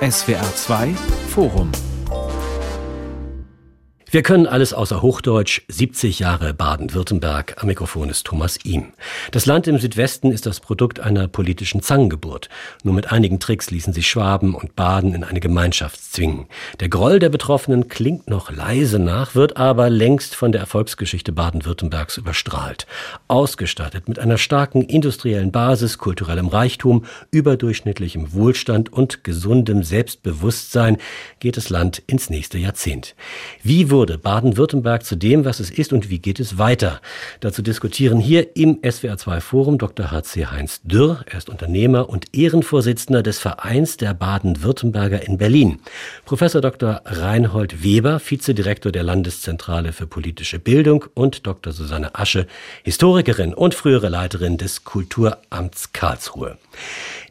SWR 0.00 0.54
2 0.54 0.94
Forum 1.28 1.70
wir 4.08 4.22
können 4.22 4.46
alles 4.46 4.72
außer 4.72 5.02
Hochdeutsch. 5.02 5.62
70 5.66 6.20
Jahre 6.20 6.54
Baden-Württemberg. 6.54 7.56
Am 7.58 7.66
Mikrofon 7.66 8.08
ist 8.08 8.24
Thomas 8.24 8.56
Ihm. 8.64 8.92
Das 9.32 9.46
Land 9.46 9.66
im 9.66 9.78
Südwesten 9.78 10.30
ist 10.30 10.46
das 10.46 10.60
Produkt 10.60 11.00
einer 11.00 11.26
politischen 11.26 11.82
Zangengeburt. 11.82 12.48
Nur 12.84 12.94
mit 12.94 13.10
einigen 13.10 13.40
Tricks 13.40 13.72
ließen 13.72 13.92
sich 13.92 14.06
Schwaben 14.06 14.54
und 14.54 14.76
Baden 14.76 15.12
in 15.12 15.24
eine 15.24 15.40
Gemeinschaft 15.40 16.00
zwingen. 16.00 16.46
Der 16.78 16.88
Groll 16.88 17.18
der 17.18 17.30
Betroffenen 17.30 17.88
klingt 17.88 18.30
noch 18.30 18.52
leise 18.52 19.00
nach, 19.00 19.34
wird 19.34 19.56
aber 19.56 19.90
längst 19.90 20.36
von 20.36 20.52
der 20.52 20.60
Erfolgsgeschichte 20.60 21.32
Baden-Württembergs 21.32 22.16
überstrahlt. 22.16 22.86
Ausgestattet 23.26 24.08
mit 24.08 24.20
einer 24.20 24.38
starken 24.38 24.82
industriellen 24.82 25.50
Basis, 25.50 25.98
kulturellem 25.98 26.46
Reichtum, 26.46 27.04
überdurchschnittlichem 27.32 28.32
Wohlstand 28.32 28.92
und 28.92 29.24
gesundem 29.24 29.82
Selbstbewusstsein 29.82 30.98
geht 31.40 31.56
das 31.56 31.70
Land 31.70 32.00
ins 32.06 32.30
nächste 32.30 32.58
Jahrzehnt. 32.58 33.16
Wie 33.64 33.90
wurde 33.90 34.05
wurde 34.06 34.18
Baden-Württemberg 34.18 35.04
zu 35.04 35.16
dem, 35.16 35.44
was 35.44 35.58
es 35.58 35.68
ist 35.68 35.92
und 35.92 36.08
wie 36.10 36.20
geht 36.20 36.38
es 36.38 36.58
weiter? 36.58 37.00
Dazu 37.40 37.60
diskutieren 37.60 38.20
hier 38.20 38.54
im 38.56 38.80
SWR2 38.82 39.40
Forum 39.40 39.78
Dr. 39.78 40.12
HC 40.12 40.46
Heinz 40.46 40.80
Dürr. 40.84 41.24
Er 41.26 41.38
ist 41.38 41.48
Unternehmer 41.48 42.08
und 42.08 42.32
Ehrenvorsitzender 42.32 43.24
des 43.24 43.40
Vereins 43.40 43.96
der 43.96 44.14
Baden-Württemberger 44.14 45.26
in 45.26 45.38
Berlin. 45.38 45.80
Professor 46.24 46.60
Dr. 46.60 47.00
Reinhold 47.04 47.82
Weber, 47.82 48.20
Vizedirektor 48.24 48.92
der 48.92 49.02
Landeszentrale 49.02 49.92
für 49.92 50.06
politische 50.06 50.60
Bildung 50.60 51.06
und 51.14 51.44
Dr. 51.44 51.72
Susanne 51.72 52.14
Asche, 52.14 52.46
Historikerin 52.84 53.54
und 53.54 53.74
frühere 53.74 54.08
Leiterin 54.08 54.56
des 54.56 54.84
Kulturamts 54.84 55.92
Karlsruhe. 55.92 56.58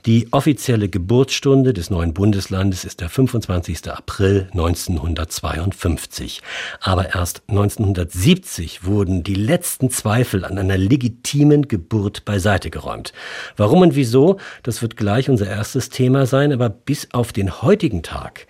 Die 0.06 0.32
offizielle 0.32 0.88
Geburtsstunde 0.88 1.74
des 1.74 1.90
neuen 1.90 2.14
Bundeslandes 2.14 2.86
ist 2.86 3.02
der 3.02 3.10
25. 3.10 3.92
April 3.92 4.48
1952. 4.52 6.44
Aber 6.80 7.16
erst 7.16 7.42
1970 7.48 8.84
wurden 8.84 9.24
die 9.24 9.34
letzten 9.34 9.90
Zweifel 9.90 10.46
an 10.46 10.60
einer 10.60 10.78
legitimen 10.78 11.68
Geburt 11.68 12.24
beiseite 12.24 12.70
geräumt. 12.70 13.14
Warum 13.58 13.82
und 13.82 13.96
wieso, 13.96 14.38
das 14.62 14.84
wird 14.84 14.96
gleich 14.96 15.28
unser 15.28 15.48
erstes 15.48 15.90
Thema 15.90 16.28
sein, 16.28 16.54
aber 16.54 16.70
bis 16.70 17.08
auf 17.12 17.34
den 17.34 17.64
heutigen 17.64 18.04
Tag 18.04 18.46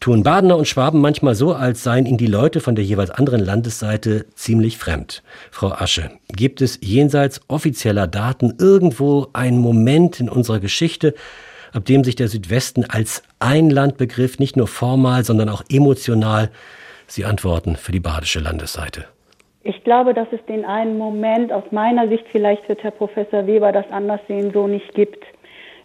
tun 0.00 0.22
Badener 0.22 0.56
und 0.56 0.68
Schwaben 0.68 1.00
manchmal 1.00 1.34
so, 1.34 1.52
als 1.52 1.82
seien 1.82 2.06
ihnen 2.06 2.18
die 2.18 2.26
Leute 2.26 2.60
von 2.60 2.74
der 2.74 2.84
jeweils 2.84 3.10
anderen 3.10 3.40
Landesseite 3.40 4.26
ziemlich 4.34 4.78
fremd. 4.78 5.22
Frau 5.50 5.72
Asche, 5.72 6.10
gibt 6.28 6.60
es 6.60 6.78
jenseits 6.82 7.40
offizieller 7.48 8.06
Daten 8.06 8.54
irgendwo 8.58 9.28
einen 9.32 9.58
Moment 9.58 10.20
in 10.20 10.28
unserer 10.28 10.60
Geschichte, 10.60 11.14
ab 11.72 11.84
dem 11.84 12.04
sich 12.04 12.16
der 12.16 12.28
Südwesten 12.28 12.84
als 12.84 13.22
ein 13.38 13.70
Landbegriff 13.70 14.38
nicht 14.38 14.56
nur 14.56 14.68
formal, 14.68 15.24
sondern 15.24 15.48
auch 15.48 15.62
emotional, 15.68 16.50
Sie 17.08 17.24
antworten 17.24 17.76
für 17.76 17.92
die 17.92 18.00
badische 18.00 18.40
Landesseite. 18.40 19.04
Ich 19.62 19.82
glaube, 19.82 20.14
dass 20.14 20.28
es 20.30 20.44
den 20.46 20.64
einen 20.64 20.96
Moment 20.96 21.52
aus 21.52 21.64
meiner 21.72 22.08
Sicht, 22.08 22.24
vielleicht 22.30 22.68
wird 22.68 22.82
Herr 22.82 22.92
Professor 22.92 23.46
Weber 23.46 23.72
das 23.72 23.84
anders 23.90 24.20
sehen, 24.28 24.52
so 24.52 24.68
nicht 24.68 24.94
gibt. 24.94 25.24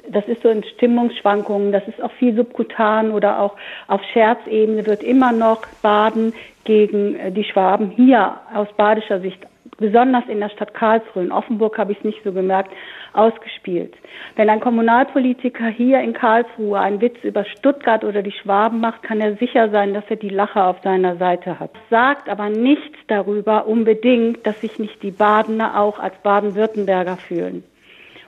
Das 0.10 0.28
ist 0.28 0.42
so 0.42 0.50
in 0.50 0.64
Stimmungsschwankungen, 0.64 1.72
das 1.72 1.88
ist 1.88 2.02
auch 2.02 2.12
viel 2.14 2.36
subkutan 2.36 3.12
oder 3.12 3.40
auch 3.40 3.56
auf 3.88 4.02
Scherzebene 4.14 4.86
wird 4.86 5.04
immer 5.04 5.32
noch 5.32 5.62
Baden 5.82 6.34
gegen 6.64 7.16
äh, 7.16 7.32
die 7.32 7.44
Schwaben 7.44 7.90
hier 7.92 8.38
aus 8.54 8.68
badischer 8.78 9.20
Sicht, 9.20 9.40
besonders 9.78 10.24
in 10.28 10.40
der 10.40 10.50
Stadt 10.50 10.74
Karlsruhe. 10.74 11.24
In 11.24 11.32
Offenburg 11.32 11.78
habe 11.78 11.92
ich 11.92 12.00
es 12.00 12.04
nicht 12.04 12.24
so 12.24 12.32
gemerkt, 12.32 12.72
ausgespielt. 13.14 13.94
Wenn 14.36 14.50
ein 14.50 14.60
Kommunalpolitiker 14.60 15.68
hier 15.68 16.00
in 16.02 16.14
Karlsruhe 16.14 16.80
einen 16.80 17.02
Witz 17.02 17.18
über 17.24 17.44
Stuttgart 17.46 18.04
oder 18.04 18.22
die 18.22 18.32
Schwaben 18.32 18.80
macht, 18.80 19.04
kann 19.04 19.20
er 19.20 19.36
sicher 19.36 19.70
sein, 19.70 19.94
dass 19.94 20.06
er 20.10 20.16
die 20.16 20.30
Lache 20.30 20.64
auf 20.64 20.78
seiner 20.84 21.18
Seite 21.18 21.60
hat. 21.60 21.72
Sagt 21.90 22.30
aber 22.30 22.50
nichts 22.50 22.98
darüber 23.08 23.68
unbedingt, 23.68 24.46
dass 24.48 24.62
sich 24.62 24.80
nicht 24.80 25.04
die 25.04 25.12
Badener 25.12 25.80
auch 25.80 26.00
als 26.00 26.16
Baden-Württemberger 26.24 27.18
fühlen. 27.18 27.64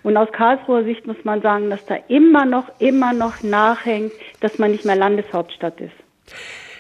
Und 0.03 0.18
aus 0.18 0.30
Karlsruher 0.31 0.84
Sicht 0.84 1.08
muss 1.08 1.24
man 1.24 1.41
sagen, 1.41 1.69
dass 1.69 1.86
da 1.86 1.96
immer 2.08 2.46
noch, 2.46 2.66
immer 2.80 3.14
noch 3.14 3.41
nachhängt, 3.41 4.12
dass 4.41 4.59
man 4.59 4.72
nicht 4.72 4.86
mehr 4.86 4.97
Landeshauptstadt 4.97 5.80
ist. 5.80 5.94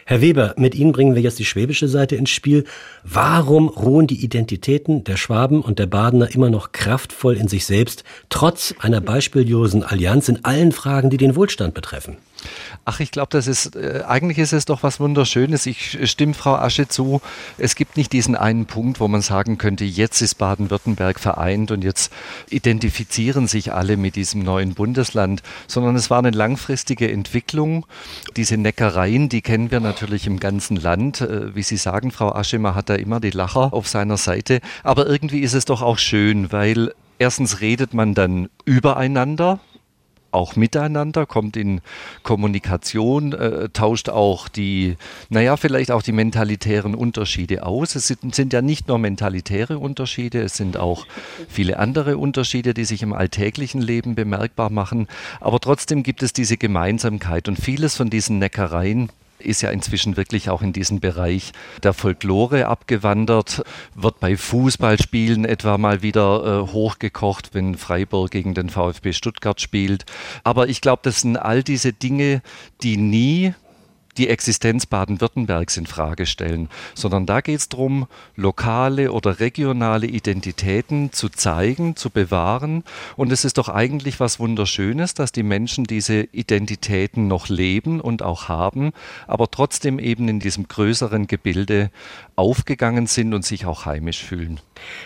Herr 0.05 0.19
Weber, 0.19 0.53
mit 0.57 0.75
Ihnen 0.75 0.91
bringen 0.91 1.15
wir 1.15 1.21
jetzt 1.21 1.39
die 1.39 1.45
schwäbische 1.45 1.87
Seite 1.87 2.17
ins 2.17 2.29
Spiel. 2.29 2.65
Warum 3.05 3.69
ruhen 3.69 4.05
die 4.05 4.21
Identitäten 4.21 5.05
der 5.05 5.15
Schwaben 5.15 5.61
und 5.61 5.79
der 5.79 5.85
Badener 5.85 6.33
immer 6.35 6.49
noch 6.49 6.73
kraftvoll 6.73 7.37
in 7.37 7.47
sich 7.47 7.65
selbst, 7.65 8.03
trotz 8.27 8.75
einer 8.79 8.99
beispiellosen 8.99 9.83
Allianz 9.83 10.27
in 10.27 10.43
allen 10.43 10.73
Fragen, 10.73 11.09
die 11.09 11.17
den 11.17 11.37
Wohlstand 11.37 11.73
betreffen? 11.73 12.17
Ach, 12.85 12.99
ich 12.99 13.11
glaube, 13.11 13.29
das 13.31 13.47
ist, 13.47 13.75
äh, 13.75 14.03
eigentlich 14.07 14.37
ist 14.37 14.53
es 14.53 14.65
doch 14.65 14.83
was 14.83 14.99
Wunderschönes. 14.99 15.65
Ich 15.65 15.99
stimme 16.09 16.33
Frau 16.33 16.55
Asche 16.55 16.87
zu. 16.87 17.21
Es 17.57 17.75
gibt 17.75 17.97
nicht 17.97 18.13
diesen 18.13 18.35
einen 18.35 18.65
Punkt, 18.65 18.99
wo 18.99 19.07
man 19.07 19.21
sagen 19.21 19.57
könnte, 19.57 19.85
jetzt 19.85 20.21
ist 20.21 20.35
Baden-Württemberg 20.35 21.19
vereint 21.19 21.71
und 21.71 21.83
jetzt 21.83 22.11
identifizieren 22.49 23.47
sich 23.47 23.73
alle 23.73 23.97
mit 23.97 24.15
diesem 24.15 24.43
neuen 24.43 24.73
Bundesland, 24.73 25.43
sondern 25.67 25.95
es 25.95 26.09
war 26.09 26.19
eine 26.19 26.31
langfristige 26.31 27.11
Entwicklung. 27.11 27.85
Diese 28.35 28.57
Neckereien, 28.57 29.29
die 29.29 29.41
kennen 29.41 29.71
wir 29.71 29.79
natürlich 29.79 30.27
im 30.27 30.39
ganzen 30.39 30.77
Land. 30.77 31.21
Äh, 31.21 31.55
wie 31.55 31.63
Sie 31.63 31.77
sagen, 31.77 32.11
Frau 32.11 32.33
Asche, 32.33 32.59
man 32.59 32.75
hat 32.75 32.89
da 32.89 32.95
immer 32.95 33.19
die 33.19 33.31
Lacher 33.31 33.73
auf 33.73 33.87
seiner 33.87 34.17
Seite. 34.17 34.59
Aber 34.83 35.07
irgendwie 35.07 35.39
ist 35.39 35.53
es 35.53 35.65
doch 35.65 35.81
auch 35.81 35.97
schön, 35.97 36.51
weil 36.51 36.93
erstens 37.19 37.61
redet 37.61 37.93
man 37.93 38.13
dann 38.13 38.49
übereinander, 38.65 39.59
auch 40.33 40.55
miteinander, 40.55 41.25
kommt 41.25 41.57
in 41.57 41.81
Kommunikation, 42.23 43.33
äh, 43.33 43.69
tauscht 43.69 44.09
auch 44.09 44.47
die, 44.47 44.97
naja, 45.29 45.57
vielleicht 45.57 45.91
auch 45.91 46.01
die 46.01 46.11
mentalitären 46.11 46.95
Unterschiede 46.95 47.65
aus. 47.65 47.95
Es 47.95 48.07
sind, 48.07 48.33
sind, 48.33 48.53
ja 48.53 48.61
nicht 48.61 48.87
nur 48.87 48.97
mentalitäre 48.97 49.79
Unterschiede, 49.79 50.41
es 50.41 50.55
sind 50.57 50.77
auch 50.77 51.05
viele 51.47 51.79
andere 51.79 52.17
Unterschiede, 52.17 52.73
die 52.73 52.85
sich 52.85 53.03
im 53.03 53.13
alltäglichen 53.13 53.81
Leben 53.81 54.15
bemerkbar 54.15 54.69
machen. 54.69 55.07
Aber 55.39 55.59
trotzdem 55.59 56.03
gibt 56.03 56.23
es 56.23 56.33
diese 56.33 56.57
Gemeinsamkeit 56.57 57.47
und 57.47 57.59
vieles 57.59 57.95
von 57.95 58.09
diesen 58.09 58.39
Neckereien 58.39 59.09
ist 59.43 59.61
ja 59.61 59.69
inzwischen 59.69 60.17
wirklich 60.17 60.49
auch 60.49 60.61
in 60.61 60.73
diesen 60.73 60.99
Bereich 60.99 61.53
der 61.83 61.93
Folklore 61.93 62.67
abgewandert, 62.67 63.63
wird 63.95 64.19
bei 64.19 64.37
Fußballspielen 64.37 65.45
etwa 65.45 65.77
mal 65.77 66.01
wieder 66.01 66.65
äh, 66.67 66.71
hochgekocht, 66.71 67.53
wenn 67.53 67.75
Freiburg 67.75 68.31
gegen 68.31 68.53
den 68.53 68.69
VfB 68.69 69.13
Stuttgart 69.13 69.61
spielt. 69.61 70.05
Aber 70.43 70.69
ich 70.69 70.81
glaube, 70.81 71.01
das 71.03 71.21
sind 71.21 71.37
all 71.37 71.63
diese 71.63 71.93
Dinge, 71.93 72.41
die 72.81 72.97
nie 72.97 73.53
die 74.17 74.29
Existenz 74.29 74.85
Baden-Württembergs 74.85 75.77
in 75.77 75.85
Frage 75.85 76.25
stellen, 76.25 76.69
sondern 76.93 77.25
da 77.25 77.41
geht 77.41 77.59
es 77.59 77.69
darum, 77.69 78.07
lokale 78.35 79.11
oder 79.11 79.39
regionale 79.39 80.07
Identitäten 80.07 81.11
zu 81.11 81.29
zeigen, 81.29 81.95
zu 81.95 82.09
bewahren. 82.09 82.83
Und 83.15 83.31
es 83.31 83.45
ist 83.45 83.57
doch 83.57 83.69
eigentlich 83.69 84.19
was 84.19 84.39
Wunderschönes, 84.39 85.13
dass 85.13 85.31
die 85.31 85.43
Menschen 85.43 85.85
diese 85.85 86.21
Identitäten 86.31 87.27
noch 87.27 87.49
leben 87.49 87.99
und 87.99 88.21
auch 88.21 88.47
haben, 88.47 88.91
aber 89.27 89.49
trotzdem 89.49 89.99
eben 89.99 90.27
in 90.27 90.39
diesem 90.39 90.67
größeren 90.67 91.27
Gebilde 91.27 91.89
aufgegangen 92.35 93.07
sind 93.07 93.33
und 93.33 93.45
sich 93.45 93.65
auch 93.65 93.85
heimisch 93.85 94.23
fühlen. 94.23 94.59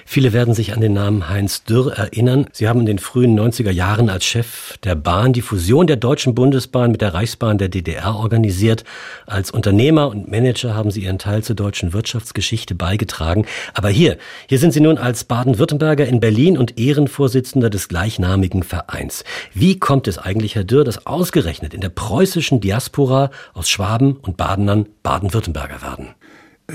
Viele 0.05 0.33
werden 0.33 0.53
sich 0.53 0.73
an 0.73 0.81
den 0.81 0.93
Namen 0.93 1.29
Heinz 1.29 1.63
Dürr 1.63 1.93
erinnern. 1.93 2.47
Sie 2.51 2.67
haben 2.67 2.79
in 2.79 2.85
den 2.85 2.99
frühen 2.99 3.37
90er 3.37 3.69
Jahren 3.69 4.09
als 4.09 4.25
Chef 4.25 4.77
der 4.83 4.95
Bahn 4.95 5.33
die 5.33 5.41
Fusion 5.41 5.87
der 5.87 5.97
Deutschen 5.97 6.35
Bundesbahn 6.35 6.91
mit 6.91 7.01
der 7.01 7.13
Reichsbahn 7.13 7.57
der 7.57 7.69
DDR 7.69 8.15
organisiert. 8.15 8.83
Als 9.25 9.51
Unternehmer 9.51 10.07
und 10.07 10.29
Manager 10.29 10.73
haben 10.73 10.91
Sie 10.91 11.03
Ihren 11.03 11.19
Teil 11.19 11.43
zur 11.43 11.55
deutschen 11.55 11.93
Wirtschaftsgeschichte 11.93 12.75
beigetragen. 12.75 13.45
Aber 13.73 13.89
hier, 13.89 14.17
hier 14.47 14.59
sind 14.59 14.71
Sie 14.71 14.81
nun 14.81 14.97
als 14.97 15.23
Baden-Württemberger 15.25 16.07
in 16.07 16.19
Berlin 16.19 16.57
und 16.57 16.79
Ehrenvorsitzender 16.79 17.69
des 17.69 17.87
gleichnamigen 17.87 18.63
Vereins. 18.63 19.23
Wie 19.53 19.79
kommt 19.79 20.07
es 20.07 20.17
eigentlich, 20.17 20.55
Herr 20.55 20.63
Dürr, 20.63 20.83
dass 20.83 21.05
ausgerechnet 21.05 21.73
in 21.73 21.81
der 21.81 21.89
preußischen 21.89 22.61
Diaspora 22.61 23.31
aus 23.53 23.69
Schwaben 23.69 24.17
und 24.17 24.37
Badenern 24.37 24.87
Baden-Württemberger 25.03 25.81
werden? 25.81 26.16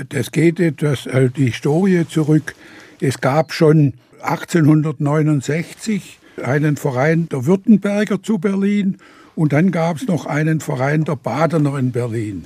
Das 0.09 0.31
geht 0.31 0.59
etwas 0.59 1.05
äh, 1.05 1.29
die 1.29 1.45
Historie 1.47 2.07
zurück. 2.07 2.55
Es 2.99 3.21
gab 3.21 3.53
schon 3.53 3.93
1869 4.21 6.19
einen 6.43 6.77
Verein 6.77 7.29
der 7.29 7.45
Württemberger 7.45 8.23
zu 8.23 8.39
Berlin 8.39 8.97
und 9.35 9.53
dann 9.53 9.71
gab 9.71 9.97
es 9.97 10.07
noch 10.07 10.25
einen 10.25 10.61
Verein 10.61 11.03
der 11.03 11.15
Badener 11.15 11.77
in 11.77 11.91
Berlin. 11.91 12.45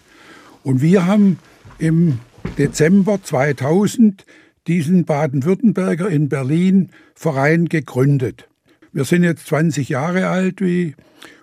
Und 0.63 0.81
wir 0.81 1.05
haben 1.05 1.39
im 1.79 2.19
Dezember 2.57 3.23
2000 3.23 4.25
diesen 4.67 5.05
Baden-Württemberger 5.05 6.09
in 6.09 6.27
Berlin 6.27 6.89
Verein 7.15 7.69
gegründet. 7.69 8.49
Wir 8.91 9.05
sind 9.05 9.23
jetzt 9.23 9.47
20 9.47 9.87
Jahre 9.87 10.27
alt 10.27 10.59
wie, 10.59 10.95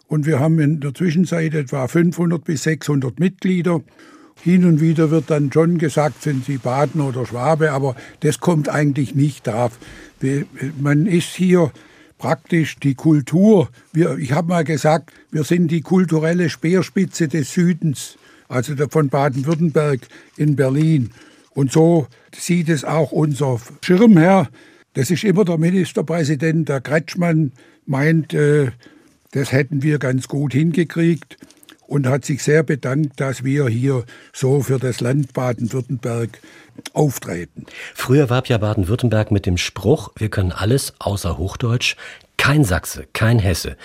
und 0.06 0.26
wir 0.26 0.38
haben 0.40 0.58
in 0.58 0.80
der 0.80 0.92
Zwischenzeit 0.92 1.54
etwa 1.54 1.88
500 1.88 2.44
bis 2.44 2.64
600 2.64 3.18
Mitglieder 3.18 3.80
hin 4.42 4.64
und 4.64 4.80
wieder 4.80 5.10
wird 5.10 5.30
dann 5.30 5.50
schon 5.52 5.78
gesagt, 5.78 6.22
sind 6.22 6.44
Sie 6.44 6.58
Baden 6.58 7.00
oder 7.00 7.26
Schwabe, 7.26 7.72
aber 7.72 7.96
das 8.20 8.40
kommt 8.40 8.68
eigentlich 8.68 9.14
nicht 9.14 9.46
drauf. 9.46 9.78
Man 10.78 11.06
ist 11.06 11.34
hier 11.34 11.72
praktisch 12.18 12.76
die 12.78 12.94
Kultur. 12.94 13.68
Wir, 13.92 14.16
ich 14.18 14.32
habe 14.32 14.48
mal 14.48 14.64
gesagt, 14.64 15.12
wir 15.30 15.44
sind 15.44 15.68
die 15.68 15.80
kulturelle 15.80 16.50
Speerspitze 16.50 17.28
des 17.28 17.52
Südens, 17.52 18.16
also 18.48 18.74
von 18.88 19.08
Baden-Württemberg 19.08 20.00
in 20.36 20.56
Berlin. 20.56 21.10
Und 21.50 21.72
so 21.72 22.06
sieht 22.34 22.68
es 22.68 22.84
auch 22.84 23.12
unser 23.12 23.60
Schirmherr. 23.82 24.48
Das 24.94 25.10
ist 25.10 25.24
immer 25.24 25.44
der 25.44 25.58
Ministerpräsident, 25.58 26.68
der 26.68 26.80
Kretschmann, 26.80 27.52
meint, 27.86 28.34
äh, 28.34 28.70
das 29.32 29.52
hätten 29.52 29.82
wir 29.82 29.98
ganz 29.98 30.28
gut 30.28 30.52
hingekriegt 30.52 31.36
und 31.86 32.06
hat 32.06 32.24
sich 32.24 32.42
sehr 32.42 32.62
bedankt, 32.62 33.20
dass 33.20 33.44
wir 33.44 33.68
hier 33.68 34.04
so 34.32 34.62
für 34.62 34.78
das 34.78 35.00
Land 35.00 35.32
Baden-Württemberg 35.32 36.40
auftreten. 36.92 37.66
Früher 37.94 38.30
warb 38.30 38.48
ja 38.48 38.58
Baden-Württemberg 38.58 39.30
mit 39.30 39.46
dem 39.46 39.56
Spruch, 39.56 40.10
wir 40.16 40.28
können 40.28 40.52
alles 40.52 40.94
außer 40.98 41.38
Hochdeutsch. 41.38 41.96
Kein 42.36 42.64
Sachse, 42.64 43.06
kein 43.12 43.38
Hesse, 43.38 43.76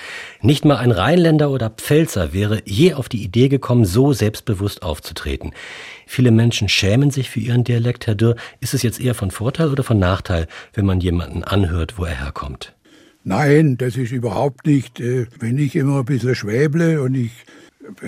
nicht 0.42 0.66
mal 0.66 0.78
ein 0.78 0.92
Rheinländer 0.92 1.52
oder 1.52 1.70
Pfälzer 1.70 2.34
wäre 2.34 2.62
je 2.66 2.94
auf 2.94 3.08
die 3.08 3.24
Idee 3.24 3.48
gekommen, 3.48 3.86
so 3.86 4.12
selbstbewusst 4.12 4.82
aufzutreten. 4.82 5.54
Viele 6.08 6.32
Menschen 6.32 6.68
schämen 6.68 7.12
sich 7.12 7.30
für 7.30 7.40
ihren 7.40 7.64
Dialekt. 7.64 8.08
Herr 8.08 8.16
Dürr, 8.16 8.36
ist 8.60 8.74
es 8.74 8.82
jetzt 8.82 9.00
eher 9.00 9.14
von 9.14 9.30
Vorteil 9.30 9.70
oder 9.70 9.84
von 9.84 10.00
Nachteil, 10.00 10.48
wenn 10.74 10.86
man 10.86 11.00
jemanden 11.00 11.44
anhört, 11.44 11.98
wo 11.98 12.06
er 12.06 12.20
herkommt? 12.20 12.74
Nein, 13.24 13.78
das 13.78 13.96
ist 13.96 14.12
überhaupt 14.12 14.66
nicht. 14.66 15.00
Äh, 15.00 15.28
wenn 15.40 15.58
ich 15.58 15.76
immer 15.76 16.00
ein 16.00 16.06
bisschen 16.06 16.36
schwäble 16.36 17.02
und 17.02 17.14
ich 17.16 17.32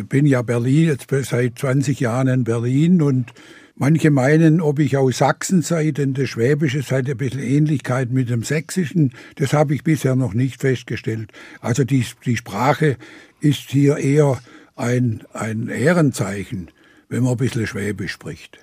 bin 0.10 0.26
ja 0.26 0.42
Berlin, 0.42 0.88
jetzt 0.88 1.08
seit 1.30 1.60
20 1.60 2.00
Jahren 2.00 2.28
in 2.28 2.44
Berlin 2.44 3.02
und 3.02 3.34
Manche 3.82 4.12
meinen, 4.12 4.62
ob 4.62 4.78
ich 4.78 4.96
aus 4.96 5.18
Sachsen 5.18 5.64
sei, 5.64 5.90
denn 5.90 6.14
das 6.14 6.30
Schwäbische 6.30 6.84
sei 6.84 7.00
ein 7.00 7.18
bisschen 7.18 7.42
Ähnlichkeit 7.42 8.12
mit 8.12 8.30
dem 8.30 8.44
Sächsischen. 8.44 9.14
Das 9.38 9.54
habe 9.54 9.74
ich 9.74 9.84
bisher 9.84 10.16
noch 10.16 10.36
nicht 10.36 10.62
festgestellt. 10.62 11.32
Also 11.62 11.84
die, 11.84 12.06
die 12.24 12.38
Sprache 12.38 12.98
ist 13.40 13.72
hier 13.72 13.98
eher 13.98 14.40
ein, 14.76 15.24
ein 15.34 15.68
Ehrenzeichen, 15.68 16.70
wenn 17.10 17.24
man 17.24 17.32
ein 17.32 17.38
bisschen 17.38 17.66
Schwäbisch 17.66 18.12
spricht. 18.12 18.60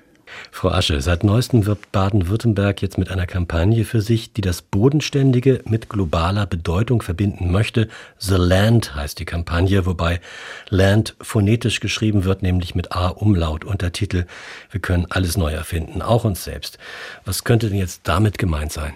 Frau 0.50 0.68
Asche, 0.68 1.00
seit 1.00 1.24
neuestem 1.24 1.66
wirbt 1.66 1.92
Baden-Württemberg 1.92 2.82
jetzt 2.82 2.98
mit 2.98 3.10
einer 3.10 3.26
Kampagne 3.26 3.84
für 3.84 4.00
sich, 4.00 4.32
die 4.32 4.40
das 4.40 4.62
Bodenständige 4.62 5.60
mit 5.64 5.88
globaler 5.88 6.46
Bedeutung 6.46 7.02
verbinden 7.02 7.52
möchte. 7.52 7.88
The 8.18 8.36
Land 8.36 8.94
heißt 8.94 9.18
die 9.20 9.24
Kampagne, 9.24 9.86
wobei 9.86 10.20
Land 10.68 11.16
phonetisch 11.20 11.80
geschrieben 11.80 12.24
wird, 12.24 12.42
nämlich 12.42 12.74
mit 12.74 12.92
A-Umlaut, 12.92 13.64
Untertitel. 13.64 14.24
Wir 14.70 14.80
können 14.80 15.06
alles 15.10 15.36
neu 15.36 15.52
erfinden, 15.52 16.02
auch 16.02 16.24
uns 16.24 16.44
selbst. 16.44 16.78
Was 17.24 17.44
könnte 17.44 17.68
denn 17.68 17.78
jetzt 17.78 18.08
damit 18.08 18.38
gemeint 18.38 18.72
sein? 18.72 18.94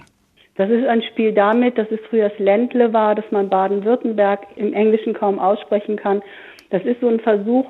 Das 0.56 0.68
ist 0.68 0.86
ein 0.86 1.02
Spiel 1.02 1.32
damit, 1.32 1.78
dass 1.78 1.90
es 1.90 2.00
früher 2.10 2.28
das 2.28 2.38
Ländle 2.38 2.92
war, 2.92 3.14
dass 3.14 3.24
man 3.30 3.48
Baden-Württemberg 3.48 4.40
im 4.56 4.74
Englischen 4.74 5.14
kaum 5.14 5.38
aussprechen 5.38 5.96
kann. 5.96 6.22
Das 6.70 6.82
ist 6.84 7.00
so 7.00 7.08
ein 7.08 7.20
Versuch, 7.20 7.66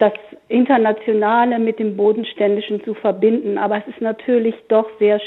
das 0.00 0.12
Internationale 0.48 1.58
mit 1.58 1.78
dem 1.78 1.96
Bodenständischen 1.96 2.82
zu 2.82 2.94
verbinden. 2.94 3.58
Aber 3.58 3.76
es 3.76 3.86
ist 3.86 4.00
natürlich 4.00 4.54
doch 4.68 4.86
sehr, 4.98 5.20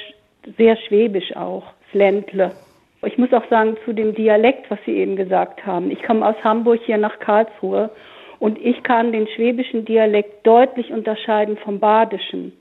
sehr 0.57 0.75
schwäbisch 0.75 1.35
auch, 1.35 1.63
Ländle. 1.93 2.51
Ich 3.05 3.17
muss 3.17 3.31
auch 3.33 3.47
sagen, 3.49 3.77
zu 3.85 3.93
dem 3.93 4.15
Dialekt, 4.15 4.69
was 4.71 4.79
Sie 4.85 4.93
eben 4.93 5.15
gesagt 5.15 5.65
haben. 5.65 5.91
Ich 5.91 6.01
komme 6.03 6.27
aus 6.27 6.35
Hamburg 6.43 6.79
hier 6.85 6.97
nach 6.97 7.19
Karlsruhe 7.19 7.91
und 8.39 8.57
ich 8.59 8.81
kann 8.83 9.11
den 9.11 9.27
schwäbischen 9.27 9.85
Dialekt 9.85 10.45
deutlich 10.47 10.91
unterscheiden 10.91 11.57
vom 11.57 11.79
badischen. 11.79 12.53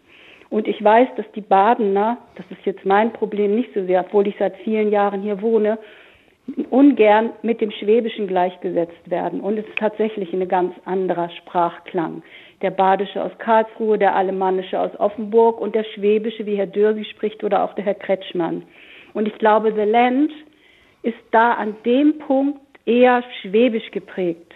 Und 0.50 0.69
ich 0.69 0.85
weiß, 0.85 1.08
dass 1.17 1.25
die 1.35 1.41
Badener, 1.41 2.19
das 2.35 2.44
ist 2.50 2.67
jetzt 2.67 2.85
mein 2.85 3.12
Problem 3.15 3.55
nicht 3.55 3.73
so 3.73 3.87
sehr, 3.87 4.00
obwohl 4.00 4.26
ich 4.26 4.35
seit 4.38 4.55
vielen 4.58 4.93
Jahren 4.93 5.23
hier 5.23 5.41
wohne, 5.41 5.79
ungern 6.71 7.31
mit 7.43 7.61
dem 7.61 7.71
Schwäbischen 7.71 8.27
gleichgesetzt 8.27 9.11
werden. 9.11 9.41
Und 9.41 9.59
es 9.59 9.67
ist 9.67 9.79
tatsächlich 9.79 10.33
ein 10.33 10.47
ganz 10.49 10.75
anderer 10.85 11.31
Sprachklang. 11.31 12.23
Der 12.62 12.71
Badische 12.71 13.23
aus 13.23 13.33
Karlsruhe, 13.39 13.99
der 13.99 14.15
Alemannische 14.15 14.79
aus 14.79 14.91
Offenburg 14.99 15.61
und 15.61 15.75
der 15.75 15.85
Schwäbische, 15.94 16.47
wie 16.47 16.56
Herr 16.56 16.67
Dürsi 16.67 17.05
spricht, 17.05 17.44
oder 17.44 17.65
auch 17.65 17.75
der 17.75 17.85
Herr 17.85 17.94
Kretschmann. 17.94 18.62
Und 19.15 19.27
ich 19.27 19.37
glaube, 19.39 19.73
The 19.75 19.91
Land 19.91 20.33
ist 21.03 21.19
da 21.31 21.55
an 21.55 21.77
dem 21.85 22.19
Punkt 22.19 22.61
eher 22.87 23.23
schwäbisch 23.41 23.91
geprägt. 23.91 24.53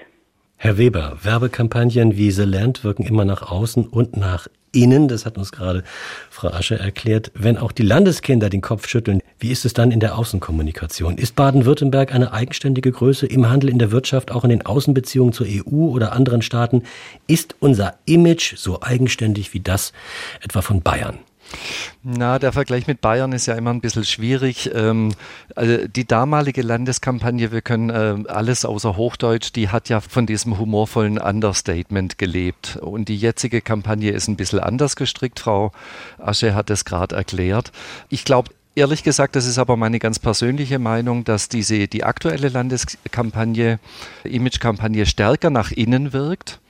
Herr 0.57 0.79
Weber, 0.79 1.19
Werbekampagnen 1.23 2.17
wie 2.17 2.31
The 2.31 2.45
Land 2.45 2.83
wirken 2.83 3.05
immer 3.05 3.25
nach 3.25 3.51
außen 3.51 3.87
und 3.87 4.17
nach 4.17 4.49
innen, 4.73 5.09
das 5.09 5.27
hat 5.27 5.39
uns 5.39 5.53
gerade 5.53 5.83
Frau 6.31 6.49
Asche 6.49 6.79
erklärt, 6.79 7.31
wenn 7.35 7.59
auch 7.59 7.73
die 7.73 7.83
Landeskinder 7.83 8.49
den 8.49 8.61
Kopf 8.61 8.89
schütteln, 8.89 9.21
wie 9.39 9.51
ist 9.51 9.65
es 9.65 9.75
dann 9.75 9.91
in 9.91 10.01
der 10.01 10.17
Außenkommunikation? 10.17 11.19
Ist 11.19 11.37
Baden-Württemberg 11.37 12.15
eine 12.15 12.33
eigenständige 12.33 12.91
Größe 12.91 13.27
im 13.27 13.49
Handel, 13.49 13.71
in 13.71 13.79
der 13.79 13.91
Wirtschaft, 13.91 14.31
auch 14.31 14.45
in 14.45 14.51
den 14.51 14.65
Außenbeziehungen 14.65 15.33
zur 15.33 15.47
EU 15.47 15.89
oder 15.89 16.13
anderen 16.13 16.43
Staaten? 16.43 16.83
Ist 17.27 17.55
unser 17.61 17.95
Image 18.07 18.57
so 18.57 18.81
eigenständig 18.83 19.53
wie 19.53 19.61
das 19.61 19.93
etwa 20.41 20.63
von 20.63 20.83
Bayern? 20.83 21.19
Na, 22.03 22.39
der 22.39 22.53
Vergleich 22.53 22.87
mit 22.87 23.01
Bayern 23.01 23.33
ist 23.33 23.47
ja 23.47 23.55
immer 23.55 23.71
ein 23.71 23.81
bisschen 23.81 24.05
schwierig. 24.05 24.71
Ähm, 24.75 25.15
also 25.55 25.87
die 25.87 26.07
damalige 26.07 26.63
Landeskampagne, 26.63 27.53
wir 27.53 27.63
können 27.63 27.91
äh, 27.91 28.29
alles 28.29 28.65
außer 28.65 28.97
Hochdeutsch, 28.97 29.53
die 29.55 29.69
hat 29.69 29.89
ja 29.89 30.01
von 30.01 30.27
diesem 30.27 30.59
humorvollen 30.59 31.19
Understatement 31.19 32.19
gelebt. 32.19 32.79
Und 32.81 33.09
die 33.09 33.17
jetzige 33.17 33.61
Kampagne 33.61 34.11
ist 34.11 34.29
ein 34.29 34.37
bisschen 34.37 34.61
anders 34.61 34.97
gestrickt. 34.97 35.41
Frau 35.41 35.73
Asche 36.19 36.55
hat 36.55 36.71
es 36.71 36.85
gerade 36.85 37.15
erklärt. 37.15 37.73
Ich 38.09 38.25
glaube, 38.25 38.51
Ehrlich 38.79 39.03
gesagt, 39.03 39.37
das 39.37 39.47
ist 39.47 39.57
aber 39.57 39.79
meine 39.79 39.99
ganz 39.99 40.19
persönliche 40.19 40.79
Meinung, 40.79 41.25
dass 41.25 41.49
diese, 41.49 41.89
die 41.89 42.05
aktuelle 42.05 42.51
Landeskampagne, 42.51 43.79
Imagekampagne 44.23 45.07
stärker 45.07 45.49
nach 45.49 45.71
innen 45.71 46.13
wirkt 46.13 46.61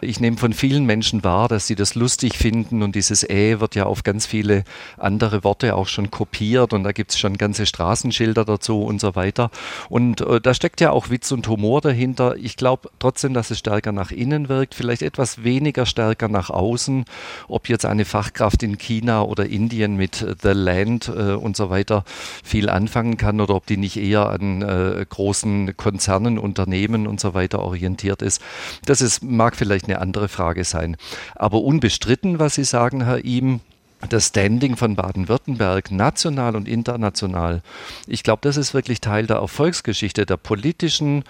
ich 0.00 0.20
nehme 0.20 0.36
von 0.36 0.52
vielen 0.52 0.84
Menschen 0.84 1.24
wahr, 1.24 1.48
dass 1.48 1.66
sie 1.66 1.74
das 1.74 1.94
lustig 1.94 2.36
finden 2.36 2.82
und 2.82 2.94
dieses 2.94 3.28
Ä 3.28 3.60
wird 3.60 3.74
ja 3.74 3.84
auf 3.84 4.02
ganz 4.02 4.26
viele 4.26 4.64
andere 4.98 5.44
Worte 5.44 5.74
auch 5.74 5.88
schon 5.88 6.10
kopiert 6.10 6.72
und 6.72 6.84
da 6.84 6.92
gibt 6.92 7.12
es 7.12 7.18
schon 7.18 7.36
ganze 7.38 7.66
Straßenschilder 7.66 8.44
dazu 8.44 8.82
und 8.82 9.00
so 9.00 9.14
weiter. 9.14 9.50
Und 9.88 10.20
äh, 10.20 10.40
da 10.40 10.54
steckt 10.54 10.80
ja 10.80 10.90
auch 10.90 11.10
Witz 11.10 11.32
und 11.32 11.48
Humor 11.48 11.80
dahinter. 11.80 12.36
Ich 12.36 12.56
glaube 12.56 12.90
trotzdem, 12.98 13.34
dass 13.34 13.50
es 13.50 13.58
stärker 13.58 13.92
nach 13.92 14.10
innen 14.10 14.48
wirkt, 14.48 14.74
vielleicht 14.74 15.02
etwas 15.02 15.44
weniger 15.44 15.86
stärker 15.86 16.28
nach 16.28 16.50
außen. 16.50 17.04
Ob 17.48 17.68
jetzt 17.68 17.86
eine 17.86 18.04
Fachkraft 18.04 18.62
in 18.62 18.78
China 18.78 19.22
oder 19.22 19.46
Indien 19.46 19.96
mit 19.96 20.22
äh, 20.22 20.34
The 20.40 20.50
Land 20.50 21.08
äh, 21.08 21.32
und 21.32 21.56
so 21.56 21.70
weiter 21.70 22.04
viel 22.42 22.68
anfangen 22.68 23.16
kann 23.16 23.40
oder 23.40 23.54
ob 23.54 23.66
die 23.66 23.76
nicht 23.76 23.96
eher 23.96 24.28
an 24.28 24.62
äh, 24.62 25.04
großen 25.08 25.76
Konzernen, 25.76 26.38
Unternehmen 26.38 27.06
und 27.06 27.20
so 27.20 27.34
weiter 27.34 27.60
orientiert 27.60 28.22
ist. 28.22 28.42
Das 28.84 29.00
ist, 29.00 29.22
mag 29.22 29.56
vielleicht 29.56 29.83
eine 29.88 29.94
eine 29.94 30.02
andere 30.02 30.28
Frage 30.28 30.64
sein. 30.64 30.96
Aber 31.34 31.62
unbestritten, 31.62 32.38
was 32.38 32.54
Sie 32.54 32.64
sagen, 32.64 33.04
Herr 33.04 33.24
Ihm, 33.24 33.60
das 34.08 34.28
Standing 34.28 34.76
von 34.76 34.96
Baden-Württemberg 34.96 35.90
national 35.90 36.56
und 36.56 36.68
international, 36.68 37.62
ich 38.06 38.22
glaube, 38.22 38.40
das 38.42 38.56
ist 38.56 38.74
wirklich 38.74 39.00
Teil 39.00 39.26
der 39.26 39.36
Erfolgsgeschichte, 39.36 40.26
der 40.26 40.36
politischen, 40.36 41.24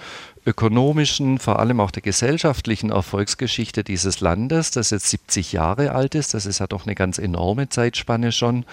ökonomischen, 0.46 1.38
vor 1.38 1.58
allem 1.58 1.80
auch 1.80 1.90
der 1.90 2.02
gesellschaftlichen 2.02 2.90
Erfolgsgeschichte 2.90 3.82
dieses 3.82 4.20
Landes, 4.20 4.70
das 4.70 4.90
jetzt 4.90 5.08
70 5.08 5.52
Jahre 5.52 5.92
alt 5.92 6.14
ist. 6.14 6.34
Das 6.34 6.44
ist 6.44 6.58
ja 6.58 6.66
doch 6.66 6.84
eine 6.84 6.94
ganz 6.94 7.18
enorme 7.18 7.70
Zeitspanne 7.70 8.30
schon. 8.30 8.66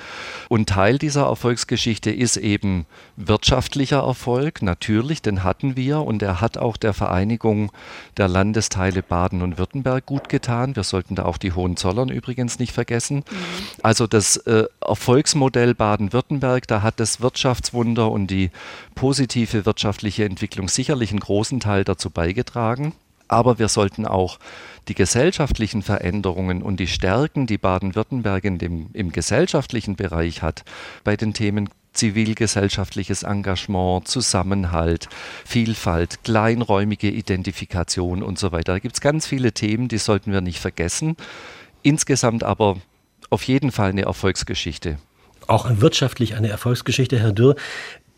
Und 0.50 0.68
Teil 0.70 0.98
dieser 0.98 1.28
Erfolgsgeschichte 1.28 2.12
ist 2.12 2.36
eben 2.36 2.86
wirtschaftlicher 3.16 4.00
Erfolg, 4.00 4.62
natürlich, 4.62 5.22
den 5.22 5.44
hatten 5.44 5.78
wir 5.78 6.02
und 6.02 6.22
er 6.22 6.42
hat 6.42 6.58
auch 6.58 6.76
der 6.76 6.94
Vereinigung 6.94 7.72
der 8.18 8.28
Landesteile 8.28 9.02
Baden 9.02 9.42
und 9.42 9.58
Württemberg 9.58 10.06
gut 10.06 10.28
getan. 10.28 10.76
Wir 10.76 10.84
sollten 10.84 11.16
da 11.16 11.24
auch 11.24 11.38
die 11.38 11.54
Hohenzollern 11.54 12.10
übrigens 12.10 12.60
nicht 12.60 12.74
vergessen. 12.74 13.18
Mhm. 13.18 13.24
Also 13.82 14.08
das 14.08 14.36
äh, 14.38 14.66
Erfolgsmodell 14.86 15.74
Baden-Württemberg, 15.74 16.68
da 16.68 16.82
hat 16.82 17.00
das 17.00 17.22
Wirtschaftswunder 17.22 18.12
und 18.12 18.28
die 18.28 18.52
positive 18.96 19.66
wirtschaftliche 19.66 20.26
Entwicklung 20.26 20.68
sicherlich 20.68 21.12
einen 21.12 21.22
großen 21.22 21.61
Teil 21.62 21.86
dazu 21.86 22.10
beigetragen. 22.10 22.94
Aber 23.30 23.60
wir 23.60 23.70
sollten 23.70 24.06
auch 24.06 24.40
die 24.90 24.94
gesellschaftlichen 24.94 25.84
Veränderungen 25.84 26.62
und 26.62 26.82
die 26.82 26.88
Stärken, 26.88 27.48
die 27.48 27.58
Baden-Württemberg 27.58 28.44
im 28.44 29.12
gesellschaftlichen 29.14 29.96
Bereich 29.96 30.42
hat, 30.42 30.66
bei 31.06 31.16
den 31.16 31.34
Themen 31.34 31.70
zivilgesellschaftliches 31.94 33.24
Engagement, 33.24 34.08
Zusammenhalt, 34.08 35.08
Vielfalt, 35.46 36.24
kleinräumige 36.24 37.10
Identifikation 37.10 38.24
und 38.24 38.40
so 38.40 38.52
weiter. 38.52 38.74
Da 38.74 38.80
gibt 38.80 38.96
es 38.96 39.02
ganz 39.02 39.28
viele 39.28 39.52
Themen, 39.54 39.88
die 39.88 39.98
sollten 39.98 40.32
wir 40.32 40.42
nicht 40.42 40.60
vergessen. 40.60 41.16
Insgesamt 41.84 42.44
aber 42.44 42.78
auf 43.30 43.44
jeden 43.44 43.72
Fall 43.72 43.90
eine 43.90 44.04
Erfolgsgeschichte. 44.04 44.98
Auch 45.48 45.70
wirtschaftlich 45.82 46.36
eine 46.36 46.50
Erfolgsgeschichte, 46.50 47.20
Herr 47.20 47.34
Dürr. 47.34 47.56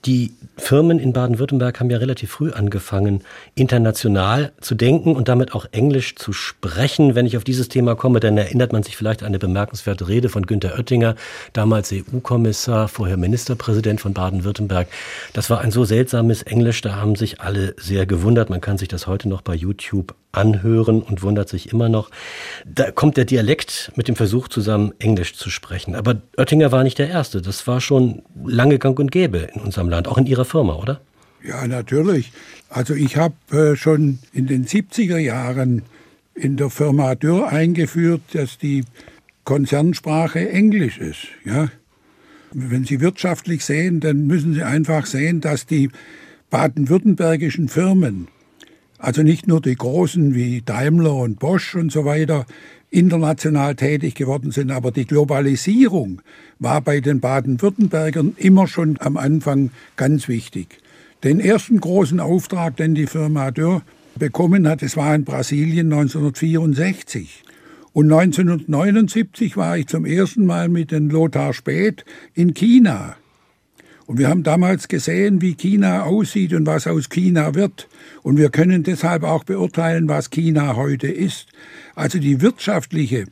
Die 0.05 0.33
Firmen 0.57 0.99
in 0.99 1.13
Baden-Württemberg 1.13 1.79
haben 1.79 1.89
ja 1.89 1.97
relativ 1.97 2.31
früh 2.31 2.51
angefangen, 2.51 3.21
international 3.55 4.51
zu 4.59 4.75
denken 4.75 5.15
und 5.15 5.29
damit 5.29 5.53
auch 5.53 5.65
Englisch 5.71 6.17
zu 6.17 6.33
sprechen. 6.33 7.15
Wenn 7.15 7.25
ich 7.25 7.37
auf 7.37 7.45
dieses 7.45 7.69
Thema 7.69 7.95
komme, 7.95 8.19
dann 8.19 8.37
erinnert 8.37 8.73
man 8.73 8.83
sich 8.83 8.97
vielleicht 8.97 9.21
an 9.21 9.27
eine 9.27 9.39
bemerkenswerte 9.39 10.09
Rede 10.09 10.27
von 10.27 10.45
Günter 10.45 10.73
Oettinger, 10.77 11.15
damals 11.53 11.93
EU-Kommissar, 11.93 12.89
vorher 12.89 13.15
Ministerpräsident 13.15 14.01
von 14.01 14.13
Baden-Württemberg. 14.13 14.89
Das 15.31 15.49
war 15.49 15.61
ein 15.61 15.71
so 15.71 15.85
seltsames 15.85 16.43
Englisch, 16.43 16.81
da 16.81 16.97
haben 16.97 17.15
sich 17.15 17.39
alle 17.39 17.73
sehr 17.77 18.05
gewundert. 18.05 18.49
Man 18.49 18.59
kann 18.59 18.77
sich 18.77 18.89
das 18.89 19.07
heute 19.07 19.29
noch 19.29 19.41
bei 19.41 19.55
YouTube 19.55 20.15
anhören 20.33 21.01
und 21.01 21.21
wundert 21.21 21.47
sich 21.47 21.71
immer 21.71 21.87
noch. 21.87 22.09
Da 22.65 22.91
kommt 22.91 23.15
der 23.17 23.25
Dialekt 23.25 23.91
mit 23.95 24.07
dem 24.07 24.15
Versuch 24.15 24.47
zusammen, 24.49 24.93
Englisch 24.99 25.35
zu 25.35 25.49
sprechen. 25.49 25.95
Aber 25.95 26.21
Oettinger 26.37 26.71
war 26.71 26.83
nicht 26.83 26.99
der 26.99 27.09
Erste. 27.09 27.41
Das 27.41 27.65
war 27.67 27.79
schon 27.79 28.23
lange 28.43 28.79
gang 28.79 28.99
und 28.99 29.11
gäbe 29.11 29.49
in 29.53 29.61
unserem 29.61 29.89
Land, 29.89 30.07
auch 30.07 30.17
in 30.17 30.25
Ihrer 30.25 30.45
Firma, 30.45 30.75
oder? 30.75 30.99
Ja, 31.43 31.67
natürlich. 31.67 32.31
Also 32.69 32.93
ich 32.95 33.17
habe 33.17 33.35
äh, 33.51 33.75
schon 33.75 34.19
in 34.33 34.47
den 34.47 34.65
70er 34.65 35.17
Jahren 35.17 35.83
in 36.33 36.57
der 36.57 36.69
Firma 36.69 37.15
Dürr 37.15 37.49
eingeführt, 37.49 38.21
dass 38.33 38.57
die 38.57 38.85
Konzernsprache 39.43 40.49
Englisch 40.49 40.97
ist. 40.97 41.27
Ja? 41.45 41.69
Wenn 42.51 42.85
Sie 42.85 43.01
wirtschaftlich 43.01 43.65
sehen, 43.65 43.99
dann 43.99 44.25
müssen 44.25 44.53
Sie 44.53 44.63
einfach 44.63 45.05
sehen, 45.05 45.41
dass 45.41 45.65
die 45.65 45.89
baden-württembergischen 46.49 47.67
Firmen 47.67 48.27
also 49.03 49.21
nicht 49.21 49.47
nur 49.47 49.59
die 49.59 49.75
großen 49.75 50.33
wie 50.33 50.61
Daimler 50.61 51.13
und 51.15 51.37
Bosch 51.37 51.75
und 51.75 51.91
so 51.91 52.05
weiter 52.05 52.45
international 52.89 53.75
tätig 53.75 54.15
geworden 54.15 54.51
sind, 54.51 54.71
aber 54.71 54.91
die 54.91 55.05
Globalisierung 55.05 56.21
war 56.59 56.79
bei 56.79 57.01
den 57.01 57.19
Baden-Württembergern 57.19 58.35
immer 58.37 58.65
schon 58.65 58.97
am 59.01 59.17
Anfang 59.17 59.71
ganz 59.97 60.29
wichtig. 60.29 60.77
Den 61.21 61.41
ersten 61.41 61.81
großen 61.81 62.21
Auftrag, 62.21 62.77
den 62.77 62.95
die 62.95 63.07
Firma 63.07 63.51
Dürr 63.51 63.81
bekommen 64.15 64.69
hat, 64.69 64.81
das 64.81 64.95
war 64.95 65.13
in 65.13 65.25
Brasilien 65.25 65.91
1964. 65.91 67.43
Und 67.91 68.05
1979 68.05 69.57
war 69.57 69.77
ich 69.77 69.87
zum 69.87 70.05
ersten 70.05 70.45
Mal 70.45 70.69
mit 70.69 70.91
den 70.91 71.09
Lothar 71.09 71.53
Späth 71.53 72.05
in 72.35 72.53
China. 72.53 73.17
Und 74.05 74.17
wir 74.17 74.29
haben 74.29 74.43
damals 74.43 74.87
gesehen, 74.87 75.41
wie 75.41 75.55
China 75.55 76.03
aussieht 76.03 76.53
und 76.53 76.65
was 76.65 76.87
aus 76.87 77.09
China 77.09 77.55
wird. 77.55 77.87
Und 78.21 78.37
wir 78.37 78.49
können 78.49 78.83
deshalb 78.83 79.23
auch 79.23 79.43
beurteilen, 79.43 80.09
was 80.09 80.29
China 80.29 80.75
heute 80.75 81.07
ist. 81.07 81.47
Also 81.95 82.19
die 82.19 82.41
wirtschaftliche 82.41 83.25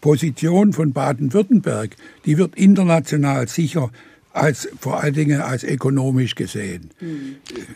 Position 0.00 0.72
von 0.72 0.92
Baden-Württemberg, 0.92 1.96
die 2.26 2.38
wird 2.38 2.56
international 2.56 3.48
sicher 3.48 3.90
als 4.32 4.68
vor 4.80 5.02
allen 5.02 5.14
Dingen 5.14 5.40
als 5.40 5.64
ökonomisch 5.64 6.36
gesehen. 6.36 6.90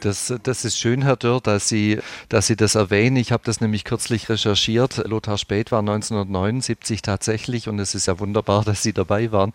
Das, 0.01 0.33
das 0.43 0.65
ist 0.65 0.79
schön, 0.79 1.03
Herr 1.03 1.17
Dörr, 1.17 1.41
dass 1.41 1.69
Sie, 1.69 1.99
dass 2.29 2.47
Sie 2.47 2.55
das 2.55 2.77
erwähnen. 2.77 3.17
Ich 3.17 3.33
habe 3.33 3.43
das 3.45 3.61
nämlich 3.61 3.85
kürzlich 3.85 4.29
recherchiert. 4.29 5.03
Lothar 5.09 5.37
Späth 5.37 5.73
war 5.73 5.81
1979 5.81 7.03
tatsächlich, 7.03 7.69
und 7.69 7.81
es 7.81 7.97
ist 7.97 8.07
ja 8.07 8.21
wunderbar, 8.21 8.65
dass 8.65 8.83
Sie 8.83 8.93
dabei 8.93 9.33
waren, 9.33 9.53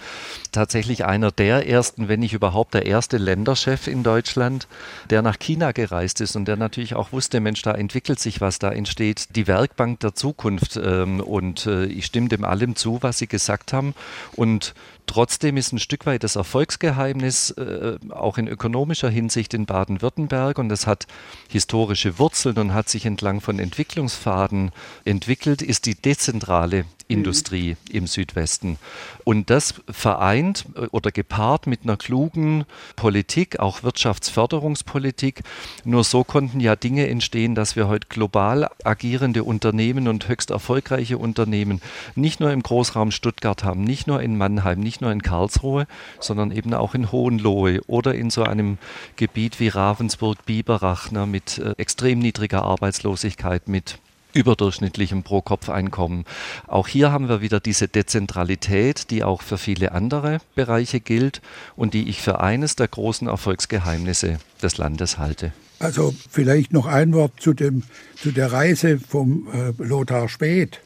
tatsächlich 0.51 1.05
einer 1.05 1.31
der 1.31 1.67
ersten, 1.67 2.09
wenn 2.09 2.19
nicht 2.19 2.33
überhaupt 2.33 2.73
der 2.73 2.85
erste 2.85 3.17
Länderchef 3.17 3.87
in 3.87 4.03
Deutschland, 4.03 4.67
der 5.09 5.21
nach 5.21 5.39
China 5.39 5.71
gereist 5.71 6.19
ist 6.19 6.35
und 6.35 6.45
der 6.45 6.57
natürlich 6.57 6.95
auch 6.95 7.13
wusste, 7.13 7.39
Mensch, 7.39 7.61
da 7.61 7.71
entwickelt 7.71 8.19
sich 8.19 8.41
was, 8.41 8.59
da 8.59 8.71
entsteht 8.71 9.35
die 9.37 9.47
Werkbank 9.47 10.01
der 10.01 10.15
Zukunft. 10.15 10.77
Ähm, 10.81 11.21
und 11.21 11.65
äh, 11.65 11.85
ich 11.85 12.05
stimme 12.05 12.27
dem 12.27 12.43
allem 12.43 12.75
zu, 12.75 12.99
was 13.01 13.19
Sie 13.19 13.27
gesagt 13.27 13.71
haben. 13.71 13.93
Und 14.33 14.73
Trotzdem 15.09 15.57
ist 15.57 15.73
ein 15.73 15.79
Stück 15.79 16.05
weit 16.05 16.23
das 16.23 16.35
Erfolgsgeheimnis 16.35 17.49
äh, 17.49 17.97
auch 18.11 18.37
in 18.37 18.47
ökonomischer 18.47 19.09
Hinsicht 19.09 19.55
in 19.55 19.65
Baden-Württemberg. 19.65 20.59
Und 20.59 20.69
das 20.69 20.85
hat 20.85 21.07
historische 21.49 22.19
Wurzeln 22.19 22.59
und 22.59 22.75
hat 22.75 22.89
sich 22.89 23.07
entlang 23.07 23.41
von 23.41 23.57
Entwicklungsfaden 23.57 24.71
entwickelt, 25.05 25.63
ist 25.63 25.87
die 25.87 25.95
dezentrale 25.95 26.85
Industrie 27.09 27.71
mhm. 27.71 27.95
im 27.95 28.07
Südwesten. 28.07 28.77
Und 29.25 29.49
das 29.49 29.73
vereint 29.89 30.65
äh, 30.75 30.85
oder 30.91 31.11
gepaart 31.11 31.67
mit 31.67 31.81
einer 31.83 31.97
klugen 31.97 32.65
Politik, 32.95 33.59
auch 33.59 33.83
Wirtschaftsförderungspolitik. 33.83 35.41
Nur 35.83 36.03
so 36.03 36.23
konnten 36.23 36.59
ja 36.59 36.75
Dinge 36.75 37.07
entstehen, 37.07 37.55
dass 37.55 37.75
wir 37.75 37.87
heute 37.87 38.07
global 38.07 38.69
agierende 38.83 39.43
Unternehmen 39.43 40.07
und 40.07 40.29
höchst 40.29 40.51
erfolgreiche 40.51 41.17
Unternehmen 41.17 41.81
nicht 42.15 42.39
nur 42.39 42.51
im 42.51 42.63
Großraum 42.63 43.11
Stuttgart 43.11 43.63
haben, 43.63 43.83
nicht 43.83 44.07
nur 44.07 44.21
in 44.21 44.37
Mannheim, 44.37 44.79
nicht 44.79 45.01
nur 45.01 45.11
in 45.11 45.23
Karlsruhe, 45.23 45.87
sondern 46.19 46.51
eben 46.51 46.73
auch 46.75 46.93
in 46.93 47.11
Hohenlohe 47.11 47.81
oder 47.87 48.13
in 48.13 48.29
so 48.29 48.43
einem 48.43 48.77
Gebiet 49.15 49.59
wie 49.59 49.69
Ravensburg-Biberach 49.69 51.11
ne, 51.11 51.25
mit 51.25 51.57
äh, 51.57 51.73
extrem 51.77 52.19
niedriger 52.19 52.63
Arbeitslosigkeit, 52.63 53.67
mit 53.67 53.97
überdurchschnittlichem 54.33 55.23
Pro-Kopf-Einkommen. 55.23 56.25
Auch 56.67 56.87
hier 56.87 57.11
haben 57.11 57.29
wir 57.29 57.41
wieder 57.41 57.59
diese 57.59 57.87
Dezentralität, 57.87 59.09
die 59.09 59.23
auch 59.23 59.41
für 59.41 59.57
viele 59.57 59.91
andere 59.91 60.39
Bereiche 60.55 60.99
gilt 60.99 61.41
und 61.75 61.93
die 61.93 62.09
ich 62.09 62.21
für 62.21 62.39
eines 62.39 62.75
der 62.75 62.87
großen 62.87 63.27
Erfolgsgeheimnisse 63.27 64.39
des 64.61 64.77
Landes 64.77 65.17
halte. 65.17 65.51
Also 65.79 66.13
vielleicht 66.29 66.73
noch 66.73 66.85
ein 66.85 67.13
Wort 67.13 67.33
zu, 67.39 67.53
dem, 67.53 67.83
zu 68.15 68.31
der 68.31 68.51
Reise 68.51 68.99
vom 68.99 69.47
äh, 69.53 69.71
Lothar 69.81 70.27
Späth. 70.27 70.81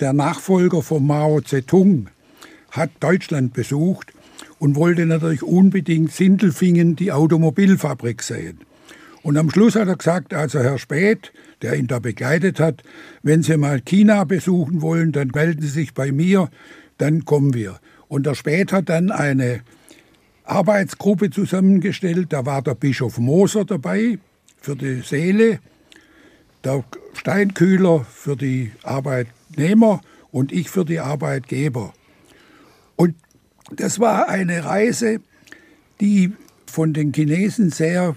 Der 0.00 0.12
Nachfolger 0.12 0.82
von 0.82 1.06
Mao 1.06 1.40
Zedong 1.40 2.08
hat 2.70 2.90
Deutschland 3.00 3.52
besucht 3.52 4.12
und 4.58 4.74
wollte 4.74 5.06
natürlich 5.06 5.42
unbedingt 5.42 6.12
Sindelfingen 6.12 6.96
die 6.96 7.12
Automobilfabrik 7.12 8.22
sehen. 8.22 8.60
Und 9.22 9.36
am 9.36 9.50
Schluss 9.50 9.76
hat 9.76 9.88
er 9.88 9.96
gesagt, 9.96 10.34
also 10.34 10.58
Herr 10.60 10.78
Späth, 10.78 11.32
der 11.62 11.74
ihn 11.74 11.86
da 11.86 12.00
begleitet 12.00 12.58
hat, 12.58 12.82
wenn 13.22 13.42
Sie 13.42 13.56
mal 13.56 13.80
China 13.80 14.24
besuchen 14.24 14.82
wollen, 14.82 15.12
dann 15.12 15.28
melden 15.28 15.62
Sie 15.62 15.68
sich 15.68 15.94
bei 15.94 16.10
mir, 16.10 16.50
dann 16.98 17.24
kommen 17.24 17.54
wir. 17.54 17.78
Und 18.08 18.26
der 18.26 18.34
Späth 18.34 18.72
hat 18.72 18.88
dann 18.88 19.10
eine 19.10 19.60
Arbeitsgruppe 20.44 21.30
zusammengestellt, 21.30 22.32
da 22.32 22.44
war 22.46 22.62
der 22.62 22.74
Bischof 22.74 23.18
Moser 23.18 23.64
dabei 23.64 24.18
für 24.60 24.74
die 24.74 25.02
Seele, 25.02 25.60
der 26.64 26.84
Steinkühler 27.14 28.04
für 28.04 28.36
die 28.36 28.72
Arbeitnehmer 28.82 30.00
und 30.32 30.52
ich 30.52 30.68
für 30.68 30.84
die 30.84 30.98
Arbeitgeber. 30.98 31.92
Und 32.96 33.14
das 33.70 34.00
war 34.00 34.28
eine 34.28 34.64
Reise, 34.64 35.20
die 36.00 36.32
von 36.66 36.92
den 36.92 37.12
Chinesen 37.12 37.70
sehr 37.70 38.16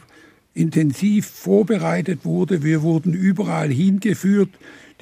intensiv 0.55 1.27
vorbereitet 1.27 2.25
wurde. 2.25 2.63
Wir 2.63 2.81
wurden 2.81 3.13
überall 3.13 3.69
hingeführt. 3.69 4.49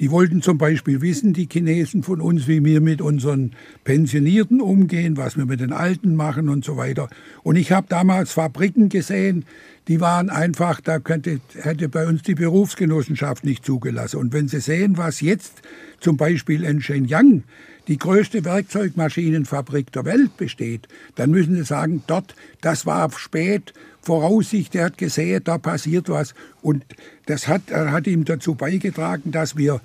Die 0.00 0.10
wollten 0.10 0.42
zum 0.42 0.58
Beispiel 0.58 1.00
wissen, 1.00 1.32
die 1.32 1.48
Chinesen 1.50 2.02
von 2.02 2.20
uns, 2.20 2.48
wie 2.48 2.64
wir 2.64 2.80
mit 2.80 3.00
unseren 3.00 3.52
Pensionierten 3.84 4.60
umgehen, 4.60 5.16
was 5.16 5.36
wir 5.36 5.46
mit 5.46 5.60
den 5.60 5.72
Alten 5.72 6.16
machen 6.16 6.48
und 6.48 6.64
so 6.64 6.76
weiter. 6.76 7.08
Und 7.44 7.54
ich 7.54 7.70
habe 7.70 7.86
damals 7.88 8.32
Fabriken 8.32 8.88
gesehen, 8.88 9.44
die 9.86 10.00
waren 10.00 10.30
einfach, 10.30 10.80
da 10.80 10.98
könnte, 10.98 11.40
hätte 11.60 11.88
bei 11.88 12.08
uns 12.08 12.22
die 12.22 12.34
Berufsgenossenschaft 12.34 13.44
nicht 13.44 13.64
zugelassen. 13.64 14.16
Und 14.16 14.32
wenn 14.32 14.48
Sie 14.48 14.60
sehen, 14.60 14.96
was 14.96 15.20
jetzt 15.20 15.62
zum 16.00 16.16
Beispiel 16.16 16.64
in 16.64 16.80
Shenyang 16.80 17.44
die 17.86 17.98
größte 17.98 18.44
Werkzeugmaschinenfabrik 18.44 19.92
der 19.92 20.04
Welt 20.06 20.36
besteht, 20.36 20.88
dann 21.14 21.30
müssen 21.30 21.54
Sie 21.54 21.64
sagen, 21.64 22.02
dort, 22.08 22.34
das 22.62 22.84
war 22.84 23.12
spät, 23.12 23.74
Voraussicht, 24.04 24.74
er 24.74 24.86
hat 24.86 24.98
gesehen, 24.98 25.42
da 25.44 25.58
passiert 25.58 26.08
was. 26.08 26.34
Und 26.62 26.84
das 27.26 27.48
hat, 27.48 27.62
hat 27.70 28.06
ihm 28.06 28.24
dazu 28.24 28.54
beigetragen, 28.54 29.32
dass 29.32 29.56
wir 29.56 29.80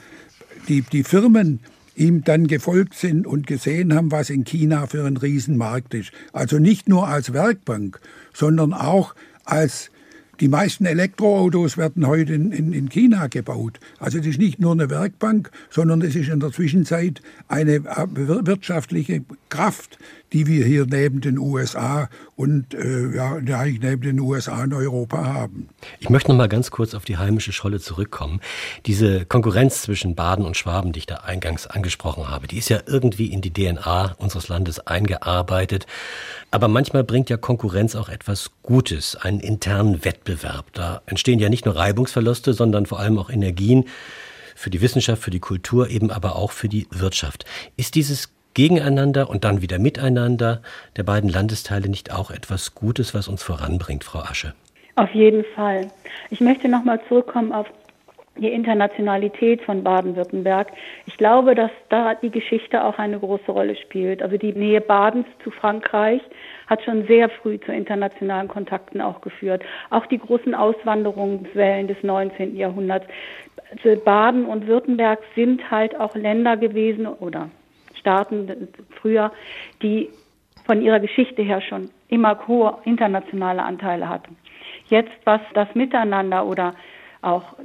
die, 0.68 0.82
die 0.82 1.04
Firmen 1.04 1.60
ihm 1.96 2.24
dann 2.24 2.48
gefolgt 2.48 2.96
sind 2.96 3.28
und 3.28 3.46
gesehen 3.46 3.94
haben, 3.94 4.12
was 4.12 4.30
in 4.30 4.46
China 4.46 4.88
für 4.88 5.06
ein 5.06 5.18
Riesenmarkt 5.18 5.94
ist. 5.94 6.12
Also 6.32 6.58
nicht 6.58 6.88
nur 6.88 7.08
als 7.08 7.34
Werkbank, 7.34 8.00
sondern 8.34 8.74
auch 8.74 9.16
als 9.44 9.92
die 10.40 10.48
meisten 10.48 10.86
Elektroautos 10.86 11.78
werden 11.78 12.08
heute 12.08 12.34
in, 12.34 12.54
in, 12.54 12.72
in 12.72 12.88
China 12.88 13.28
gebaut. 13.28 13.80
Also 14.00 14.20
es 14.20 14.26
ist 14.26 14.40
nicht 14.40 14.60
nur 14.60 14.72
eine 14.72 14.90
Werkbank, 14.90 15.52
sondern 15.70 16.02
es 16.02 16.16
ist 16.16 16.30
in 16.30 16.40
der 16.40 16.52
Zwischenzeit 16.52 17.22
eine 17.50 17.84
wirtschaftliche 17.84 19.22
Kraft, 19.50 20.00
die 20.32 20.48
wir 20.48 20.66
hier 20.66 20.86
neben 20.86 21.20
den 21.20 21.38
USA 21.38 22.10
und 22.40 22.74
äh, 22.74 23.14
ja, 23.18 23.34
eigentlich 23.36 23.82
neben 23.82 24.02
den 24.02 24.20
USA 24.22 24.64
in 24.64 24.72
Europa 24.72 25.26
haben. 25.26 25.68
Ich 26.00 26.10
möchte 26.10 26.32
noch 26.32 26.38
mal 26.38 26.48
ganz 26.48 26.72
kurz 26.72 26.94
auf 26.94 27.04
die 27.04 27.18
heimische 27.18 27.52
Scholle 27.52 27.82
zurückkommen. 27.82 28.40
Diese 28.86 29.26
Konkurrenz 29.26 29.82
zwischen 29.82 30.16
Baden 30.16 30.46
und 30.46 30.56
Schwaben, 30.56 30.94
die 30.94 31.00
ich 31.00 31.06
da 31.06 31.16
eingangs 31.18 31.68
angesprochen 31.68 32.30
habe, 32.30 32.48
die 32.48 32.58
ist 32.58 32.70
ja 32.70 32.80
irgendwie 32.86 33.26
in 33.26 33.42
die 33.42 33.52
DNA 33.52 34.16
unseres 34.20 34.48
Landes 34.48 34.80
eingearbeitet. 34.80 35.86
Aber 36.50 36.70
manchmal 36.70 37.04
bringt 37.04 37.30
ja 37.30 37.36
Konkurrenz 37.36 37.94
auch 37.98 38.08
etwas 38.08 38.52
Gutes, 38.64 39.18
einen 39.18 39.42
internen 39.42 40.06
Wettbewerb. 40.06 40.72
Da 40.72 41.02
entstehen 41.08 41.40
ja 41.40 41.50
nicht 41.50 41.66
nur 41.66 41.76
Reibungsverluste, 41.76 42.54
sondern 42.54 42.86
vor 42.86 43.02
allem 43.02 43.20
auch 43.20 43.30
Energien 43.30 43.84
für 44.56 44.70
die 44.70 44.80
Wissenschaft, 44.80 45.22
für 45.22 45.32
die 45.32 45.42
Kultur, 45.42 45.90
eben 45.90 46.10
aber 46.10 46.38
auch 46.38 46.52
für 46.52 46.70
die 46.70 46.88
Wirtschaft. 46.90 47.44
Ist 47.76 47.96
dieses 47.96 48.30
Gegeneinander 48.60 49.30
und 49.30 49.46
dann 49.46 49.62
wieder 49.62 49.80
miteinander 49.80 50.62
der 50.98 51.04
beiden 51.04 51.30
Landesteile 51.30 51.88
nicht 51.88 52.14
auch 52.14 52.30
etwas 52.30 52.76
Gutes, 52.76 53.16
was 53.16 53.30
uns 53.30 53.42
voranbringt, 53.42 54.04
Frau 54.04 54.20
Asche? 54.20 54.54
Auf 54.98 55.12
jeden 55.12 55.46
Fall. 55.56 55.88
Ich 56.30 56.42
möchte 56.42 56.68
nochmal 56.68 57.00
zurückkommen 57.08 57.54
auf 57.54 57.68
die 58.36 58.50
Internationalität 58.52 59.62
von 59.62 59.82
Baden-Württemberg. 59.82 60.74
Ich 61.06 61.16
glaube, 61.16 61.56
dass 61.56 61.72
da 61.88 62.16
die 62.16 62.32
Geschichte 62.32 62.84
auch 62.84 63.00
eine 63.00 63.18
große 63.18 63.50
Rolle 63.50 63.78
spielt. 63.78 64.22
Also 64.22 64.36
die 64.36 64.52
Nähe 64.52 64.82
Badens 64.82 65.28
zu 65.42 65.52
Frankreich 65.52 66.22
hat 66.68 66.84
schon 66.84 67.08
sehr 67.08 67.30
früh 67.30 67.62
zu 67.62 67.72
internationalen 67.72 68.50
Kontakten 68.50 69.00
auch 69.00 69.22
geführt. 69.22 69.64
Auch 69.90 70.06
die 70.06 70.20
großen 70.20 70.54
Auswanderungswellen 70.54 71.88
des 71.88 72.04
19. 72.04 72.58
Jahrhunderts. 72.58 73.08
Also 73.72 74.02
Baden 74.04 74.46
und 74.48 74.68
Württemberg 74.68 75.20
sind 75.34 75.72
halt 75.72 75.98
auch 75.98 76.14
Länder 76.14 76.58
gewesen 76.58 77.08
oder 77.08 77.50
Staaten 78.00 78.68
früher, 79.02 79.32
die 79.82 80.10
von 80.66 80.82
ihrer 80.82 81.00
Geschichte 81.00 81.42
her 81.42 81.62
schon 81.62 81.90
immer 82.10 82.48
hohe 82.48 82.78
internationale 82.86 83.64
Anteile 83.64 84.08
hatten. 84.08 84.38
Jetzt, 84.88 85.12
was 85.26 85.42
das 85.54 85.74
Miteinander 85.76 86.46
oder 86.46 86.76
auch 87.22 87.56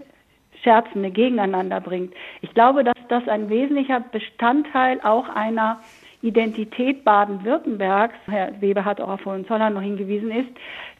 Scherzende 0.62 1.10
gegeneinander 1.10 1.80
bringt. 1.80 2.14
Ich 2.40 2.52
glaube, 2.54 2.84
dass 2.84 2.94
das 3.08 3.28
ein 3.28 3.50
wesentlicher 3.50 4.00
Bestandteil 4.00 5.00
auch 5.02 5.28
einer 5.28 5.80
Identität 6.22 7.04
Baden-Württembergs, 7.04 8.14
Herr 8.26 8.58
Weber 8.62 8.86
hat 8.86 8.98
auch 9.00 9.10
auf 9.10 9.24
Hohenzollern 9.26 9.74
noch 9.74 9.82
hingewiesen, 9.82 10.30
ist, 10.30 10.48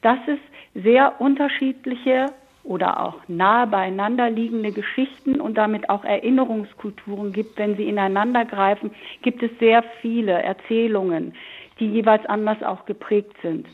dass 0.02 0.18
es 0.26 0.38
sehr 0.82 1.18
unterschiedliche 1.18 2.26
oder 2.64 3.00
auch 3.00 3.20
nahe 3.28 3.66
beieinander 3.66 4.30
liegende 4.30 4.72
Geschichten 4.72 5.40
und 5.40 5.56
damit 5.56 5.90
auch 5.90 6.04
Erinnerungskulturen 6.04 7.32
gibt. 7.32 7.58
Wenn 7.58 7.76
sie 7.76 7.88
ineinander 7.88 8.44
greifen, 8.46 8.90
gibt 9.22 9.42
es 9.42 9.50
sehr 9.60 9.84
viele 10.00 10.32
Erzählungen, 10.42 11.34
die 11.78 11.86
jeweils 11.86 12.24
anders 12.26 12.62
auch 12.62 12.86
geprägt 12.86 13.36
sind. 13.42 13.66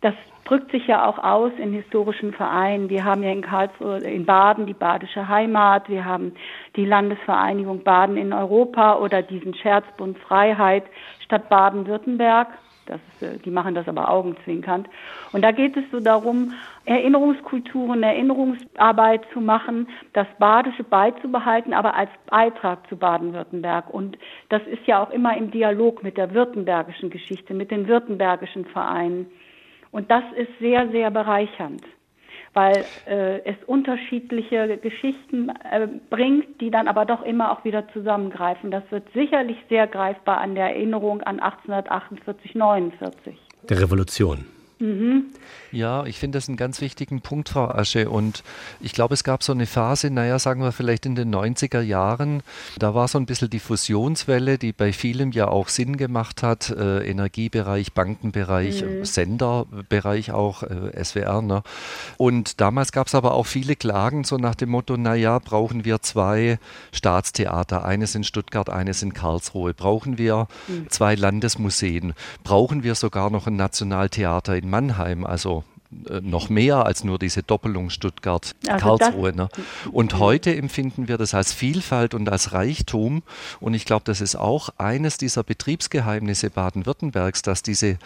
Das 0.00 0.14
drückt 0.44 0.70
sich 0.70 0.86
ja 0.86 1.06
auch 1.06 1.18
aus 1.18 1.52
in 1.58 1.72
historischen 1.72 2.32
Vereinen. 2.32 2.88
Wir 2.88 3.04
haben 3.04 3.24
ja 3.24 3.30
in 3.30 3.42
Karlsruhe, 3.42 3.98
in 3.98 4.24
Baden 4.24 4.66
die 4.66 4.72
Badische 4.72 5.28
Heimat, 5.28 5.88
wir 5.88 6.04
haben 6.04 6.32
die 6.76 6.84
Landesvereinigung 6.84 7.82
Baden 7.82 8.16
in 8.16 8.32
Europa 8.32 8.96
oder 8.98 9.22
diesen 9.22 9.54
Scherzbund 9.54 10.16
Freiheit 10.18 10.84
statt 11.24 11.48
Baden-Württemberg. 11.48 12.48
Das 12.88 13.00
äh, 13.20 13.38
die 13.38 13.50
machen 13.50 13.74
das 13.74 13.86
aber 13.86 14.10
augenzwinkernd. 14.10 14.88
Und 15.32 15.42
da 15.42 15.52
geht 15.52 15.76
es 15.76 15.84
so 15.92 16.00
darum, 16.00 16.54
Erinnerungskulturen, 16.84 18.02
Erinnerungsarbeit 18.02 19.26
zu 19.32 19.40
machen, 19.40 19.88
das 20.14 20.26
Badische 20.38 20.84
beizubehalten, 20.84 21.74
aber 21.74 21.94
als 21.94 22.10
Beitrag 22.26 22.88
zu 22.88 22.96
Baden-Württemberg. 22.96 23.92
Und 23.92 24.18
das 24.48 24.62
ist 24.66 24.86
ja 24.86 25.02
auch 25.02 25.10
immer 25.10 25.36
im 25.36 25.50
Dialog 25.50 26.02
mit 26.02 26.16
der 26.16 26.32
württembergischen 26.32 27.10
Geschichte, 27.10 27.54
mit 27.54 27.70
den 27.70 27.86
württembergischen 27.88 28.64
Vereinen. 28.66 29.26
Und 29.90 30.10
das 30.10 30.24
ist 30.36 30.50
sehr, 30.60 30.88
sehr 30.88 31.10
bereichernd, 31.10 31.82
weil 32.58 32.84
äh, 33.06 33.38
es 33.44 33.54
unterschiedliche 33.66 34.78
Geschichten 34.78 35.48
äh, 35.48 35.86
bringt, 36.10 36.60
die 36.60 36.72
dann 36.72 36.88
aber 36.88 37.04
doch 37.04 37.22
immer 37.22 37.52
auch 37.52 37.64
wieder 37.64 37.86
zusammengreifen. 37.92 38.72
Das 38.72 38.82
wird 38.90 39.04
sicherlich 39.14 39.58
sehr 39.68 39.86
greifbar 39.86 40.38
an 40.38 40.56
der 40.56 40.70
Erinnerung 40.70 41.22
an 41.22 41.38
1848, 41.38 42.56
49. 42.56 43.36
Der 43.68 43.80
Revolution. 43.80 44.44
Mhm. 44.80 45.26
Ja, 45.70 46.04
ich 46.06 46.18
finde 46.18 46.38
das 46.38 46.48
einen 46.48 46.56
ganz 46.56 46.80
wichtigen 46.80 47.20
Punkt, 47.20 47.50
Frau 47.50 47.68
Asche. 47.68 48.08
Und 48.08 48.42
ich 48.80 48.92
glaube, 48.92 49.14
es 49.14 49.24
gab 49.24 49.42
so 49.42 49.52
eine 49.52 49.66
Phase, 49.66 50.10
naja, 50.10 50.38
sagen 50.38 50.62
wir 50.62 50.72
vielleicht 50.72 51.04
in 51.04 51.14
den 51.14 51.34
90er 51.34 51.80
Jahren, 51.80 52.42
da 52.78 52.94
war 52.94 53.08
so 53.08 53.18
ein 53.18 53.26
bisschen 53.26 53.50
die 53.50 53.58
Fusionswelle, 53.58 54.58
die 54.58 54.72
bei 54.72 54.92
vielen 54.92 55.32
ja 55.32 55.48
auch 55.48 55.68
Sinn 55.68 55.96
gemacht 55.96 56.42
hat. 56.42 56.70
Äh, 56.70 57.08
Energiebereich, 57.08 57.92
Bankenbereich, 57.92 58.82
mhm. 58.82 59.04
Senderbereich 59.04 60.32
auch, 60.32 60.62
äh, 60.62 61.04
SWR. 61.04 61.42
Ne? 61.42 61.62
Und 62.16 62.60
damals 62.60 62.92
gab 62.92 63.08
es 63.08 63.14
aber 63.14 63.34
auch 63.34 63.46
viele 63.46 63.76
Klagen, 63.76 64.24
so 64.24 64.36
nach 64.36 64.54
dem 64.54 64.70
Motto, 64.70 64.96
naja, 64.96 65.38
brauchen 65.38 65.84
wir 65.84 66.00
zwei 66.00 66.58
Staatstheater, 66.92 67.84
eines 67.84 68.14
in 68.14 68.24
Stuttgart, 68.24 68.70
eines 68.70 69.02
in 69.02 69.12
Karlsruhe. 69.12 69.74
Brauchen 69.74 70.18
wir 70.18 70.48
mhm. 70.66 70.88
zwei 70.88 71.14
Landesmuseen? 71.14 72.14
Brauchen 72.42 72.82
wir 72.82 72.94
sogar 72.94 73.30
noch 73.30 73.46
ein 73.46 73.56
Nationaltheater 73.56 74.56
in 74.56 74.70
Mannheim, 74.70 75.24
also 75.24 75.58
noch 75.90 76.50
mehr 76.50 76.84
als 76.84 77.02
nur 77.02 77.18
diese 77.18 77.42
Doppelung 77.42 77.88
Stuttgart-Karlsruhe. 77.88 79.28
Also 79.28 79.42
ne? 79.42 79.48
Und 79.90 80.18
heute 80.18 80.54
empfinden 80.54 81.08
wir 81.08 81.16
das 81.16 81.32
als 81.32 81.54
Vielfalt 81.54 82.12
und 82.12 82.28
als 82.28 82.52
Reichtum. 82.52 83.22
Und 83.58 83.72
ich 83.72 83.86
glaube, 83.86 84.02
das 84.04 84.20
ist 84.20 84.36
auch 84.36 84.68
eines 84.76 85.16
dieser 85.16 85.44
Betriebsgeheimnisse 85.44 86.50
Baden-Württembergs, 86.50 87.40
dass 87.40 87.62
diese 87.62 87.98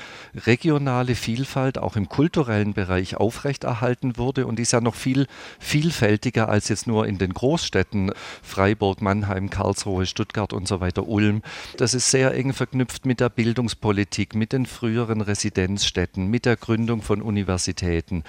regionale 0.46 1.16
Vielfalt 1.16 1.78
auch 1.78 1.96
im 1.96 2.08
kulturellen 2.08 2.72
Bereich 2.72 3.16
aufrechterhalten 3.16 4.16
wurde. 4.16 4.46
Und 4.46 4.60
die 4.60 4.62
ist 4.62 4.72
ja 4.72 4.80
noch 4.80 4.94
viel 4.94 5.26
vielfältiger 5.58 6.48
als 6.48 6.68
jetzt 6.68 6.86
nur 6.86 7.06
in 7.08 7.18
den 7.18 7.34
Großstädten 7.34 8.12
Freiburg, 8.42 9.02
Mannheim, 9.02 9.50
Karlsruhe, 9.50 10.06
Stuttgart 10.06 10.52
und 10.52 10.68
so 10.68 10.80
weiter, 10.80 11.08
Ulm. 11.08 11.42
Das 11.78 11.94
ist 11.94 12.10
sehr 12.12 12.32
eng 12.34 12.52
verknüpft 12.52 13.06
mit 13.06 13.18
der 13.18 13.28
Bildungspolitik, 13.28 14.36
mit 14.36 14.52
den 14.52 14.66
früheren 14.66 15.20
Residenzstädten, 15.20 16.28
mit 16.28 16.46
der 16.46 16.56
Gründung 16.56 17.02
von 17.02 17.20
Universitäten. 17.22 17.71
Universitäten. 17.72 18.24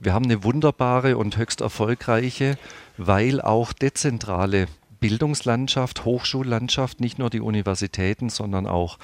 Wir 0.00 0.12
haben 0.12 0.24
eine 0.24 0.42
wunderbare 0.42 1.16
und 1.16 1.36
höchst 1.36 1.60
erfolgreiche, 1.60 2.58
weil 2.96 3.40
auch 3.40 3.72
dezentrale 3.72 4.66
Bildungslandschaft, 5.00 6.04
Hochschullandschaft, 6.04 7.00
nicht 7.00 7.20
nur 7.20 7.30
die 7.30 7.40
Universitäten, 7.40 8.30
sondern 8.30 8.66
auch 8.66 8.98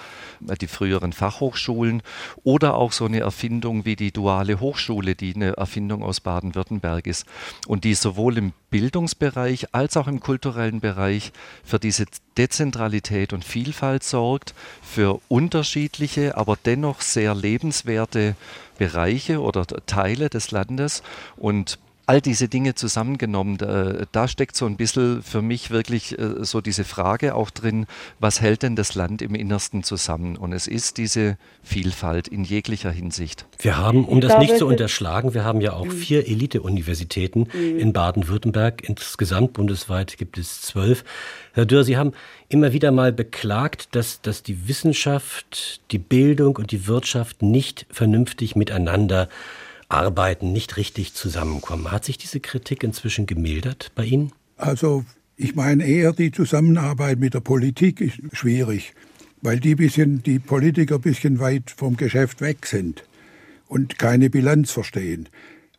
äh, 0.49 0.57
die 0.57 0.67
früheren 0.67 1.13
Fachhochschulen 1.13 2.03
oder 2.43 2.75
auch 2.75 2.91
so 2.91 3.05
eine 3.05 3.21
Erfindung 3.21 3.85
wie 3.85 3.95
die 3.95 4.11
duale 4.11 4.59
Hochschule, 4.59 5.15
die 5.15 5.35
eine 5.35 5.57
Erfindung 5.57 6.03
aus 6.03 6.21
Baden-Württemberg 6.21 7.07
ist 7.07 7.27
und 7.69 7.85
die 7.85 7.95
sowohl 7.95 8.39
im 8.39 8.53
Bildungsbereich 8.71 9.73
als 9.73 9.97
auch 9.97 10.09
im 10.09 10.19
kulturellen 10.19 10.81
Bereich 10.81 11.33
für 11.63 11.79
diese 11.79 12.07
Dezentralität 12.37 13.33
und 13.33 13.45
Vielfalt 13.45 14.03
sorgt, 14.03 14.55
für 14.83 15.21
unterschiedliche, 15.29 16.37
aber 16.37 16.59
dennoch 16.65 17.01
sehr 17.01 17.37
lebenswerte 17.37 18.35
Bereiche 18.79 19.41
oder 19.41 19.65
Teile 19.87 20.29
des 20.29 20.51
Landes 20.51 21.03
und 21.37 21.79
all 22.07 22.21
diese 22.21 22.49
Dinge 22.49 22.75
zusammengenommen, 22.75 23.57
da, 23.57 24.05
da, 24.13 24.29
steckt 24.29 24.57
so 24.57 24.67
ein 24.67 24.77
bisschen 24.77 25.23
für 25.23 25.43
mich 25.43 25.71
wirklich 25.71 26.19
äh, 26.19 26.45
so 26.45 26.61
diese 26.61 26.85
Frage 26.85 27.35
auch 27.35 27.51
drin, 27.51 27.87
was 28.19 28.41
hält 28.41 28.63
denn 28.63 28.77
das 28.77 28.95
Land 28.95 29.23
im 29.23 29.35
Innersten 29.35 29.83
zusammen? 29.83 30.37
Und 30.37 30.53
es 30.53 30.67
ist 30.67 30.99
diese 30.99 31.39
Vielfalt 31.63 32.29
in 32.29 32.45
jeglicher 32.45 32.91
Hinsicht. 32.91 33.47
Wir 33.59 33.77
haben, 33.77 34.05
um 34.05 34.21
das 34.21 34.39
nicht 34.39 34.59
zu 34.59 34.67
unterschlagen, 34.67 35.35
wir 35.35 35.45
haben 35.45 35.61
ja 35.61 35.73
auch 35.73 35.91
vier 35.91 36.27
Elite-Universitäten 36.29 37.49
mhm. 37.53 37.79
in 37.79 37.93
Baden-Württemberg. 37.93 38.87
Insgesamt 38.87 39.55
bundesweit 39.55 40.19
gibt 40.19 40.37
es 40.37 40.61
zwölf. 40.61 41.05
Herr 41.53 41.67
Dürr, 41.67 41.85
Sie 41.85 41.97
haben 41.97 42.13
immer 42.49 42.73
wieder 42.73 42.91
mal 42.91 43.13
beklagt, 43.13 43.95
dass, 43.95 44.21
dass 44.21 44.43
die 44.43 44.69
Wissenschaft, 44.69 45.81
die 45.91 45.99
Bildung 45.99 46.57
und 46.57 46.71
die 46.71 46.87
Wirtschaft 46.87 47.43
nicht 47.43 47.87
vernünftig 47.91 48.57
miteinander 48.57 49.29
Arbeiten 49.89 50.53
nicht 50.53 50.77
richtig 50.77 51.15
zusammenkommen. 51.15 51.91
Hat 51.91 52.05
sich 52.05 52.19
diese 52.19 52.41
Kritik 52.41 52.83
inzwischen 52.83 53.27
gemildert 53.27 53.93
bei 53.95 54.05
Ihnen? 54.05 54.33
Also 54.57 55.05
ich 55.37 55.55
meine 55.55 55.87
eher, 55.87 56.13
die 56.13 56.31
Zusammenarbeit 56.31 57.19
mit 57.19 57.35
der 57.35 57.41
Politik 57.41 58.01
ist 58.01 58.19
schwierig, 58.33 58.95
weil 59.43 59.61
die, 59.61 59.75
bisschen, 59.75 60.23
die 60.23 60.39
Politiker 60.39 60.97
ein 60.97 61.01
bisschen 61.01 61.39
weit 61.39 61.73
vom 61.77 61.97
Geschäft 61.97 62.41
weg 62.41 62.67
sind 62.67 63.05
und 63.67 63.99
keine 63.99 64.31
Bilanz 64.31 64.71
verstehen. 64.71 65.29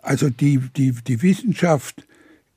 Also 0.02 0.30
die, 0.30 0.60
die, 0.76 0.92
die 0.92 1.22
Wissenschaft 1.22 2.06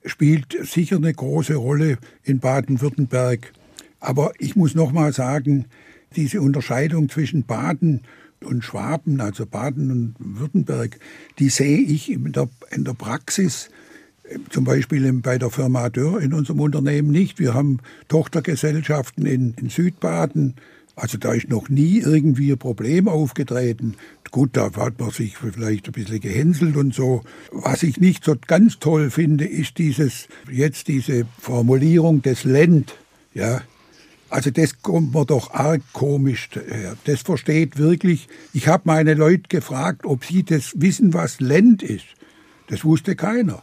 spielt 0.05 0.57
sicher 0.67 0.97
eine 0.97 1.13
große 1.13 1.55
Rolle 1.55 1.99
in 2.25 2.41
Baden-Württemberg. 2.41 3.53
Aber 4.01 4.33
ich 4.39 4.57
muss 4.57 4.75
noch 4.75 4.93
mal 4.93 5.13
sagen, 5.13 5.67
diese 6.17 6.41
Unterscheidung 6.41 7.09
zwischen 7.09 7.45
Baden 7.45 8.03
und 8.45 8.65
Schwaben, 8.65 9.21
also 9.21 9.47
Baden 9.47 9.91
und 9.91 10.15
Württemberg, 10.19 10.99
die 11.39 11.49
sehe 11.49 11.79
ich 11.79 12.11
in 12.11 12.33
der, 12.33 12.49
in 12.71 12.85
der 12.85 12.95
Praxis 12.95 13.71
zum 14.51 14.65
Beispiel 14.65 15.11
bei 15.15 15.39
der 15.39 15.51
Firma 15.51 15.89
Dörr 15.89 16.21
in 16.21 16.35
unserem 16.35 16.61
Unternehmen 16.61 17.11
nicht. 17.11 17.39
Wir 17.39 17.55
haben 17.55 17.79
Tochtergesellschaften 18.09 19.27
in, 19.27 19.55
in 19.55 19.71
Südbaden. 19.71 20.55
Also 20.97 21.17
da 21.17 21.33
ist 21.33 21.49
noch 21.49 21.69
nie 21.69 22.01
irgendwie 22.01 22.51
ein 22.51 22.59
Problem 22.59 23.09
aufgetreten. 23.09 23.95
Gut, 24.31 24.51
da 24.57 24.71
hat 24.75 24.99
man 24.99 25.11
sich 25.11 25.37
vielleicht 25.37 25.87
ein 25.87 25.93
bisschen 25.93 26.21
gehänselt 26.21 26.77
und 26.77 26.93
so. 26.93 27.23
Was 27.53 27.83
ich 27.83 27.99
nicht 27.99 28.25
so 28.25 28.35
ganz 28.47 28.79
toll 28.79 29.11
finde, 29.11 29.47
ist 29.47 29.79
dieses, 29.79 30.29
jetzt 30.51 30.89
diese 30.89 31.25
Formulierung 31.39 32.21
des 32.23 32.45
Lend. 32.45 32.95
Ja, 33.33 33.63
also 34.31 34.51
das 34.51 34.83
kommt 34.83 35.15
mir 35.15 35.25
doch 35.25 35.53
arg 35.53 35.83
komisch 35.93 36.49
her. 36.69 36.97
Das 37.05 37.23
versteht 37.23 37.79
wirklich. 37.79 38.29
Ich 38.53 38.69
habe 38.69 38.83
meine 38.87 39.15
Leute 39.15 39.45
gefragt, 39.49 40.05
ob 40.05 40.25
sie 40.25 40.43
das 40.43 40.73
wissen, 40.77 41.15
was 41.15 41.41
Lend 41.41 41.83
ist. 41.83 42.07
Das 42.69 42.85
wusste 42.85 43.17
keiner. 43.17 43.63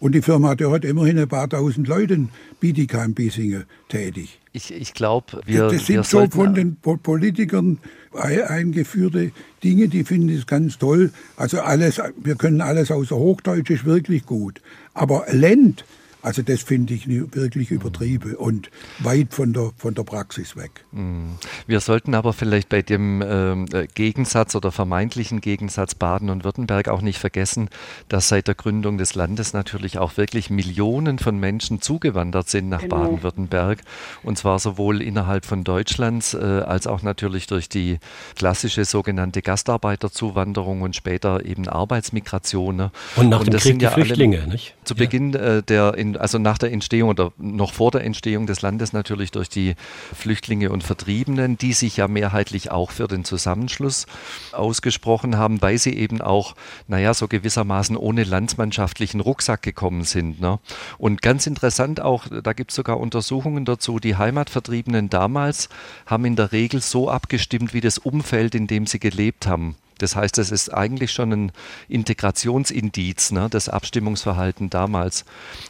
Und 0.00 0.14
die 0.14 0.22
Firma 0.22 0.54
dort 0.54 0.84
immerhin 0.84 1.18
ein 1.18 1.28
paar 1.28 1.48
tausend 1.48 1.88
Leuten, 1.88 2.28
Bietigheim-Bissingen, 2.60 3.64
tätig. 3.88 4.38
Ich, 4.52 4.72
ich 4.72 4.94
glaube, 4.94 5.40
wir. 5.44 5.68
Das 5.68 5.86
sind 5.86 5.96
wir 5.96 6.04
so 6.04 6.28
von 6.30 6.54
den 6.54 6.76
Politikern 6.76 7.78
eingeführte 8.12 9.32
Dinge, 9.62 9.88
die 9.88 10.04
finden 10.04 10.30
es 10.30 10.46
ganz 10.46 10.78
toll. 10.78 11.12
Also 11.36 11.60
alles, 11.60 12.00
wir 12.16 12.36
können 12.36 12.60
alles 12.60 12.90
außer 12.90 13.16
Hochdeutsch 13.16 13.70
ist 13.70 13.84
wirklich 13.84 14.24
gut. 14.24 14.60
Aber 14.94 15.26
Lend, 15.30 15.84
also 16.22 16.42
das 16.42 16.62
finde 16.62 16.94
ich 16.94 17.08
wirklich 17.08 17.70
übertrieben 17.70 18.34
und 18.34 18.70
weit 18.98 19.32
von 19.32 19.52
der, 19.52 19.70
von 19.76 19.94
der 19.94 20.02
Praxis 20.02 20.56
weg. 20.56 20.84
Mhm. 20.90 21.38
Wir 21.66 21.80
sollten 21.80 22.14
aber 22.14 22.32
vielleicht 22.32 22.68
bei 22.68 22.82
dem 22.82 23.22
ähm, 23.24 23.66
äh, 23.72 23.86
Gegensatz 23.94 24.56
oder 24.56 24.72
vermeintlichen 24.72 25.40
Gegensatz 25.40 25.94
Baden 25.94 26.28
und 26.30 26.44
Württemberg 26.44 26.88
auch 26.88 27.02
nicht 27.02 27.18
vergessen, 27.18 27.68
dass 28.08 28.28
seit 28.28 28.48
der 28.48 28.56
Gründung 28.56 28.98
des 28.98 29.14
Landes 29.14 29.52
natürlich 29.52 29.98
auch 29.98 30.16
wirklich 30.16 30.50
Millionen 30.50 31.18
von 31.18 31.38
Menschen 31.38 31.80
zugewandert 31.80 32.48
sind 32.48 32.68
nach 32.68 32.82
genau. 32.82 32.96
Baden-Württemberg. 32.96 33.82
Und 34.22 34.38
zwar 34.38 34.58
sowohl 34.58 35.02
innerhalb 35.02 35.44
von 35.44 35.62
Deutschlands 35.62 36.34
äh, 36.34 36.38
als 36.38 36.86
auch 36.86 37.02
natürlich 37.02 37.46
durch 37.46 37.68
die 37.68 37.98
klassische 38.34 38.84
sogenannte 38.84 39.42
Gastarbeiterzuwanderung 39.42 40.82
und 40.82 40.96
später 40.96 41.44
eben 41.44 41.68
Arbeitsmigration. 41.68 42.76
Ne? 42.76 42.90
Und 43.16 43.28
nach 43.28 43.40
und 43.40 43.52
dem 43.52 43.60
Krieg 43.60 43.78
die 43.78 43.86
Flüchtlinge, 43.86 44.46
nicht? 44.48 44.74
Zu 44.84 44.94
ja. 44.94 44.98
Beginn 44.98 45.34
äh, 45.34 45.62
der 45.62 45.94
in 45.94 46.07
also 46.16 46.38
nach 46.38 46.58
der 46.58 46.72
Entstehung 46.72 47.10
oder 47.10 47.32
noch 47.36 47.72
vor 47.72 47.90
der 47.90 48.04
Entstehung 48.04 48.46
des 48.46 48.62
Landes 48.62 48.92
natürlich 48.92 49.30
durch 49.30 49.48
die 49.48 49.74
Flüchtlinge 50.14 50.70
und 50.70 50.82
Vertriebenen, 50.82 51.58
die 51.58 51.72
sich 51.72 51.96
ja 51.96 52.08
mehrheitlich 52.08 52.70
auch 52.70 52.90
für 52.90 53.08
den 53.08 53.24
Zusammenschluss 53.24 54.06
ausgesprochen 54.52 55.36
haben, 55.36 55.60
weil 55.62 55.78
sie 55.78 55.94
eben 55.94 56.20
auch, 56.20 56.54
naja, 56.86 57.14
so 57.14 57.28
gewissermaßen 57.28 57.96
ohne 57.96 58.24
landsmannschaftlichen 58.24 59.20
Rucksack 59.20 59.62
gekommen 59.62 60.04
sind. 60.04 60.40
Ne? 60.40 60.58
Und 60.98 61.22
ganz 61.22 61.46
interessant 61.46 62.00
auch, 62.00 62.26
da 62.42 62.52
gibt 62.52 62.70
es 62.70 62.76
sogar 62.76 62.98
Untersuchungen 62.98 63.64
dazu, 63.64 63.98
die 63.98 64.16
Heimatvertriebenen 64.16 65.10
damals 65.10 65.68
haben 66.06 66.24
in 66.24 66.36
der 66.36 66.52
Regel 66.52 66.80
so 66.80 67.10
abgestimmt 67.10 67.74
wie 67.74 67.80
das 67.80 67.98
Umfeld, 67.98 68.54
in 68.54 68.66
dem 68.66 68.86
sie 68.86 68.98
gelebt 68.98 69.46
haben. 69.46 69.76
Das 69.98 70.16
heißt, 70.16 70.38
es 70.38 70.50
ist 70.50 70.72
eigentlich 70.72 71.12
schon 71.12 71.32
ein 71.32 71.52
Integrationsindiz, 71.88 73.32
ne, 73.32 73.48
das 73.50 73.68
Abstimmungsverhalten 73.68 74.70
damals. 74.70 75.24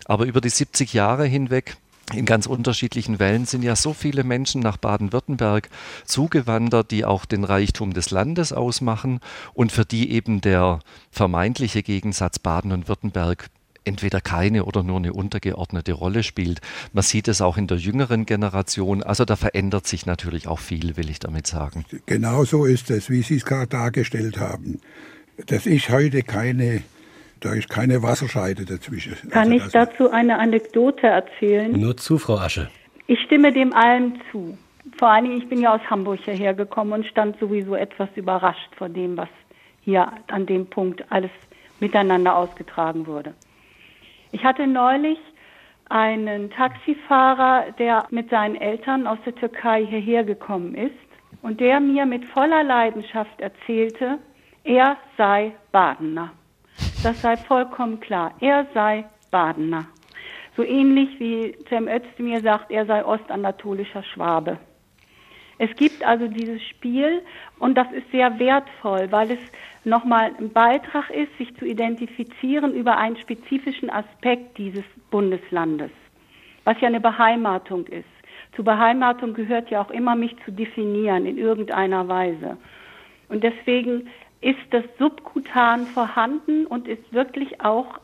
Aber 0.05 0.27
über 0.27 0.41
die 0.41 0.51
70 0.51 0.93
Jahre 0.93 1.27
hinweg 1.27 1.77
in 2.15 2.25
ganz 2.25 2.47
unterschiedlichen 2.47 3.19
Wellen 3.19 3.45
sind 3.45 3.63
ja 3.63 3.77
so 3.77 3.93
viele 3.93 4.25
Menschen 4.25 4.63
nach 4.63 4.79
Baden-Württemberg 4.79 5.69
zugewandert, 6.07 6.91
die 6.91 7.05
auch 7.05 7.27
den 7.27 7.45
Reichtum 7.45 7.93
des 7.93 8.11
Landes 8.11 8.53
ausmachen 8.53 9.21
und 9.53 9.73
für 9.73 9.85
die 9.85 10.11
eben 10.13 10.41
der 10.41 10.81
vermeintliche 11.11 11.83
Gegensatz 11.83 12.39
Baden 12.39 12.73
und 12.73 12.89
Württemberg 12.89 13.51
entweder 13.89 14.21
keine 14.21 14.65
oder 14.65 14.83
nur 14.83 14.99
eine 14.99 15.13
untergeordnete 15.13 15.93
Rolle 15.93 16.23
spielt. 16.23 16.61
Man 16.93 17.03
sieht 17.03 17.27
es 17.27 17.41
auch 17.41 17.57
in 17.57 17.67
der 17.67 17.79
jüngeren 17.79 18.27
Generation. 18.27 19.03
Also 19.03 19.25
da 19.25 19.35
verändert 19.35 19.87
sich 19.87 20.07
natürlich 20.07 20.47
auch 20.47 20.61
viel, 20.61 20.97
will 20.97 21.11
ich 21.11 21.19
damit 21.19 21.47
sagen. 21.47 21.85
Genau 22.07 22.45
so 22.45 22.65
ist 22.65 22.91
es, 22.91 23.11
wie 23.11 23.23
Sie 23.23 23.37
es 23.37 23.45
gerade 23.45 23.67
dargestellt 23.67 24.39
haben. 24.39 24.81
Das 25.47 25.67
ist 25.67 25.89
heute 25.89 26.23
keine, 26.23 26.83
da 27.41 27.55
ist 27.55 27.69
keine 27.69 28.03
Wasserscheide 28.03 28.65
dazwischen. 28.65 29.17
Kann 29.31 29.53
also 29.53 29.67
ich 29.67 29.73
dazu 29.73 30.11
eine 30.11 30.39
Anekdote 30.39 31.07
erzählen? 31.07 31.73
Nur 31.73 31.97
zu, 31.97 32.19
Frau 32.19 32.39
Asche. 32.39 32.71
Ich 33.07 33.21
stimme 33.23 33.53
dem 33.53 33.73
allem 33.73 34.21
zu. 34.31 34.59
Vor 34.99 35.09
allen 35.09 35.25
Dingen, 35.25 35.39
ich 35.39 35.49
bin 35.49 35.61
ja 35.61 35.75
aus 35.75 35.81
Hamburg 35.89 36.21
hierher 36.25 36.55
gekommen 36.55 36.93
und 36.93 37.07
stand 37.07 37.39
sowieso 37.39 37.75
etwas 37.75 38.09
überrascht 38.17 38.75
vor 38.77 38.89
dem, 38.89 39.17
was 39.17 39.29
hier 39.81 40.13
an 40.27 40.47
dem 40.47 40.67
Punkt 40.67 41.05
alles 41.11 41.31
miteinander 41.81 42.37
ausgetragen 42.37 43.07
wurde. 43.07 43.35
Ich 44.33 44.45
hatte 44.45 44.67
neulich 44.67 45.19
einen 45.89 46.51
Taxifahrer, 46.51 47.73
der 47.79 48.07
mit 48.11 48.31
seinen 48.31 48.57
Eltern 48.57 49.07
aus 49.07 49.19
der 49.25 49.35
Türkei 49.35 49.87
hierher 49.87 50.25
gekommen 50.25 50.75
ist 50.75 50.95
und 51.43 51.61
der 51.61 51.81
mir 51.81 52.05
mit 52.05 52.27
voller 52.27 52.63
Leidenschaft 52.63 53.41
erzählte, 53.41 54.19
er 54.65 54.97
sei 55.17 55.53
Badener. 55.73 56.33
Das 57.03 57.23
sei 57.23 57.37
vollkommen 57.37 58.01
klar. 58.01 58.35
Er 58.41 58.67
sei 58.75 59.05
Badener. 59.31 59.87
So 60.57 60.63
ähnlich 60.63 61.19
wie 61.21 61.57
Cem 61.69 61.89
Özdemir 61.89 62.41
sagt, 62.41 62.71
er 62.71 62.85
sei 62.85 63.05
ostanatolischer 63.05 64.03
Schwabe. 64.03 64.59
Es 65.59 65.75
gibt 65.77 66.05
also 66.05 66.29
dieses 66.29 66.63
Spiel 66.63 67.23
und 67.59 67.77
das 67.77 67.91
ist 67.93 68.11
sehr 68.13 68.39
wertvoll, 68.39 69.11
weil 69.11 69.33
es 69.33 69.41
nochmal 69.89 70.33
ein 70.39 70.51
Beitrag 70.51 71.11
ist, 71.11 71.37
sich 71.39 71.55
zu 71.57 71.65
identifizieren 71.65 72.75
über 72.75 72.97
einen 72.97 73.17
spezifischen 73.17 73.91
Aspekt 73.91 74.59
dieses 74.59 74.85
Bundeslandes, 75.11 75.91
was 76.65 76.81
ja 76.81 76.89
eine 76.89 77.01
Beheimatung 77.01 77.87
ist. 77.87 78.05
Zur 78.55 78.65
Beheimatung 78.65 79.35
gehört 79.35 79.71
ja 79.71 79.83
auch 79.83 79.91
immer, 79.91 80.15
mich 80.15 80.35
zu 80.45 80.53
definieren 80.53 81.27
in 81.27 81.39
irgendeiner 81.39 82.09
Weise. 82.09 82.57
Und 83.29 83.45
deswegen 83.45 84.09
ist 84.41 84.59
das 84.71 84.85
subkutan 84.99 85.87
vorhanden 85.87 86.67
und 86.67 86.89
ist 86.89 87.13
wirklich 87.13 87.61
auch 87.61 88.01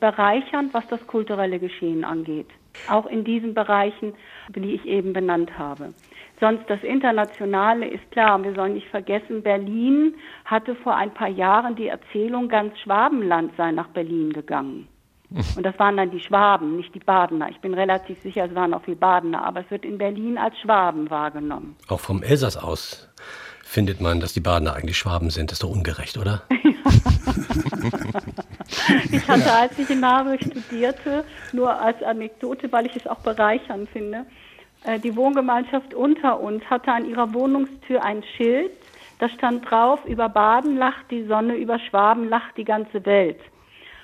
bereichernd, 0.00 0.72
was 0.74 0.86
das 0.88 1.06
kulturelle 1.06 1.58
Geschehen 1.58 2.04
angeht. 2.04 2.48
Auch 2.88 3.06
in 3.06 3.24
diesen 3.24 3.54
Bereichen, 3.54 4.14
die 4.54 4.74
ich 4.74 4.84
eben 4.84 5.12
benannt 5.12 5.58
habe. 5.58 5.92
Sonst 6.38 6.64
das 6.68 6.82
Internationale 6.82 7.88
ist 7.88 8.10
klar. 8.10 8.42
Wir 8.42 8.54
sollen 8.54 8.74
nicht 8.74 8.88
vergessen, 8.88 9.42
Berlin 9.42 10.14
hatte 10.44 10.74
vor 10.76 10.94
ein 10.94 11.14
paar 11.14 11.28
Jahren 11.28 11.76
die 11.76 11.88
Erzählung, 11.88 12.48
ganz 12.48 12.78
Schwabenland 12.80 13.52
sei 13.56 13.72
nach 13.72 13.88
Berlin 13.88 14.32
gegangen. 14.32 14.88
Und 15.30 15.64
das 15.64 15.76
waren 15.78 15.96
dann 15.96 16.10
die 16.10 16.20
Schwaben, 16.20 16.76
nicht 16.76 16.94
die 16.94 17.00
Badener. 17.00 17.48
Ich 17.50 17.58
bin 17.60 17.74
relativ 17.74 18.20
sicher, 18.22 18.44
es 18.44 18.54
waren 18.54 18.72
auch 18.74 18.84
viel 18.84 18.94
Badener, 18.94 19.44
aber 19.44 19.60
es 19.60 19.70
wird 19.70 19.84
in 19.84 19.98
Berlin 19.98 20.38
als 20.38 20.56
Schwaben 20.58 21.10
wahrgenommen. 21.10 21.74
Auch 21.88 22.00
vom 22.00 22.22
Elsass 22.22 22.56
aus 22.56 23.08
findet 23.64 24.00
man, 24.00 24.20
dass 24.20 24.32
die 24.32 24.40
Badener 24.40 24.74
eigentlich 24.74 24.96
Schwaben 24.96 25.30
sind. 25.30 25.50
Das 25.50 25.56
ist 25.56 25.64
doch 25.64 25.70
ungerecht, 25.70 26.16
oder? 26.16 26.42
ich 29.10 29.26
hatte, 29.26 29.52
als 29.52 29.76
ich 29.78 29.90
in 29.90 29.98
Marburg 29.98 30.40
studierte, 30.40 31.24
nur 31.52 31.74
als 31.80 32.00
Anekdote, 32.04 32.70
weil 32.70 32.86
ich 32.86 32.94
es 32.94 33.06
auch 33.08 33.18
bereichernd 33.18 33.88
finde, 33.90 34.26
die 35.02 35.16
Wohngemeinschaft 35.16 35.94
unter 35.94 36.40
uns 36.40 36.64
hatte 36.70 36.92
an 36.92 37.08
ihrer 37.08 37.34
Wohnungstür 37.34 38.04
ein 38.04 38.22
Schild, 38.36 38.70
da 39.18 39.28
stand 39.28 39.68
drauf, 39.70 40.04
über 40.04 40.28
Baden 40.28 40.76
lacht 40.76 41.10
die 41.10 41.24
Sonne, 41.24 41.56
über 41.56 41.78
Schwaben 41.78 42.28
lacht 42.28 42.56
die 42.56 42.64
ganze 42.64 43.04
Welt. 43.06 43.40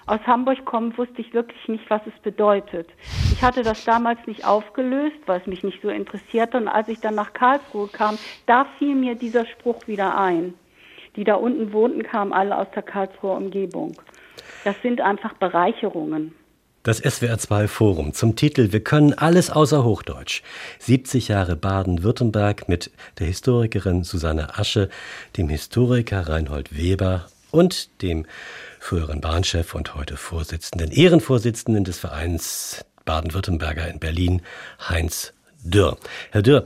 Aus 0.06 0.20
Hamburg 0.26 0.64
kommen 0.64 0.96
wusste 0.98 1.20
ich 1.20 1.32
wirklich 1.32 1.68
nicht, 1.68 1.88
was 1.88 2.02
es 2.06 2.18
bedeutet. 2.22 2.88
Ich 3.32 3.42
hatte 3.42 3.62
das 3.62 3.84
damals 3.84 4.18
nicht 4.26 4.44
aufgelöst, 4.44 5.16
weil 5.26 5.40
es 5.40 5.46
mich 5.46 5.62
nicht 5.62 5.80
so 5.80 5.90
interessierte. 5.90 6.56
Und 6.56 6.66
als 6.66 6.88
ich 6.88 7.00
dann 7.00 7.14
nach 7.14 7.32
Karlsruhe 7.32 7.88
kam, 7.88 8.18
da 8.46 8.66
fiel 8.78 8.96
mir 8.96 9.14
dieser 9.14 9.46
Spruch 9.46 9.86
wieder 9.86 10.18
ein. 10.18 10.54
Die 11.14 11.24
da 11.24 11.34
unten 11.34 11.72
wohnten, 11.72 12.02
kamen 12.02 12.32
alle 12.32 12.56
aus 12.56 12.66
der 12.74 12.82
Karlsruher 12.82 13.36
Umgebung. 13.36 14.00
Das 14.64 14.80
sind 14.82 15.00
einfach 15.00 15.34
Bereicherungen. 15.34 16.34
Das 16.84 17.00
SWR2 17.00 17.68
Forum 17.68 18.12
zum 18.12 18.34
Titel 18.34 18.72
Wir 18.72 18.82
können 18.82 19.14
alles 19.14 19.50
außer 19.50 19.84
Hochdeutsch. 19.84 20.42
70 20.80 21.28
Jahre 21.28 21.54
Baden-Württemberg 21.54 22.68
mit 22.68 22.90
der 23.20 23.28
Historikerin 23.28 24.02
Susanne 24.02 24.58
Asche, 24.58 24.88
dem 25.36 25.48
Historiker 25.48 26.28
Reinhold 26.28 26.76
Weber 26.76 27.28
und 27.52 28.02
dem 28.02 28.26
früheren 28.80 29.20
Bahnchef 29.20 29.76
und 29.76 29.94
heute 29.94 30.16
Vorsitzenden, 30.16 30.90
Ehrenvorsitzenden 30.90 31.84
des 31.84 32.00
Vereins 32.00 32.84
Baden-Württemberger 33.04 33.86
in 33.86 34.00
Berlin, 34.00 34.42
Heinz 34.80 35.34
Dürr. 35.62 35.96
Herr 36.32 36.42
Dürr, 36.42 36.64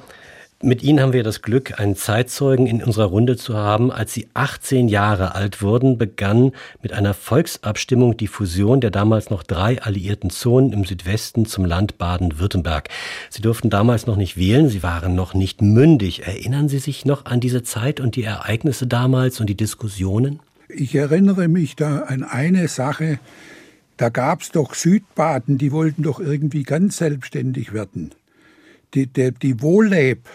mit 0.62 0.82
Ihnen 0.82 1.00
haben 1.00 1.12
wir 1.12 1.22
das 1.22 1.42
Glück, 1.42 1.78
einen 1.78 1.96
Zeitzeugen 1.96 2.66
in 2.66 2.82
unserer 2.82 3.06
Runde 3.06 3.36
zu 3.36 3.56
haben. 3.56 3.92
Als 3.92 4.14
Sie 4.14 4.26
18 4.32 4.88
Jahre 4.88 5.34
alt 5.34 5.60
wurden, 5.60 5.98
begann 5.98 6.52
mit 6.82 6.94
einer 6.94 7.12
Volksabstimmung 7.12 8.16
die 8.16 8.26
Fusion 8.26 8.80
der 8.80 8.90
damals 8.90 9.28
noch 9.28 9.42
drei 9.42 9.82
alliierten 9.82 10.30
Zonen 10.30 10.72
im 10.72 10.86
Südwesten 10.86 11.44
zum 11.44 11.66
Land 11.66 11.98
Baden-Württemberg. 11.98 12.88
Sie 13.28 13.42
durften 13.42 13.68
damals 13.68 14.06
noch 14.06 14.16
nicht 14.16 14.38
wählen, 14.38 14.70
Sie 14.70 14.82
waren 14.82 15.14
noch 15.14 15.34
nicht 15.34 15.60
mündig. 15.60 16.26
Erinnern 16.26 16.70
Sie 16.70 16.78
sich 16.78 17.04
noch 17.04 17.26
an 17.26 17.40
diese 17.40 17.62
Zeit 17.62 18.00
und 18.00 18.16
die 18.16 18.24
Ereignisse 18.24 18.86
damals 18.86 19.40
und 19.40 19.48
die 19.48 19.56
Diskussionen? 19.56 20.40
Ich 20.68 20.94
erinnere 20.94 21.48
mich 21.48 21.76
da 21.76 21.98
an 22.00 22.22
eine 22.24 22.68
Sache. 22.68 23.18
Da 23.98 24.08
gab 24.08 24.40
es 24.40 24.52
doch 24.52 24.74
Südbaden, 24.74 25.58
die 25.58 25.70
wollten 25.70 26.02
doch 26.02 26.18
irgendwie 26.18 26.62
ganz 26.62 26.96
selbstständig 26.96 27.74
werden 27.74 28.12
die, 28.94 29.06
die, 29.06 29.32
die 29.32 29.60
Wohlleb, 29.62 30.28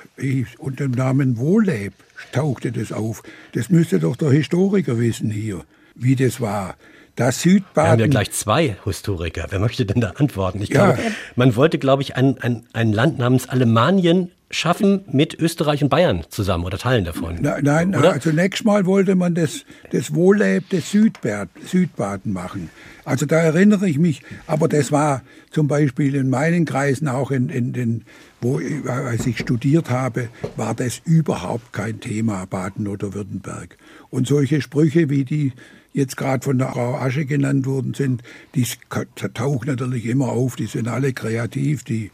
unter 0.60 0.86
dem 0.86 0.92
Namen 0.92 1.38
Wohlleb 1.38 1.94
tauchte 2.32 2.72
das 2.72 2.92
auf. 2.92 3.24
Das 3.54 3.70
müsste 3.70 4.00
doch 4.00 4.16
der 4.16 4.32
Historiker 4.32 5.00
wissen 5.00 5.32
hier, 5.32 5.64
wie 5.96 6.16
das 6.16 6.42
war. 6.42 6.76
Das 7.16 7.42
Südbaden. 7.42 7.88
Wir 7.88 7.92
haben 7.92 8.00
ja 8.00 8.08
gleich 8.08 8.32
zwei 8.32 8.78
Historiker. 8.86 9.48
Wer 9.50 9.60
möchte 9.60 9.86
denn 9.86 10.02
da 10.02 10.12
antworten? 10.12 10.62
Ich 10.62 10.70
ja. 10.70 10.94
glaube, 10.94 11.12
man 11.36 11.56
wollte, 11.56 11.78
glaube 11.78 12.04
ich, 12.04 12.16
ein, 12.16 12.38
ein, 12.42 12.64
ein 12.74 12.94
Land 12.94 13.20
namens 13.20 13.50
Alemanien 13.50 14.32
schaffen 14.50 15.06
mit 15.12 15.40
Österreich 15.40 15.82
und 15.84 15.90
Bayern 15.90 16.24
zusammen 16.30 16.66
oder 16.66 16.78
Teilen 16.78 17.06
davon. 17.06 17.38
Nein, 17.42 17.64
nein 17.64 17.96
oder? 17.96 18.14
also 18.14 18.32
nächstes 18.32 18.66
Mal 18.66 18.86
wollte 18.86 19.16
man 19.16 19.34
das, 19.34 19.66
das 19.92 20.14
Wohlleb 20.14 20.70
des 20.70 20.92
Südbad, 20.92 21.50
Südbaden 21.66 22.34
machen. 22.34 22.70
Also 23.06 23.26
da 23.26 23.38
erinnere 23.38 23.90
ich 23.90 23.98
mich, 23.98 24.22
aber 24.48 24.68
das 24.68 24.92
war 24.92 25.22
zum 25.52 25.68
Beispiel 25.68 26.16
in 26.16 26.30
meinen 26.30 26.66
Kreisen, 26.66 27.08
auch 27.08 27.32
in, 27.32 27.50
in 27.50 27.74
den, 27.74 28.06
wo 28.42 28.60
als 28.88 29.28
ich 29.28 29.38
studiert 29.38 29.90
habe, 29.90 30.30
war 30.58 30.74
das 30.74 31.02
überhaupt 31.06 31.72
kein 31.72 32.00
Thema, 32.00 32.46
Baden 32.46 32.88
oder 32.88 33.14
Württemberg. 33.14 33.78
Und 34.10 34.28
solche 34.28 34.62
Sprüche 34.62 35.10
wie 35.10 35.24
die 35.24 35.54
jetzt 35.94 36.18
gerade 36.18 36.44
von 36.44 36.58
der 36.58 36.72
Frau 36.72 36.96
Asche 36.96 37.26
genannt 37.26 37.66
worden 37.66 37.94
sind, 37.94 38.24
die 38.56 38.66
tauchen 39.34 39.68
natürlich 39.68 40.06
immer 40.06 40.30
auf, 40.30 40.56
die 40.56 40.66
sind 40.66 40.88
alle 40.88 41.14
kreativ, 41.14 41.84
die, 41.84 42.12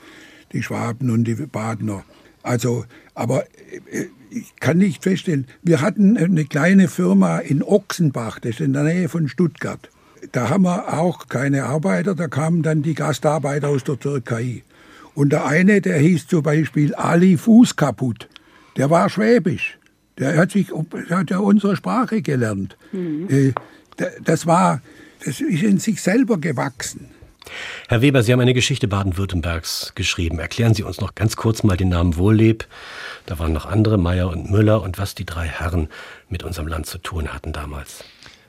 die 0.51 0.63
Schwaben 0.63 1.09
und 1.09 1.25
die 1.25 1.35
Badener. 1.35 2.03
Also, 2.43 2.85
aber 3.13 3.43
äh, 3.91 4.05
ich 4.29 4.55
kann 4.59 4.77
nicht 4.77 5.03
feststellen, 5.03 5.47
wir 5.63 5.81
hatten 5.81 6.17
eine 6.17 6.45
kleine 6.45 6.87
Firma 6.87 7.39
in 7.39 7.63
Ochsenbach, 7.63 8.39
das 8.39 8.51
ist 8.51 8.61
in 8.61 8.73
der 8.73 8.83
Nähe 8.83 9.09
von 9.09 9.27
Stuttgart. 9.27 9.89
Da 10.31 10.49
haben 10.49 10.63
wir 10.63 10.97
auch 10.97 11.27
keine 11.27 11.65
Arbeiter, 11.65 12.15
da 12.15 12.27
kamen 12.27 12.63
dann 12.63 12.81
die 12.81 12.95
Gastarbeiter 12.95 13.69
aus 13.69 13.83
der 13.83 13.99
Türkei. 13.99 14.63
Und 15.17 15.29
der 15.29 15.47
eine, 15.47 15.81
der 15.81 15.97
hieß 15.97 16.27
zum 16.27 16.43
Beispiel 16.43 16.93
Ali 16.93 17.37
Fußkaputt, 17.37 18.29
der 18.75 18.91
war 18.91 19.09
schwäbisch. 19.09 19.79
Der 20.19 20.37
hat, 20.37 20.51
sich, 20.51 20.67
hat 21.09 21.31
ja 21.31 21.39
unsere 21.39 21.75
Sprache 21.75 22.21
gelernt. 22.21 22.77
Mhm. 22.91 23.27
Äh, 23.27 23.53
das 24.23 24.45
war, 24.45 24.83
das 25.25 25.41
ist 25.41 25.63
in 25.63 25.79
sich 25.79 26.03
selber 26.03 26.37
gewachsen. 26.37 27.09
Herr 27.87 28.03
Weber, 28.03 28.21
Sie 28.21 28.31
haben 28.31 28.41
eine 28.41 28.53
Geschichte 28.53 28.87
Baden-Württembergs 28.87 29.93
geschrieben. 29.95 30.37
Erklären 30.37 30.75
Sie 30.75 30.83
uns 30.83 31.01
noch 31.01 31.15
ganz 31.15 31.35
kurz 31.35 31.63
mal 31.63 31.77
den 31.77 31.89
Namen 31.89 32.15
Wohlleb. 32.17 32.67
Da 33.25 33.39
waren 33.39 33.53
noch 33.53 33.65
andere, 33.65 33.97
Meyer 33.97 34.29
und 34.29 34.51
Müller, 34.51 34.83
und 34.83 34.99
was 34.99 35.15
die 35.15 35.25
drei 35.25 35.47
Herren 35.47 35.87
mit 36.29 36.43
unserem 36.43 36.67
Land 36.67 36.85
zu 36.85 36.99
tun 36.99 37.33
hatten 37.33 37.53
damals. 37.53 38.03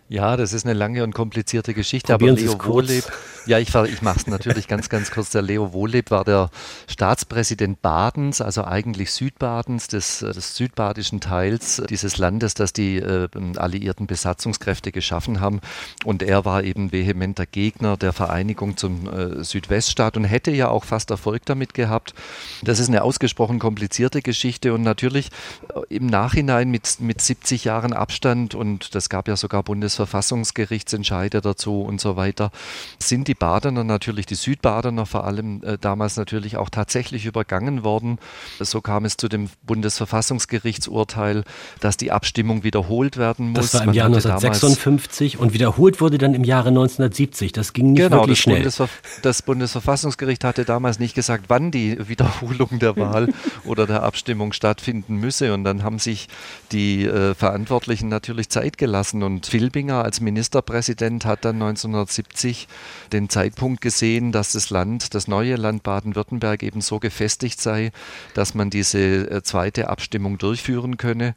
Ja, 0.08 0.38
das 0.38 0.54
ist 0.54 0.64
eine 0.64 0.72
lange 0.72 1.04
und 1.04 1.14
komplizierte 1.14 1.74
Geschichte, 1.74 2.12
Probieren 2.12 2.36
aber 2.36 2.40
Leo 2.40 2.64
Wohleb, 2.64 3.04
ja, 3.44 3.58
ich, 3.58 3.74
ich 3.74 4.02
mache 4.02 4.18
es 4.18 4.26
natürlich 4.26 4.68
ganz, 4.68 4.88
ganz 4.88 5.10
kurz. 5.10 5.30
Der 5.30 5.42
Leo 5.42 5.72
Wohleb 5.74 6.10
war 6.10 6.24
der 6.24 6.50
Staatspräsident 6.86 7.82
Badens, 7.82 8.40
also 8.40 8.64
eigentlich 8.64 9.12
Südbadens, 9.12 9.88
des, 9.88 10.20
des 10.20 10.56
südbadischen 10.56 11.20
Teils 11.20 11.82
dieses 11.90 12.16
Landes, 12.16 12.54
das 12.54 12.72
die 12.72 12.96
äh, 12.96 13.28
alliierten 13.56 14.06
Besatzungskräfte 14.06 14.92
geschaffen 14.92 15.40
haben. 15.40 15.60
Und 16.04 16.22
er 16.22 16.46
war 16.46 16.64
eben 16.64 16.90
vehementer 16.90 17.44
Gegner 17.44 17.98
der 17.98 18.14
Vereinigung 18.14 18.78
zum 18.78 19.08
äh, 19.12 19.44
Südweststaat 19.44 20.16
und 20.16 20.24
hätte 20.24 20.50
ja 20.50 20.68
auch 20.68 20.84
fast 20.84 21.10
Erfolg 21.10 21.44
damit 21.44 21.74
gehabt. 21.74 22.14
Das 22.62 22.78
ist 22.78 22.88
eine 22.88 23.02
ausgesprochen 23.02 23.58
komplizierte 23.58 24.22
Geschichte 24.22 24.72
und 24.72 24.82
natürlich 24.82 25.28
äh, 25.74 25.94
im 25.94 26.06
Nachhinein 26.06 26.70
mit, 26.70 27.00
mit 27.00 27.20
70 27.20 27.64
Jahren 27.64 27.92
Abstand 27.92 28.54
und 28.54 28.94
das 28.94 29.10
gab 29.10 29.28
ja 29.28 29.36
sogar 29.36 29.62
Bundes 29.62 29.97
Verfassungsgerichtsentscheide 29.98 31.40
dazu 31.40 31.82
und 31.82 32.00
so 32.00 32.16
weiter, 32.16 32.50
sind 32.98 33.28
die 33.28 33.34
Badener 33.34 33.84
natürlich, 33.84 34.26
die 34.26 34.36
Südbadener 34.36 35.06
vor 35.06 35.24
allem 35.24 35.62
äh, 35.64 35.76
damals 35.80 36.16
natürlich 36.16 36.56
auch 36.56 36.70
tatsächlich 36.70 37.26
übergangen 37.26 37.82
worden. 37.82 38.18
So 38.60 38.80
kam 38.80 39.04
es 39.04 39.16
zu 39.16 39.28
dem 39.28 39.50
Bundesverfassungsgerichtsurteil, 39.64 41.44
dass 41.80 41.96
die 41.96 42.12
Abstimmung 42.12 42.64
wiederholt 42.64 43.16
werden 43.16 43.50
muss. 43.50 43.72
Das 43.72 43.74
war 43.74 43.80
im 43.82 43.86
Man 43.86 43.94
Jahr 43.96 44.06
1956 44.06 45.38
und 45.38 45.52
wiederholt 45.52 46.00
wurde 46.00 46.18
dann 46.18 46.34
im 46.34 46.44
Jahre 46.44 46.68
1970. 46.68 47.52
Das 47.52 47.72
ging 47.72 47.92
nicht 47.92 48.02
genau, 48.02 48.18
wirklich 48.20 48.40
schnell. 48.40 48.56
Bundesver 48.58 48.88
das 49.22 49.42
Bundesverfassungsgericht 49.42 50.44
hatte 50.44 50.64
damals 50.64 50.98
nicht 50.98 51.14
gesagt, 51.14 51.44
wann 51.48 51.70
die 51.70 52.08
Wiederholung 52.08 52.78
der 52.78 52.96
Wahl 52.96 53.28
oder 53.64 53.86
der 53.86 54.02
Abstimmung 54.02 54.52
stattfinden 54.52 55.16
müsse. 55.16 55.52
Und 55.54 55.64
dann 55.64 55.82
haben 55.82 55.98
sich 55.98 56.28
die 56.72 57.04
äh, 57.04 57.34
Verantwortlichen 57.34 58.08
natürlich 58.08 58.48
Zeit 58.48 58.78
gelassen 58.78 59.22
und 59.22 59.46
Filbing 59.46 59.87
Aiwanger 59.88 60.04
als 60.04 60.20
Ministerpräsident 60.20 61.24
hat 61.24 61.44
dann 61.44 61.56
1970 61.56 62.68
den 63.12 63.28
Zeitpunkt 63.28 63.80
gesehen, 63.80 64.32
dass 64.32 64.52
das 64.52 64.70
Land, 64.70 65.14
das 65.14 65.28
neue 65.28 65.56
Land 65.56 65.82
Baden-Württemberg 65.82 66.62
eben 66.62 66.80
so 66.80 66.98
gefestigt 66.98 67.60
sei, 67.60 67.90
dass 68.34 68.54
man 68.54 68.70
diese 68.70 68.98
äh, 68.98 69.42
zweite 69.42 69.88
Abstimmung 69.88 70.38
durchführen 70.38 70.96
könne, 70.96 71.34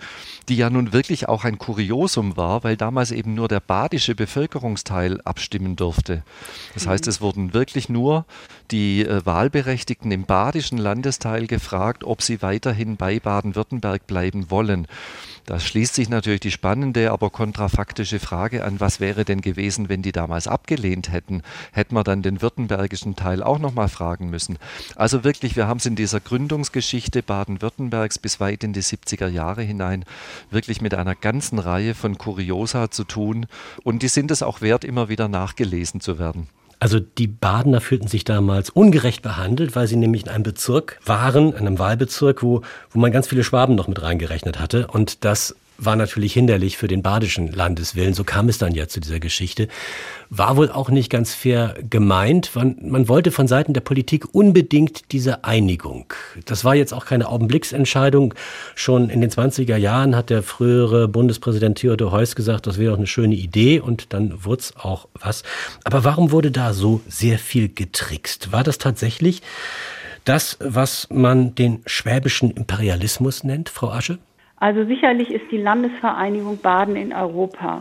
die 0.50 0.58
ja 0.58 0.70
nun 0.70 0.94
wirklich 0.94 1.30
auch 1.30 1.46
ein 1.46 1.58
Kuriosum 1.58 2.38
war, 2.38 2.64
weil 2.64 2.78
damals 2.78 3.12
eben 3.12 3.34
nur 3.34 3.48
der 3.48 3.62
badische 3.62 4.16
Bevölkerungsteil 4.16 5.22
abstimmen 5.22 5.76
durfte. 5.76 6.24
Das 6.74 6.88
heißt, 6.88 7.08
es 7.08 7.22
wurden 7.22 7.54
wirklich 7.54 7.90
nur 7.90 8.26
die 8.72 9.06
äh, 9.06 9.26
Wahlberechtigten 9.26 10.12
im 10.12 10.26
badischen 10.26 10.78
Landesteil 10.78 11.48
gefragt, 11.48 12.04
ob 12.04 12.22
sie 12.22 12.42
weiterhin 12.42 12.98
bei 12.98 13.20
Baden-Württemberg 13.20 14.08
bleiben 14.08 14.52
wollen. 14.52 14.88
Da 15.46 15.60
schließt 15.60 15.96
sich 15.96 16.08
natürlich 16.08 16.40
die 16.40 16.52
spannende, 16.52 17.12
aber 17.12 17.30
kontrafaktische 17.30 18.20
Frage 18.20 18.64
an, 18.64 18.80
was 18.80 19.00
wäre 19.00 19.26
denn 19.26 19.42
gewesen, 19.42 19.90
wenn 19.90 20.02
die 20.02 20.12
damals 20.12 20.48
abgelehnt 20.48 21.12
hätten? 21.12 21.42
Hätten 21.72 21.96
wir 21.96 22.04
dann 22.04 22.22
den 22.22 22.42
württembergischen 22.42 23.16
Teil 23.16 23.42
auch 23.42 23.60
nochmal 23.60 23.90
fragen 23.90 24.30
müssen? 24.30 24.60
Also 24.96 25.24
wirklich, 25.24 25.56
wir 25.56 25.68
haben 25.68 25.78
es 25.78 25.86
in 25.86 25.96
dieser 25.96 26.20
Gründungsgeschichte 26.20 27.24
Baden-Württembergs 27.24 28.20
bis 28.20 28.40
weit 28.40 28.64
in 28.64 28.74
die 28.74 28.84
70er 28.84 29.28
Jahre 29.28 29.64
hinein 29.64 30.06
wirklich 30.52 30.82
mit 30.82 30.94
einer 30.94 31.16
ganzen 31.16 31.60
Reihe 31.60 31.96
von 31.96 32.18
Kuriosa 32.18 32.92
zu 32.92 33.04
tun 33.04 33.48
und 33.84 34.04
die 34.04 34.10
sind 34.10 34.32
es 34.32 34.44
auch 34.44 34.62
wert, 34.62 34.84
immer 34.84 35.10
wieder 35.10 35.28
nachgelesen 35.28 36.02
zu 36.02 36.20
werden. 36.20 36.48
Also 36.82 37.00
die 37.00 37.28
Badener 37.28 37.80
fühlten 37.80 38.08
sich 38.08 38.24
damals 38.24 38.72
ungerecht 38.72 39.22
behandelt, 39.22 39.76
weil 39.76 39.86
sie 39.86 39.98
nämlich 39.98 40.24
in 40.24 40.30
einem 40.30 40.42
Bezirk 40.42 41.00
waren, 41.06 41.52
in 41.52 41.60
einem 41.60 41.78
Wahlbezirk, 41.78 42.42
wo, 42.42 42.64
wo 42.90 43.00
man 43.00 43.12
ganz 43.12 43.28
viele 43.28 43.44
Schwaben 43.44 43.76
noch 43.76 43.88
mit 43.88 44.02
reingerechnet 44.02 44.60
hatte. 44.60 44.88
Und 44.88 45.24
das 45.24 45.56
war 45.84 45.96
natürlich 45.96 46.34
hinderlich 46.34 46.78
für 46.78 46.88
den 46.88 47.02
badischen 47.02 47.52
Landeswillen. 47.52 48.14
So 48.14 48.24
kam 48.24 48.48
es 48.48 48.58
dann 48.60 48.74
ja 48.74 48.88
zu 48.88 49.00
dieser 49.00 49.20
Geschichte. 49.20 49.68
War 50.30 50.56
wohl 50.56 50.70
auch 50.72 50.90
nicht 50.90 51.10
ganz 51.10 51.34
fair 51.34 51.76
gemeint. 51.90 52.56
Man, 52.56 52.78
man 52.82 53.08
wollte 53.08 53.32
von 53.32 53.48
Seiten 53.48 53.74
der 53.74 53.82
Politik 53.82 54.34
unbedingt 54.34 55.12
diese 55.12 55.44
Einigung. 55.44 56.14
Das 56.46 56.64
war 56.64 56.76
jetzt 56.76 56.94
auch 56.94 57.06
keine 57.06 57.28
Augenblicksentscheidung. 57.28 58.34
Schon 58.76 59.10
in 59.10 59.22
den 59.22 59.32
20er 59.32 59.76
Jahren 59.76 60.16
hat 60.16 60.30
der 60.30 60.44
frühere 60.44 61.08
Bundespräsident 61.08 61.80
Theodor 61.80 62.12
Heuss 62.12 62.36
gesagt, 62.36 62.68
das 62.68 62.78
wäre 62.78 62.92
doch 62.92 62.98
eine 62.98 63.08
schöne 63.08 63.36
Idee 63.36 63.80
und 63.80 64.14
dann 64.14 64.46
wurde 64.46 64.62
es 64.62 64.76
auch 64.78 65.08
was. 65.16 65.44
Aber 65.84 66.04
warum 66.04 66.32
wurde 66.32 66.52
da 66.52 66.74
so 66.74 67.02
sehr 67.08 67.40
viel 67.40 67.70
getrickst? 67.70 68.52
War 68.52 68.64
das 68.64 68.78
tatsächlich 68.78 69.42
das, 70.26 70.58
was 70.60 71.08
man 71.10 71.56
den 71.56 71.82
schwäbischen 71.88 72.52
Imperialismus 72.52 73.44
nennt, 73.44 73.70
Frau 73.70 73.90
Asche? 73.92 74.20
Also 74.62 74.86
sicherlich 74.86 75.32
ist 75.32 75.50
die 75.50 75.58
Landesvereinigung 75.58 76.60
Baden 76.62 76.96
in 76.96 77.14
Europa 77.14 77.80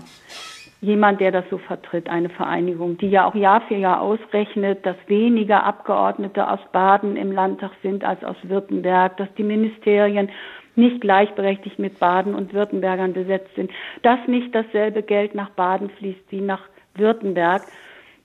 jemand, 0.80 1.20
der 1.20 1.30
das 1.30 1.44
so 1.50 1.58
vertritt, 1.58 2.08
eine 2.08 2.30
Vereinigung, 2.30 2.96
die 2.96 3.10
ja 3.10 3.26
auch 3.26 3.34
Jahr 3.34 3.60
für 3.68 3.74
Jahr 3.74 4.00
ausrechnet, 4.00 4.86
dass 4.86 4.96
weniger 5.06 5.62
Abgeordnete 5.62 6.50
aus 6.50 6.60
Baden 6.72 7.16
im 7.16 7.32
Landtag 7.32 7.72
sind 7.82 8.02
als 8.02 8.24
aus 8.24 8.36
Württemberg, 8.44 9.18
dass 9.18 9.28
die 9.34 9.42
Ministerien 9.42 10.30
nicht 10.74 11.02
gleichberechtigt 11.02 11.78
mit 11.78 11.98
Baden 12.00 12.34
und 12.34 12.54
Württembergern 12.54 13.12
besetzt 13.12 13.54
sind, 13.56 13.70
dass 14.00 14.26
nicht 14.26 14.54
dasselbe 14.54 15.02
Geld 15.02 15.34
nach 15.34 15.50
Baden 15.50 15.90
fließt 15.90 16.30
wie 16.30 16.40
nach 16.40 16.62
Württemberg. 16.94 17.60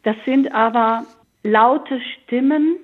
Das 0.03 0.15
sind 0.23 0.55
aber 0.55 1.03
laute 1.43 1.99
Stimmen, 1.99 2.77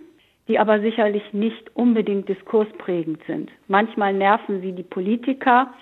die 0.52 0.60
aber 0.60 0.82
sicherlich 0.82 1.24
nicht 1.32 1.74
unbedingt 1.78 2.28
diskursprägend 2.28 3.22
sind. 3.26 3.50
Manchmal 3.70 4.14
nerven 4.14 4.60
sie 4.60 4.74
die 4.74 4.84
Politiker, 4.84 5.74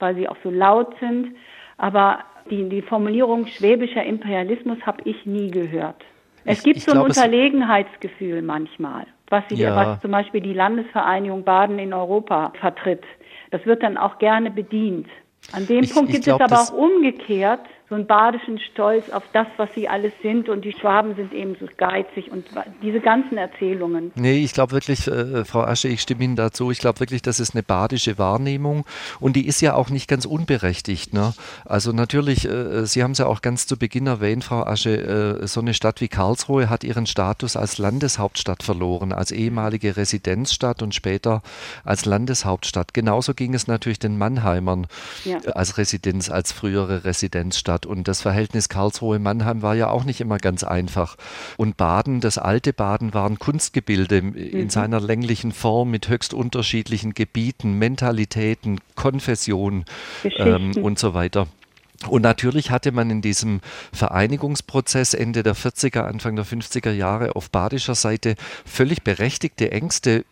weil 0.00 0.16
sie 0.16 0.28
auch 0.28 0.36
so 0.44 0.50
laut 0.50 0.94
sind, 1.00 1.34
aber 1.78 2.18
die, 2.50 2.68
die 2.68 2.82
Formulierung 2.82 3.46
schwäbischer 3.46 4.04
Imperialismus 4.04 4.76
habe 4.84 5.00
ich 5.04 5.24
nie 5.24 5.50
gehört. 5.50 6.04
Es 6.44 6.58
ich, 6.58 6.64
gibt 6.64 6.76
ich 6.76 6.84
so 6.84 6.90
ein 6.90 6.96
glaub, 6.96 7.06
Unterlegenheitsgefühl 7.06 8.42
manchmal, 8.42 9.06
was, 9.30 9.44
sie, 9.48 9.54
ja. 9.54 9.74
was 9.74 10.00
zum 10.02 10.10
Beispiel 10.10 10.42
die 10.42 10.52
Landesvereinigung 10.52 11.42
Baden 11.42 11.78
in 11.78 11.94
Europa 11.94 12.52
vertritt. 12.60 13.04
Das 13.50 13.64
wird 13.64 13.82
dann 13.82 13.96
auch 13.96 14.18
gerne 14.18 14.50
bedient. 14.50 15.08
An 15.52 15.66
dem 15.66 15.84
ich, 15.84 15.94
Punkt 15.94 16.12
gibt 16.12 16.24
glaub, 16.24 16.42
es 16.42 16.52
aber 16.52 16.60
auch 16.60 16.72
umgekehrt 16.74 17.62
so 17.88 17.94
einen 17.94 18.06
badischen 18.06 18.58
Stolz 18.58 19.08
auf 19.10 19.22
das, 19.32 19.46
was 19.56 19.70
sie 19.74 19.88
alles 19.88 20.12
sind 20.22 20.48
und 20.48 20.64
die 20.64 20.72
Schwaben 20.72 21.16
sind 21.16 21.32
eben 21.32 21.56
so 21.58 21.66
geizig 21.78 22.30
und 22.30 22.46
diese 22.82 23.00
ganzen 23.00 23.38
Erzählungen. 23.38 24.12
Nee, 24.14 24.44
ich 24.44 24.52
glaube 24.52 24.72
wirklich, 24.72 25.06
äh, 25.06 25.44
Frau 25.46 25.62
Asche, 25.62 25.88
ich 25.88 26.02
stimme 26.02 26.24
Ihnen 26.24 26.36
dazu, 26.36 26.70
ich 26.70 26.80
glaube 26.80 27.00
wirklich, 27.00 27.22
das 27.22 27.40
ist 27.40 27.54
eine 27.54 27.62
badische 27.62 28.18
Wahrnehmung 28.18 28.84
und 29.20 29.36
die 29.36 29.46
ist 29.46 29.62
ja 29.62 29.74
auch 29.74 29.88
nicht 29.88 30.06
ganz 30.06 30.26
unberechtigt. 30.26 31.14
Ne? 31.14 31.32
Also 31.64 31.92
natürlich, 31.92 32.46
äh, 32.46 32.84
Sie 32.84 33.02
haben 33.02 33.12
es 33.12 33.18
ja 33.18 33.26
auch 33.26 33.40
ganz 33.40 33.66
zu 33.66 33.78
Beginn 33.78 34.06
erwähnt, 34.06 34.44
Frau 34.44 34.64
Asche, 34.64 35.40
äh, 35.42 35.46
so 35.46 35.60
eine 35.60 35.72
Stadt 35.72 36.02
wie 36.02 36.08
Karlsruhe 36.08 36.68
hat 36.68 36.84
ihren 36.84 37.06
Status 37.06 37.56
als 37.56 37.78
Landeshauptstadt 37.78 38.62
verloren, 38.62 39.12
als 39.12 39.30
ehemalige 39.30 39.96
Residenzstadt 39.96 40.82
und 40.82 40.94
später 40.94 41.42
als 41.84 42.04
Landeshauptstadt. 42.04 42.92
Genauso 42.92 43.32
ging 43.32 43.54
es 43.54 43.66
natürlich 43.66 43.98
den 43.98 44.18
Mannheimern 44.18 44.86
ja. 45.24 45.38
als 45.54 45.78
Residenz, 45.78 46.30
als 46.30 46.52
frühere 46.52 47.04
Residenzstadt. 47.04 47.77
Hauptstadt 47.78 47.86
und 47.86 48.08
das 48.08 48.22
Verhältnis 48.22 48.68
Karlsruhe-Mannheim 48.68 49.62
war 49.62 49.74
ja 49.74 49.90
auch 49.90 50.04
nicht 50.04 50.20
immer 50.20 50.38
ganz 50.38 50.64
einfach. 50.64 51.16
Und 51.56 51.76
Baden, 51.76 52.20
das 52.20 52.38
alte 52.38 52.72
Baden, 52.72 53.14
waren 53.14 53.38
Kunstgebilde 53.38 54.18
in 54.18 54.64
mhm. 54.64 54.70
seiner 54.70 55.00
länglichen 55.00 55.52
Form 55.52 55.90
mit 55.90 56.08
höchst 56.08 56.34
unterschiedlichen 56.34 57.14
Gebieten, 57.14 57.74
Mentalitäten, 57.74 58.80
Konfessionen 58.94 59.84
ähm, 60.24 60.72
und 60.82 60.98
so 60.98 61.14
weiter. 61.14 61.46
Und 62.08 62.22
natürlich 62.22 62.70
hatte 62.70 62.92
man 62.92 63.10
in 63.10 63.22
diesem 63.22 63.60
Vereinigungsprozess 63.92 65.14
Ende 65.14 65.42
der 65.42 65.56
40er, 65.56 66.02
Anfang 66.02 66.36
der 66.36 66.46
50er 66.46 66.92
Jahre 66.92 67.34
auf 67.34 67.50
badischer 67.50 67.96
Seite 67.96 68.36
völlig 68.64 69.02
berechtigte 69.02 69.72
Ängste 69.72 70.24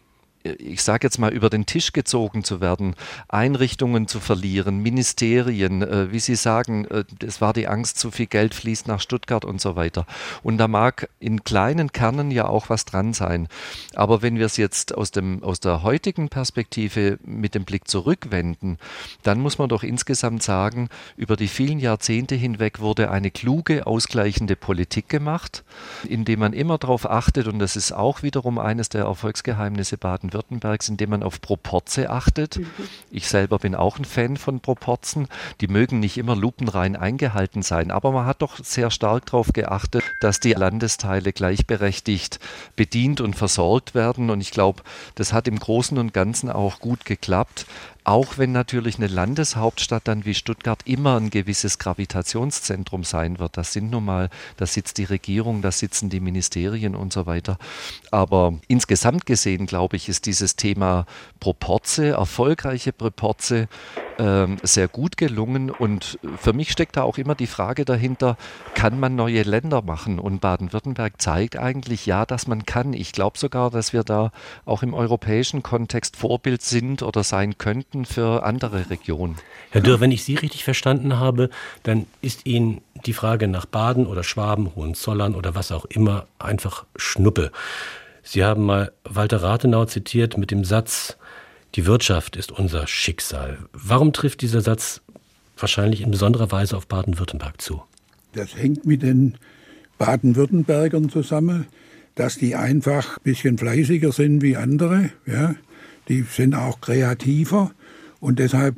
ich 0.55 0.83
sage 0.83 1.07
jetzt 1.07 1.19
mal, 1.19 1.33
über 1.33 1.51
den 1.51 1.67
Tisch 1.67 1.93
gezogen 1.93 2.45
zu 2.45 2.61
werden, 2.61 2.95
Einrichtungen 3.29 4.09
zu 4.09 4.21
verlieren, 4.21 4.79
Ministerien, 4.79 5.83
äh, 5.83 6.13
wie 6.13 6.19
Sie 6.19 6.37
sagen, 6.37 6.85
äh, 6.87 7.05
es 7.25 7.41
war 7.41 7.53
die 7.53 7.69
Angst, 7.69 7.99
zu 7.99 8.11
viel 8.11 8.27
Geld 8.27 8.55
fließt 8.55 8.89
nach 8.89 9.01
Stuttgart 9.01 9.45
und 9.45 9.61
so 9.61 9.77
weiter. 9.77 10.07
Und 10.43 10.59
da 10.59 10.69
mag 10.69 11.09
in 11.19 11.45
kleinen 11.45 11.93
Kernen 11.93 12.31
ja 12.31 12.49
auch 12.49 12.69
was 12.69 12.85
dran 12.85 13.13
sein. 13.13 13.49
Aber 13.95 14.23
wenn 14.23 14.39
wir 14.39 14.47
es 14.47 14.57
jetzt 14.57 14.95
aus, 14.95 15.11
dem, 15.11 15.43
aus 15.43 15.61
der 15.61 15.83
heutigen 15.83 16.29
Perspektive 16.29 17.19
mit 17.25 17.55
dem 17.55 17.65
Blick 17.65 17.89
zurückwenden, 17.89 18.79
dann 19.23 19.41
muss 19.41 19.59
man 19.59 19.69
doch 19.69 19.83
insgesamt 19.83 20.43
sagen, 20.43 20.89
über 21.17 21.37
die 21.37 21.49
vielen 21.49 21.79
Jahrzehnte 21.79 22.35
hinweg 22.35 22.81
wurde 22.81 23.11
eine 23.11 23.31
kluge, 23.31 23.87
ausgleichende 23.87 24.57
Politik 24.57 25.09
gemacht, 25.09 25.65
indem 26.09 26.41
man 26.41 26.53
immer 26.53 26.79
darauf 26.79 27.09
achtet, 27.09 27.49
und 27.49 27.59
das 27.59 27.77
ist 27.77 27.93
auch 27.93 28.23
wiederum 28.23 28.59
eines 28.59 28.89
der 28.89 29.05
Erfolgsgeheimnisse 29.05 29.99
Baden-Württemberg, 29.99 30.36
Baden-Württembergs, 30.37 30.88
indem 30.88 31.11
man 31.11 31.22
auf 31.22 31.40
Proporze 31.40 32.11
achtet. 32.11 32.59
Mhm. 32.59 32.66
Ich 33.11 33.29
selber 33.29 33.59
bin 33.59 33.75
auch 33.75 33.99
ein 33.99 34.05
Fan 34.05 34.37
von 34.37 34.61
Proporzen. 34.61 35.29
Die 35.61 35.68
mögen 35.68 36.01
nicht 36.01 36.18
immer 36.18 36.37
lupenrein 36.37 36.96
eingehalten 36.96 37.62
sein, 37.62 37.90
aber 37.90 38.12
man 38.12 38.27
hat 38.27 38.42
doch 38.42 38.59
sehr 38.62 38.90
stark 38.90 39.27
darauf 39.27 39.53
geachtet, 39.53 40.05
dass 40.20 40.40
die 40.40 40.53
Landesteile 40.53 41.33
gleichberechtigt 41.33 42.38
bedient 42.77 43.20
und 43.20 43.35
versorgt 43.35 43.94
werden. 43.94 44.31
Und 44.31 44.40
ich 44.40 44.51
glaube, 44.51 44.83
das 45.14 45.33
hat 45.33 45.49
im 45.49 45.59
Großen 45.59 45.99
und 45.99 46.12
Ganzen 46.12 46.51
auch 46.51 46.79
gut 46.81 47.05
geklappt. 47.05 47.66
Auch 48.07 48.38
wenn 48.38 48.53
natürlich 48.53 48.99
eine 48.99 49.09
Landeshauptstadt 49.09 50.07
dann 50.07 50.25
wie 50.25 50.35
Stuttgart 50.35 50.79
immer 50.85 51.19
ein 51.19 51.29
gewisses 51.29 51.81
Gravitationszentrum 51.81 53.03
sein 53.03 53.40
wird. 53.40 53.57
Das 53.57 53.73
sind 53.73 53.90
nun 53.90 54.05
mal, 54.05 54.31
da 54.59 54.64
sitzt 54.64 54.99
die 54.99 55.05
Regierung, 55.05 55.61
da 55.61 55.73
sitzen 55.73 56.09
die 56.09 56.21
Ministerien 56.21 56.95
und 56.95 57.12
so 57.12 57.27
weiter. 57.27 57.59
Aber 58.12 58.61
insgesamt 58.69 59.27
gesehen, 59.27 59.66
glaube 59.66 59.97
ich, 59.97 60.09
ist 60.09 60.27
dieses 60.27 60.55
Thema 60.55 61.05
Proporze, 61.40 62.11
erfolgreiche 62.11 62.92
Proporze, 62.92 63.66
sehr 64.62 64.88
gut 64.88 65.16
gelungen. 65.16 65.70
Und 65.70 66.18
für 66.38 66.52
mich 66.52 66.70
steckt 66.70 66.96
da 66.96 67.02
auch 67.02 67.18
immer 67.18 67.35
die 67.35 67.46
Frage 67.46 67.85
dahinter, 67.85 68.37
kann 68.74 68.98
man 68.98 69.14
neue 69.14 69.42
Länder 69.42 69.83
machen? 69.83 70.18
Und 70.18 70.40
Baden-Württemberg 70.40 71.20
zeigt 71.20 71.59
eigentlich 71.59 72.07
ja, 72.07 72.24
dass 72.24 72.46
man 72.46 72.64
kann. 72.64 72.92
Ich 72.94 73.12
glaube 73.12 73.38
sogar, 73.38 73.70
dass 73.70 73.92
wir 73.92 74.05
da 74.05 74.33
auch 74.64 74.83
im 74.83 74.94
europäischen 74.94 75.62
Kontext 75.62 76.16
Vorbild 76.16 76.62
sind 76.62 77.02
oder 77.02 77.24
sein 77.24 77.59
könnten 77.59 78.07
für 78.07 78.42
andere 78.42 78.88
Regionen. 78.90 79.37
Herr 79.70 79.83
Dürr, 79.83 80.00
wenn 80.00 80.12
ich 80.12 80.24
Sie 80.24 80.37
richtig 80.37 80.64
verstanden 80.64 81.18
habe, 81.18 81.50
dann 81.83 82.07
ist 82.22 82.46
Ihnen 82.46 82.81
die 83.05 83.12
Frage 83.12 83.48
nach 83.48 83.66
Baden 83.66 84.07
oder 84.07 84.24
Schwaben, 84.24 84.74
Hohenzollern 84.74 85.35
oder 85.35 85.55
was 85.55 85.72
auch 85.72 85.85
immer 85.85 86.26
einfach 86.38 86.87
Schnuppe. 86.96 87.52
Sie 88.22 88.44
haben 88.44 88.64
mal 88.64 88.92
Walter 89.05 89.42
Rathenau 89.42 89.85
zitiert 89.85 90.37
mit 90.38 90.50
dem 90.50 90.64
Satz, 90.64 91.16
die 91.74 91.87
Wirtschaft 91.87 92.37
ist 92.37 92.52
unser 92.52 92.87
Schicksal. 92.87 93.59
Warum 93.72 94.12
trifft 94.12 94.40
dieser 94.40 94.61
Satz 94.61 95.02
wahrscheinlich 95.59 96.00
in 96.00 96.11
besonderer 96.11 96.50
Weise 96.50 96.76
auf 96.76 96.87
Baden-Württemberg 96.87 97.61
zu? 97.61 97.83
Das 98.33 98.57
hängt 98.57 98.87
mit 98.87 99.02
den 99.02 99.37
Baden-Württembergern 99.98 101.11
zusammen, 101.11 101.66
dass 102.14 102.37
die 102.37 102.55
einfach 102.55 103.18
ein 103.18 103.22
bisschen 103.22 103.59
fleißiger 103.59 104.12
sind 104.12 104.42
wie 104.42 104.57
andere. 104.57 105.11
Ja? 105.26 105.55
Die 106.09 106.22
sind 106.22 106.55
auch 106.55 106.81
kreativer 106.81 107.72
und 108.20 108.38
deshalb 108.38 108.76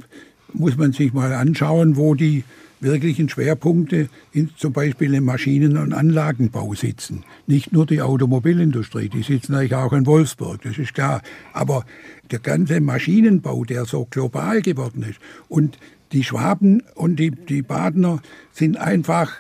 muss 0.53 0.77
man 0.77 0.93
sich 0.93 1.13
mal 1.13 1.33
anschauen, 1.33 1.97
wo 1.97 2.15
die 2.15 2.45
wirklichen 2.81 3.29
Schwerpunkte 3.29 4.09
in, 4.33 4.51
zum 4.57 4.73
Beispiel 4.73 5.15
im 5.15 5.25
Maschinen- 5.25 5.77
und 5.77 5.93
Anlagenbau 5.93 6.75
sitzen. 6.75 7.25
Nicht 7.47 7.73
nur 7.73 7.87
die 7.87 8.03
Automobilindustrie, 8.03 9.09
die 9.09 9.23
sitzen 9.23 9.53
natürlich 9.53 9.75
auch 9.75 9.93
in 9.93 10.07
Wolfsburg, 10.07 10.63
das 10.63 10.79
ist 10.79 10.95
klar. 10.95 11.23
Aber 11.53 11.85
der 12.31 12.39
ganze 12.39 12.81
Maschinenbau, 12.81 13.65
der 13.65 13.85
so 13.85 14.07
global 14.09 14.63
geworden 14.63 15.05
ist 15.09 15.19
und 15.49 15.79
die 16.13 16.25
Schwaben 16.25 16.83
und 16.95 17.17
die, 17.17 17.31
die 17.31 17.63
Badener 17.63 18.23
sind 18.53 18.77
einfach 18.77 19.33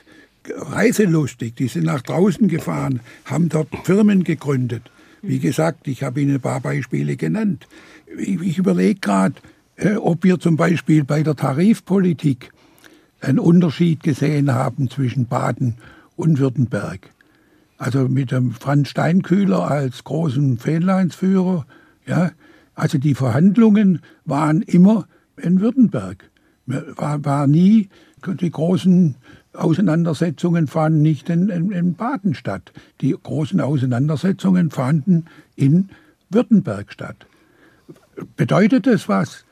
reiselustig. 0.50 1.54
Die 1.54 1.68
sind 1.68 1.84
nach 1.84 2.02
draußen 2.02 2.48
gefahren, 2.48 3.00
haben 3.24 3.48
dort 3.48 3.68
Firmen 3.84 4.24
gegründet. 4.24 4.90
Wie 5.22 5.38
gesagt, 5.38 5.88
ich 5.88 6.02
habe 6.02 6.20
Ihnen 6.20 6.36
ein 6.36 6.40
paar 6.40 6.60
Beispiele 6.60 7.16
genannt. 7.16 7.66
Ich, 8.18 8.40
ich 8.40 8.58
überlege 8.58 9.00
gerade, 9.00 9.34
äh, 9.76 9.94
ob 9.94 10.24
wir 10.24 10.38
zum 10.38 10.56
Beispiel 10.56 11.04
bei 11.04 11.22
der 11.22 11.36
Tarifpolitik 11.36 12.50
einen 13.20 13.38
Unterschied 13.38 14.02
gesehen 14.02 14.52
haben 14.52 14.90
zwischen 14.90 15.26
Baden 15.26 15.76
und 16.16 16.38
Württemberg. 16.38 17.10
Also 17.78 18.08
mit 18.08 18.32
dem 18.32 18.52
Franz 18.52 18.88
Steinkühler 18.88 19.70
als 19.70 20.04
großen 20.04 20.58
Fähnleinsführer, 20.58 21.66
ja, 22.06 22.32
also 22.74 22.98
die 22.98 23.14
Verhandlungen 23.14 24.00
waren 24.24 24.62
immer 24.62 25.06
in 25.36 25.60
Württemberg. 25.60 26.30
War, 26.66 27.24
war 27.24 27.46
nie, 27.46 27.88
die 28.24 28.50
großen 28.50 29.14
Auseinandersetzungen 29.52 30.66
fanden 30.66 31.02
nicht 31.02 31.30
in, 31.30 31.48
in, 31.48 31.72
in 31.72 31.94
Baden 31.94 32.34
statt. 32.34 32.72
Die 33.00 33.16
großen 33.20 33.60
Auseinandersetzungen 33.60 34.70
fanden 34.70 35.26
in 35.56 35.88
Württemberg 36.30 36.92
statt. 36.92 37.26
Bedeutet 38.36 38.86
das 38.86 39.08
was? 39.08 39.44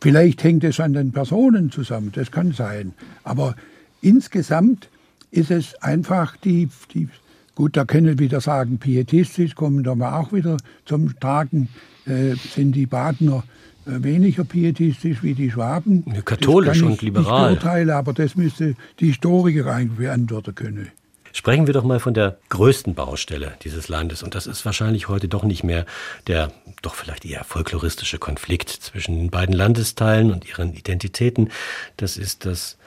Vielleicht 0.00 0.42
hängt 0.44 0.64
es 0.64 0.80
an 0.80 0.94
den 0.94 1.12
Personen 1.12 1.70
zusammen, 1.70 2.10
das 2.12 2.30
kann 2.30 2.52
sein. 2.52 2.94
Aber 3.22 3.54
insgesamt 4.00 4.88
ist 5.30 5.50
es 5.50 5.74
einfach 5.82 6.36
die, 6.38 6.68
die 6.94 7.08
gut, 7.54 7.76
da 7.76 7.84
können 7.84 8.06
wir 8.06 8.18
wieder 8.18 8.40
sagen, 8.40 8.78
pietistisch 8.78 9.54
kommen 9.54 9.84
da 9.84 9.94
mal 9.94 10.18
auch 10.18 10.32
wieder 10.32 10.56
zum 10.86 11.18
Tragen, 11.20 11.68
äh, 12.06 12.34
sind 12.34 12.72
die 12.72 12.86
Badener 12.86 13.44
äh, 13.86 14.02
weniger 14.02 14.44
pietistisch 14.44 15.22
wie 15.22 15.34
die 15.34 15.50
Schwaben. 15.50 16.04
Katholisch 16.24 16.82
und 16.82 17.02
liberal. 17.02 17.50
Nicht 17.50 17.62
urteile, 17.62 17.96
aber 17.96 18.14
das 18.14 18.36
müsste 18.36 18.74
die 18.98 19.08
Historiker 19.08 19.66
eigentlich 19.66 19.98
beantworten 19.98 20.54
können. 20.54 20.88
Sprechen 21.32 21.66
wir 21.66 21.74
doch 21.74 21.84
mal 21.84 22.00
von 22.00 22.14
der 22.14 22.38
größten 22.48 22.94
Baustelle 22.94 23.54
dieses 23.62 23.88
Landes. 23.88 24.22
Und 24.22 24.34
das 24.34 24.46
ist 24.46 24.64
wahrscheinlich 24.64 25.08
heute 25.08 25.28
doch 25.28 25.44
nicht 25.44 25.64
mehr 25.64 25.86
der 26.26 26.50
doch 26.82 26.94
vielleicht 26.94 27.24
eher 27.24 27.44
folkloristische 27.44 28.18
Konflikt 28.18 28.70
zwischen 28.70 29.16
den 29.16 29.30
beiden 29.30 29.54
Landesteilen 29.54 30.32
und 30.32 30.48
ihren 30.48 30.74
Identitäten. 30.74 31.50
Das 31.96 32.16
ist 32.16 32.46
das 32.46 32.78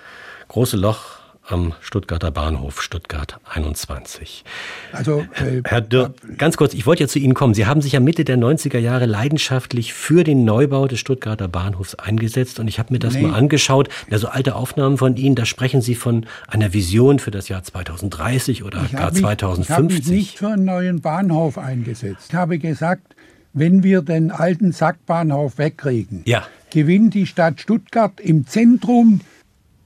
große 0.48 0.78
Loch 0.78 1.23
am 1.48 1.74
Stuttgarter 1.82 2.32
Bahnhof 2.32 2.82
Stuttgart 2.82 3.40
21. 3.50 4.44
Also, 4.92 5.26
äh, 5.36 5.62
Herr 5.66 5.82
Dürr, 5.82 6.14
ganz 6.38 6.58
kurz, 6.58 6.74
ich 6.74 6.86
wollte 6.86 7.04
ja 7.04 7.08
zu 7.08 7.20
Ihnen 7.20 7.34
kommen. 7.34 7.54
Sie 7.54 7.66
haben 7.66 7.82
sich 7.82 7.94
ja 7.94 8.00
Mitte 8.00 8.24
der 8.24 8.38
90er 8.38 8.78
Jahre 8.78 9.06
leidenschaftlich 9.06 9.94
für 9.94 10.24
den 10.24 10.46
Neubau 10.46 10.88
des 10.88 11.00
Stuttgarter 11.00 11.48
Bahnhofs 11.48 11.96
eingesetzt 11.96 12.60
und 12.60 12.68
ich 12.68 12.80
habe 12.80 12.94
mir 12.94 13.00
das 13.00 13.16
nee. 13.16 13.24
mal 13.24 13.34
angeschaut. 13.34 13.90
Also 14.10 14.30
alte 14.30 14.56
Aufnahmen 14.56 14.98
von 14.98 15.18
Ihnen, 15.18 15.36
da 15.36 15.46
sprechen 15.46 15.82
Sie 15.82 15.96
von 15.96 16.26
einer 16.48 16.74
Vision 16.74 17.20
für 17.20 17.32
das 17.32 17.50
Jahr 17.50 17.64
2030 17.64 18.64
oder 18.64 18.84
gar 18.92 19.12
mich, 19.12 19.22
2050. 19.22 19.68
Ich 19.68 19.70
habe 19.70 19.94
mich 19.94 20.08
nicht 20.08 20.38
für 20.38 20.48
einen 20.50 20.66
neuen 20.66 21.02
Bahnhof 21.02 21.58
eingesetzt. 21.58 22.28
Ich 22.30 22.36
habe 22.36 22.58
gesagt, 22.58 23.16
wenn 23.54 23.84
wir 23.84 24.02
den 24.02 24.32
alten 24.32 24.72
Sackbahnhof 24.72 25.58
wegkriegen, 25.58 26.24
ja. 26.26 26.44
gewinnt 26.72 27.14
die 27.14 27.28
Stadt 27.28 27.60
Stuttgart 27.62 28.20
im 28.20 28.48
Zentrum 28.48 29.22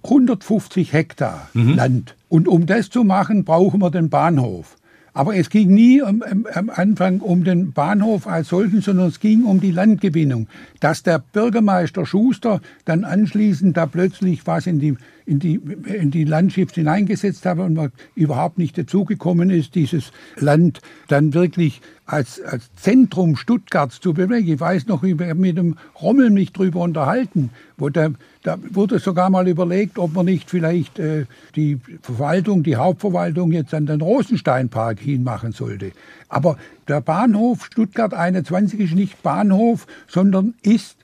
150 0.03 0.93
Hektar 0.93 1.49
mhm. 1.53 1.75
Land. 1.75 2.15
Und 2.29 2.47
um 2.47 2.65
das 2.65 2.89
zu 2.89 3.03
machen, 3.03 3.45
brauchen 3.45 3.81
wir 3.81 3.91
den 3.91 4.09
Bahnhof. 4.09 4.77
Aber 5.17 5.35
es 5.35 5.49
ging 5.49 5.73
nie 5.73 6.03
am, 6.03 6.21
am, 6.53 6.69
Anfang 6.69 7.21
um 7.21 7.43
den 7.43 7.71
Bahnhof 7.71 8.27
als 8.27 8.49
solchen, 8.49 8.81
sondern 8.81 9.07
es 9.07 9.19
ging 9.19 9.45
um 9.45 9.59
die 9.59 9.71
Landgewinnung. 9.71 10.47
Dass 10.79 11.01
der 11.01 11.17
Bürgermeister 11.17 12.05
Schuster 12.05 12.61
dann 12.85 13.03
anschließend 13.03 13.75
da 13.75 13.87
plötzlich 13.87 14.45
was 14.45 14.67
in 14.67 14.77
die, 14.77 14.95
in 15.25 15.39
die, 15.39 15.59
in 15.91 16.11
die 16.11 16.23
Landschaft 16.23 16.75
hineingesetzt 16.75 17.47
hat 17.47 17.57
und 17.57 17.73
man 17.73 17.91
überhaupt 18.13 18.59
nicht 18.59 18.77
dazugekommen 18.77 19.49
ist, 19.49 19.73
dieses 19.73 20.11
Land 20.35 20.81
dann 21.07 21.33
wirklich 21.33 21.81
als, 22.05 22.39
als 22.39 22.71
Zentrum 22.75 23.37
Stuttgarts 23.37 23.99
zu 23.99 24.13
bewegen. 24.13 24.47
Ich 24.47 24.59
weiß 24.59 24.85
noch, 24.85 25.01
ich 25.01 25.19
habe 25.19 25.33
mit 25.33 25.57
dem 25.57 25.77
Rommel 25.99 26.29
mich 26.29 26.53
drüber 26.53 26.81
unterhalten, 26.81 27.49
wo 27.75 27.89
der, 27.89 28.13
da 28.47 28.57
wurde 28.71 28.99
sogar 28.99 29.29
mal 29.29 29.45
überlegt, 29.45 29.99
ob 29.99 30.13
man 30.13 30.25
nicht 30.25 30.49
vielleicht 30.49 30.99
äh, 30.99 31.25
die 31.57 31.81
Verwaltung, 32.01 32.63
die 32.63 32.77
Hauptverwaltung 32.77 33.51
jetzt 33.51 33.73
an 33.73 33.85
den 33.85 33.99
Rosensteinpark 33.99 34.99
hinmachen 35.01 35.51
sollte. 35.51 35.91
Aber 36.29 36.57
der 36.87 37.01
Bahnhof 37.01 37.65
Stuttgart 37.65 38.13
21 38.13 38.79
ist 38.79 38.95
nicht 38.95 39.21
Bahnhof, 39.21 39.85
sondern 40.07 40.53
ist 40.61 40.95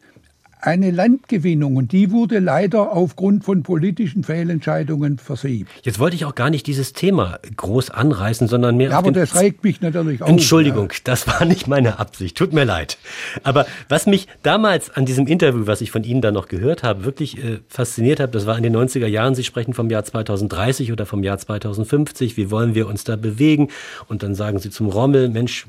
eine 0.63 0.91
Landgewinnung 0.91 1.75
und 1.75 1.91
die 1.91 2.11
wurde 2.11 2.39
leider 2.39 2.93
aufgrund 2.93 3.43
von 3.43 3.63
politischen 3.63 4.23
Fehlentscheidungen 4.23 5.17
versiebt. 5.17 5.69
Jetzt 5.83 5.99
wollte 5.99 6.15
ich 6.15 6.23
auch 6.23 6.35
gar 6.35 6.49
nicht 6.49 6.67
dieses 6.67 6.93
Thema 6.93 7.37
groß 7.57 7.89
anreißen, 7.89 8.47
sondern 8.47 8.77
mehr. 8.77 8.91
Ja, 8.91 8.97
aber 8.97 9.11
das 9.11 9.35
regt 9.35 9.63
mich 9.65 9.81
natürlich 9.81 10.21
auf. 10.21 10.29
Entschuldigung, 10.29 10.89
ja. 10.91 10.97
das 11.03 11.27
war 11.27 11.43
nicht 11.43 11.67
meine 11.67 11.99
Absicht. 11.99 12.37
Tut 12.37 12.53
mir 12.53 12.63
leid. 12.63 12.97
Aber 13.43 13.65
was 13.89 14.05
mich 14.05 14.27
damals 14.41 14.89
an 14.89 15.05
diesem 15.05 15.27
Interview, 15.27 15.67
was 15.67 15.81
ich 15.81 15.91
von 15.91 16.05
Ihnen 16.05 16.21
da 16.21 16.31
noch 16.31 16.47
gehört 16.47 16.81
habe, 16.81 17.03
wirklich 17.03 17.37
äh, 17.43 17.59
fasziniert 17.67 18.21
hat, 18.21 18.33
das 18.33 18.45
war 18.45 18.55
in 18.55 18.63
den 18.63 18.75
90er 18.75 19.07
Jahren. 19.07 19.35
Sie 19.35 19.43
sprechen 19.43 19.73
vom 19.73 19.89
Jahr 19.89 20.05
2030 20.05 20.93
oder 20.93 21.05
vom 21.05 21.23
Jahr 21.23 21.37
2050. 21.37 22.37
Wie 22.37 22.49
wollen 22.49 22.73
wir 22.73 22.87
uns 22.87 23.03
da 23.03 23.17
bewegen? 23.17 23.67
Und 24.07 24.23
dann 24.23 24.33
sagen 24.33 24.59
Sie 24.59 24.69
zum 24.69 24.87
Rommel, 24.87 25.27
Mensch, 25.27 25.67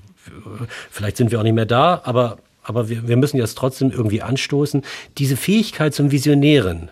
vielleicht 0.91 1.17
sind 1.17 1.33
wir 1.33 1.41
auch 1.41 1.45
nicht 1.45 1.55
mehr 1.55 1.67
da, 1.67 2.01
aber 2.05 2.39
aber 2.65 2.89
wir, 2.89 3.07
wir 3.07 3.17
müssen 3.17 3.37
jetzt 3.37 3.57
trotzdem 3.57 3.91
irgendwie 3.91 4.23
anstoßen. 4.23 4.83
Diese 5.19 5.37
Fähigkeit 5.37 5.95
zum 5.95 6.11
Visionären, 6.11 6.91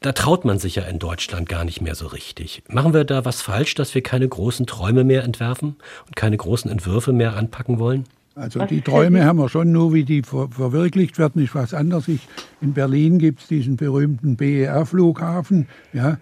da 0.00 0.12
traut 0.12 0.44
man 0.44 0.58
sich 0.58 0.74
ja 0.74 0.82
in 0.82 0.98
Deutschland 0.98 1.48
gar 1.48 1.64
nicht 1.64 1.80
mehr 1.80 1.94
so 1.94 2.06
richtig. 2.08 2.62
Machen 2.68 2.92
wir 2.92 3.04
da 3.04 3.24
was 3.24 3.40
falsch, 3.40 3.74
dass 3.74 3.94
wir 3.94 4.02
keine 4.02 4.28
großen 4.28 4.66
Träume 4.66 5.04
mehr 5.04 5.24
entwerfen 5.24 5.76
und 6.06 6.16
keine 6.16 6.36
großen 6.36 6.70
Entwürfe 6.70 7.12
mehr 7.12 7.36
anpacken 7.36 7.78
wollen? 7.78 8.04
Also 8.34 8.64
die 8.66 8.80
Träume 8.80 9.24
haben 9.24 9.38
wir 9.38 9.48
schon, 9.48 9.70
nur 9.70 9.94
wie 9.94 10.04
die 10.04 10.22
ver 10.22 10.48
verwirklicht 10.50 11.18
werden, 11.18 11.42
ist 11.42 11.54
was 11.54 11.72
anderes. 11.72 12.08
Ich, 12.08 12.20
in 12.60 12.72
Berlin 12.74 13.18
gibt 13.18 13.42
es 13.42 13.46
diesen 13.46 13.76
berühmten 13.76 14.36
BER-Flughafen. 14.36 15.68
Ja. 15.92 16.18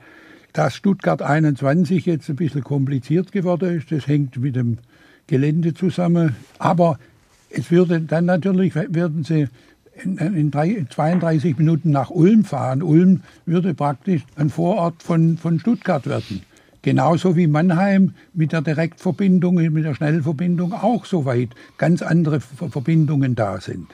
Dass 0.52 0.76
Stuttgart 0.76 1.22
21 1.22 2.04
jetzt 2.04 2.28
ein 2.28 2.36
bisschen 2.36 2.62
kompliziert 2.62 3.32
geworden 3.32 3.78
ist, 3.78 3.90
das 3.90 4.06
hängt 4.06 4.36
mit 4.36 4.56
dem 4.56 4.78
Gelände 5.26 5.72
zusammen. 5.72 6.36
Aber 6.58 6.98
es 7.54 7.70
würde 7.70 8.00
dann 8.00 8.24
natürlich, 8.24 8.74
würden 8.74 9.24
Sie 9.24 9.48
in, 10.02 10.16
in, 10.18 10.50
drei, 10.50 10.68
in 10.68 10.90
32 10.90 11.58
Minuten 11.58 11.90
nach 11.90 12.10
Ulm 12.10 12.44
fahren. 12.44 12.82
Ulm 12.82 13.22
würde 13.46 13.74
praktisch 13.74 14.22
ein 14.36 14.50
Vorort 14.50 15.02
von, 15.02 15.36
von 15.36 15.58
Stuttgart 15.58 16.06
werden. 16.06 16.42
Genauso 16.82 17.36
wie 17.36 17.46
Mannheim 17.46 18.14
mit 18.34 18.52
der 18.52 18.62
Direktverbindung, 18.62 19.54
mit 19.54 19.84
der 19.84 19.94
Schnellverbindung 19.94 20.72
auch 20.72 21.04
soweit 21.04 21.50
ganz 21.78 22.02
andere 22.02 22.40
Verbindungen 22.40 23.36
da 23.36 23.60
sind. 23.60 23.86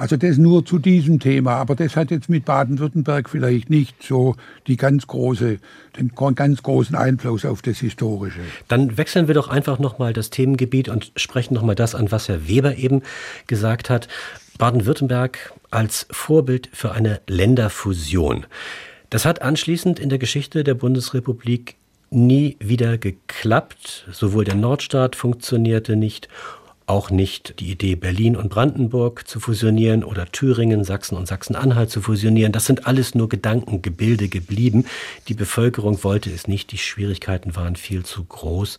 Also 0.00 0.16
das 0.16 0.38
nur 0.38 0.64
zu 0.64 0.78
diesem 0.78 1.20
Thema, 1.20 1.56
aber 1.56 1.76
das 1.76 1.94
hat 1.94 2.10
jetzt 2.10 2.30
mit 2.30 2.46
Baden-Württemberg 2.46 3.28
vielleicht 3.28 3.68
nicht 3.68 4.02
so 4.02 4.34
die 4.66 4.78
ganz 4.78 5.06
große, 5.06 5.58
den 5.98 6.12
ganz 6.34 6.62
großen 6.62 6.96
Einfluss 6.96 7.44
auf 7.44 7.60
das 7.60 7.80
Historische. 7.80 8.40
Dann 8.66 8.96
wechseln 8.96 9.28
wir 9.28 9.34
doch 9.34 9.48
einfach 9.48 9.78
nochmal 9.78 10.14
das 10.14 10.30
Themengebiet 10.30 10.88
und 10.88 11.12
sprechen 11.16 11.52
nochmal 11.52 11.74
das 11.74 11.94
an, 11.94 12.10
was 12.10 12.30
Herr 12.30 12.48
Weber 12.48 12.76
eben 12.76 13.02
gesagt 13.46 13.90
hat. 13.90 14.08
Baden-Württemberg 14.56 15.52
als 15.70 16.06
Vorbild 16.10 16.70
für 16.72 16.92
eine 16.92 17.20
Länderfusion. 17.26 18.46
Das 19.10 19.26
hat 19.26 19.42
anschließend 19.42 20.00
in 20.00 20.08
der 20.08 20.18
Geschichte 20.18 20.64
der 20.64 20.76
Bundesrepublik 20.76 21.76
nie 22.08 22.56
wieder 22.58 22.96
geklappt. 22.96 24.06
Sowohl 24.10 24.46
der 24.46 24.54
Nordstaat 24.54 25.14
funktionierte 25.14 25.94
nicht 25.94 26.28
auch 26.90 27.10
nicht 27.10 27.60
die 27.60 27.70
Idee, 27.70 27.94
Berlin 27.94 28.36
und 28.36 28.48
Brandenburg 28.48 29.26
zu 29.28 29.38
fusionieren 29.38 30.02
oder 30.02 30.26
Thüringen, 30.26 30.82
Sachsen 30.82 31.16
und 31.16 31.28
Sachsen-Anhalt 31.28 31.88
zu 31.88 32.02
fusionieren. 32.02 32.50
Das 32.50 32.66
sind 32.66 32.86
alles 32.86 33.14
nur 33.14 33.28
Gedankengebilde 33.28 34.28
geblieben. 34.28 34.84
Die 35.28 35.34
Bevölkerung 35.34 36.02
wollte 36.02 36.30
es 36.30 36.48
nicht. 36.48 36.72
Die 36.72 36.78
Schwierigkeiten 36.78 37.54
waren 37.54 37.76
viel 37.76 38.04
zu 38.04 38.24
groß. 38.24 38.78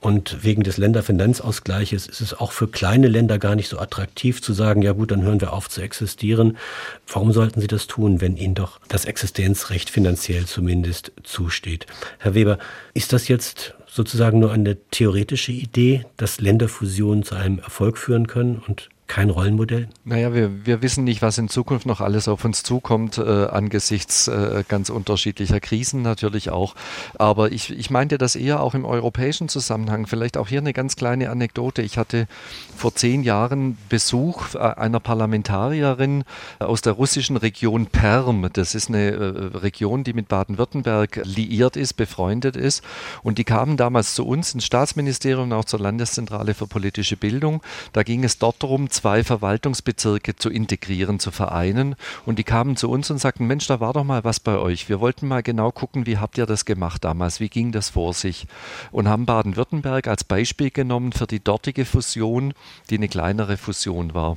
Und 0.00 0.42
wegen 0.42 0.64
des 0.64 0.78
Länderfinanzausgleiches 0.78 2.08
ist 2.08 2.20
es 2.20 2.34
auch 2.34 2.50
für 2.50 2.66
kleine 2.66 3.06
Länder 3.06 3.38
gar 3.38 3.54
nicht 3.54 3.68
so 3.68 3.78
attraktiv 3.78 4.42
zu 4.42 4.52
sagen, 4.52 4.82
ja 4.82 4.90
gut, 4.90 5.12
dann 5.12 5.22
hören 5.22 5.40
wir 5.40 5.52
auf 5.52 5.70
zu 5.70 5.80
existieren. 5.80 6.58
Warum 7.06 7.32
sollten 7.32 7.60
sie 7.60 7.68
das 7.68 7.86
tun, 7.86 8.20
wenn 8.20 8.36
ihnen 8.36 8.56
doch 8.56 8.80
das 8.88 9.04
Existenzrecht 9.04 9.90
finanziell 9.90 10.46
zumindest 10.46 11.12
zusteht? 11.22 11.86
Herr 12.18 12.34
Weber, 12.34 12.58
ist 12.94 13.12
das 13.12 13.28
jetzt 13.28 13.74
sozusagen 13.94 14.40
nur 14.40 14.50
eine 14.50 14.76
theoretische 14.90 15.52
Idee, 15.52 16.04
dass 16.16 16.40
Länderfusionen 16.40 17.22
zu 17.22 17.36
einem 17.36 17.60
Erfolg 17.60 17.96
führen 17.96 18.26
können 18.26 18.60
und 18.66 18.88
kein 19.06 19.28
Rollenmodell? 19.28 19.88
Naja, 20.04 20.32
wir, 20.32 20.66
wir 20.66 20.80
wissen 20.80 21.04
nicht, 21.04 21.20
was 21.20 21.36
in 21.36 21.48
Zukunft 21.48 21.84
noch 21.84 22.00
alles 22.00 22.26
auf 22.26 22.44
uns 22.44 22.62
zukommt, 22.62 23.18
äh, 23.18 23.46
angesichts 23.46 24.28
äh, 24.28 24.64
ganz 24.66 24.88
unterschiedlicher 24.88 25.60
Krisen 25.60 26.02
natürlich 26.02 26.50
auch. 26.50 26.74
Aber 27.18 27.52
ich, 27.52 27.70
ich 27.70 27.90
meinte 27.90 28.16
das 28.16 28.34
eher 28.34 28.60
auch 28.60 28.74
im 28.74 28.84
europäischen 28.84 29.48
Zusammenhang. 29.48 30.06
Vielleicht 30.06 30.36
auch 30.38 30.48
hier 30.48 30.60
eine 30.60 30.72
ganz 30.72 30.96
kleine 30.96 31.28
Anekdote. 31.30 31.82
Ich 31.82 31.98
hatte 31.98 32.26
vor 32.74 32.94
zehn 32.94 33.22
Jahren 33.22 33.76
Besuch 33.90 34.54
äh, 34.54 34.58
einer 34.58 35.00
Parlamentarierin 35.00 36.24
aus 36.58 36.80
der 36.80 36.94
russischen 36.94 37.36
Region 37.36 37.86
Perm. 37.86 38.48
Das 38.54 38.74
ist 38.74 38.88
eine 38.88 39.10
äh, 39.10 39.56
Region, 39.58 40.04
die 40.04 40.14
mit 40.14 40.28
Baden-Württemberg 40.28 41.20
liiert 41.24 41.76
ist, 41.76 41.94
befreundet 41.94 42.56
ist. 42.56 42.82
Und 43.22 43.36
die 43.36 43.44
kamen 43.44 43.76
damals 43.76 44.14
zu 44.14 44.26
uns 44.26 44.54
ins 44.54 44.64
Staatsministerium, 44.64 45.52
auch 45.52 45.66
zur 45.66 45.80
Landeszentrale 45.80 46.54
für 46.54 46.66
politische 46.66 47.16
Bildung. 47.16 47.62
Da 47.92 48.02
ging 48.02 48.24
es 48.24 48.38
dort 48.38 48.62
darum, 48.62 48.88
zwei 48.94 49.24
Verwaltungsbezirke 49.24 50.36
zu 50.36 50.48
integrieren, 50.48 51.18
zu 51.18 51.30
vereinen. 51.30 51.96
Und 52.24 52.38
die 52.38 52.44
kamen 52.44 52.76
zu 52.76 52.88
uns 52.88 53.10
und 53.10 53.18
sagten, 53.18 53.46
Mensch, 53.46 53.66
da 53.66 53.80
war 53.80 53.92
doch 53.92 54.04
mal 54.04 54.24
was 54.24 54.40
bei 54.40 54.56
euch. 54.56 54.88
Wir 54.88 55.00
wollten 55.00 55.28
mal 55.28 55.42
genau 55.42 55.70
gucken, 55.72 56.06
wie 56.06 56.18
habt 56.18 56.38
ihr 56.38 56.46
das 56.46 56.64
gemacht 56.64 57.04
damals? 57.04 57.40
Wie 57.40 57.48
ging 57.48 57.72
das 57.72 57.90
vor 57.90 58.14
sich? 58.14 58.46
Und 58.92 59.08
haben 59.08 59.26
Baden-Württemberg 59.26 60.08
als 60.08 60.24
Beispiel 60.24 60.70
genommen 60.70 61.12
für 61.12 61.26
die 61.26 61.42
dortige 61.42 61.84
Fusion, 61.84 62.54
die 62.90 62.96
eine 62.96 63.08
kleinere 63.08 63.56
Fusion 63.56 64.14
war. 64.14 64.36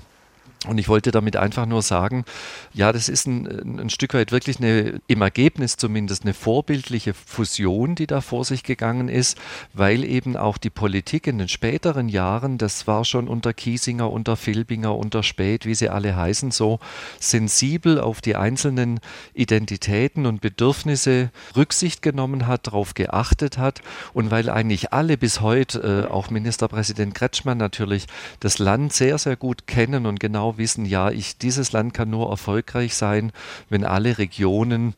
Und 0.65 0.79
ich 0.79 0.89
wollte 0.89 1.11
damit 1.11 1.35
einfach 1.35 1.67
nur 1.67 1.83
sagen, 1.83 2.25
ja, 2.73 2.91
das 2.91 3.09
ist 3.09 3.27
ein, 3.27 3.79
ein, 3.79 3.89
Stück 3.91 4.15
weit 4.15 4.31
wirklich 4.31 4.57
eine, 4.57 4.99
im 5.05 5.21
Ergebnis 5.21 5.77
zumindest 5.77 6.23
eine 6.23 6.33
vorbildliche 6.33 7.13
Fusion, 7.13 7.93
die 7.93 8.07
da 8.07 8.21
vor 8.21 8.43
sich 8.43 8.63
gegangen 8.63 9.07
ist, 9.07 9.37
weil 9.73 10.03
eben 10.03 10.35
auch 10.35 10.57
die 10.57 10.71
Politik 10.71 11.27
in 11.27 11.37
den 11.37 11.47
späteren 11.47 12.09
Jahren, 12.09 12.57
das 12.57 12.87
war 12.87 13.05
schon 13.05 13.27
unter 13.27 13.53
Kiesinger, 13.53 14.11
unter 14.11 14.35
Filbinger, 14.35 14.95
unter 14.95 15.21
Späth, 15.21 15.67
wie 15.67 15.75
sie 15.75 15.89
alle 15.89 16.15
heißen, 16.15 16.49
so 16.49 16.79
sensibel 17.19 17.99
auf 17.99 18.19
die 18.21 18.35
einzelnen 18.35 18.99
Identitäten 19.35 20.25
und 20.25 20.41
Bedürfnisse 20.41 21.29
Rücksicht 21.55 22.01
genommen 22.01 22.47
hat, 22.47 22.65
darauf 22.65 22.95
geachtet 22.95 23.59
hat. 23.59 23.81
Und 24.13 24.31
weil 24.31 24.49
eigentlich 24.49 24.91
alle 24.91 25.17
bis 25.17 25.39
heute, 25.41 26.05
äh, 26.07 26.11
auch 26.11 26.31
Ministerpräsident 26.31 27.13
Kretschmann 27.13 27.59
natürlich, 27.59 28.07
das 28.39 28.57
Land 28.57 28.93
sehr, 28.93 29.19
sehr 29.19 29.35
gut 29.35 29.67
kennen 29.67 30.07
und 30.07 30.19
genau 30.19 30.46
genau 30.47 30.57
wissen, 30.57 30.85
ja, 30.85 31.11
ich, 31.11 31.37
dieses 31.37 31.71
Land 31.71 31.93
kann 31.93 32.09
nur 32.09 32.29
erfolgreich 32.29 32.93
sein, 32.95 33.31
wenn 33.69 33.83
alle 33.83 34.17
Regionen 34.17 34.93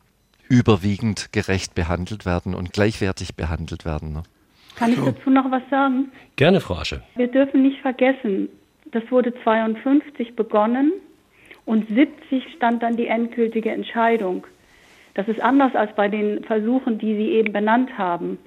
überwiegend 0.48 1.32
gerecht 1.32 1.74
behandelt 1.74 2.26
werden 2.26 2.54
und 2.54 2.72
gleichwertig 2.72 3.36
behandelt 3.36 3.84
werden. 3.84 4.12
Ne? 4.12 4.22
Kann 4.76 4.92
ich 4.92 4.98
dazu 4.98 5.30
noch 5.30 5.50
was 5.50 5.62
sagen? 5.70 6.10
Gerne, 6.36 6.60
Frau 6.60 6.76
Asche. 6.76 7.02
Wir 7.16 7.28
dürfen 7.28 7.62
nicht 7.62 7.80
vergessen, 7.80 8.48
das 8.92 9.02
wurde 9.10 9.32
52 9.44 10.34
begonnen 10.34 10.92
und 11.64 11.88
70 11.88 12.44
stand 12.56 12.82
dann 12.82 12.96
die 12.96 13.06
endgültige 13.06 13.70
Entscheidung. 13.70 14.46
Das 15.14 15.28
ist 15.28 15.40
anders 15.40 15.74
als 15.74 15.94
bei 15.94 16.08
den 16.08 16.42
Versuchen, 16.44 16.98
die 16.98 17.14
Sie 17.14 17.30
eben 17.30 17.52
benannt 17.52 17.96
haben 17.98 18.38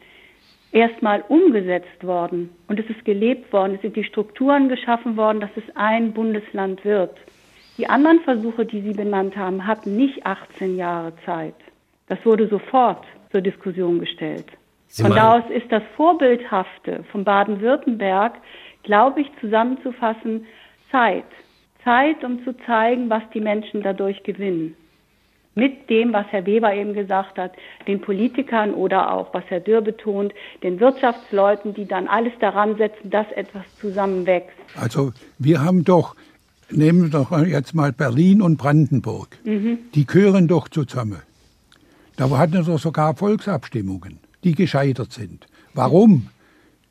erstmal 0.73 1.23
umgesetzt 1.27 2.03
worden 2.05 2.49
und 2.67 2.79
es 2.79 2.89
ist 2.89 3.05
gelebt 3.05 3.53
worden, 3.53 3.75
es 3.75 3.81
sind 3.81 3.95
die 3.95 4.03
Strukturen 4.03 4.67
geschaffen 4.67 5.15
worden, 5.15 5.39
dass 5.39 5.51
es 5.55 5.63
ein 5.75 6.13
Bundesland 6.13 6.83
wird. 6.83 7.15
Die 7.77 7.87
anderen 7.87 8.19
Versuche, 8.21 8.65
die 8.65 8.81
Sie 8.81 8.93
benannt 8.93 9.37
haben, 9.37 9.65
hatten 9.65 9.95
nicht 9.95 10.25
18 10.25 10.75
Jahre 10.75 11.13
Zeit. 11.25 11.55
Das 12.07 12.23
wurde 12.25 12.47
sofort 12.47 13.05
zur 13.31 13.41
Diskussion 13.41 13.99
gestellt. 13.99 14.45
Von 14.89 15.11
da 15.11 15.37
aus 15.37 15.43
ist 15.49 15.71
das 15.71 15.81
Vorbildhafte 15.95 17.03
von 17.11 17.23
Baden-Württemberg, 17.23 18.33
glaube 18.83 19.21
ich, 19.21 19.27
zusammenzufassen, 19.39 20.45
Zeit. 20.91 21.25
Zeit, 21.83 22.23
um 22.23 22.43
zu 22.43 22.55
zeigen, 22.65 23.09
was 23.09 23.23
die 23.33 23.41
Menschen 23.41 23.81
dadurch 23.81 24.21
gewinnen 24.23 24.75
mit 25.55 25.89
dem, 25.89 26.13
was 26.13 26.25
Herr 26.29 26.45
Weber 26.45 26.73
eben 26.73 26.93
gesagt 26.93 27.37
hat, 27.37 27.53
den 27.87 28.01
Politikern 28.01 28.73
oder 28.73 29.13
auch, 29.13 29.33
was 29.33 29.43
Herr 29.47 29.59
Dürr 29.59 29.81
betont, 29.81 30.33
den 30.63 30.79
Wirtschaftsleuten, 30.79 31.73
die 31.73 31.85
dann 31.85 32.07
alles 32.07 32.33
daran 32.39 32.77
setzen, 32.77 33.09
dass 33.09 33.31
etwas 33.31 33.63
zusammenwächst. 33.79 34.49
Also 34.75 35.13
wir 35.37 35.63
haben 35.63 35.83
doch, 35.83 36.15
nehmen 36.69 37.03
wir 37.03 37.09
doch 37.09 37.45
jetzt 37.45 37.75
mal 37.75 37.91
Berlin 37.91 38.41
und 38.41 38.57
Brandenburg, 38.57 39.37
mhm. 39.43 39.79
die 39.93 40.05
gehören 40.05 40.47
doch 40.47 40.67
zusammen. 40.69 41.21
Da 42.15 42.29
hatten 42.29 42.53
wir 42.53 42.63
doch 42.63 42.79
sogar 42.79 43.15
Volksabstimmungen, 43.15 44.19
die 44.43 44.53
gescheitert 44.53 45.11
sind. 45.11 45.47
Warum? 45.73 46.29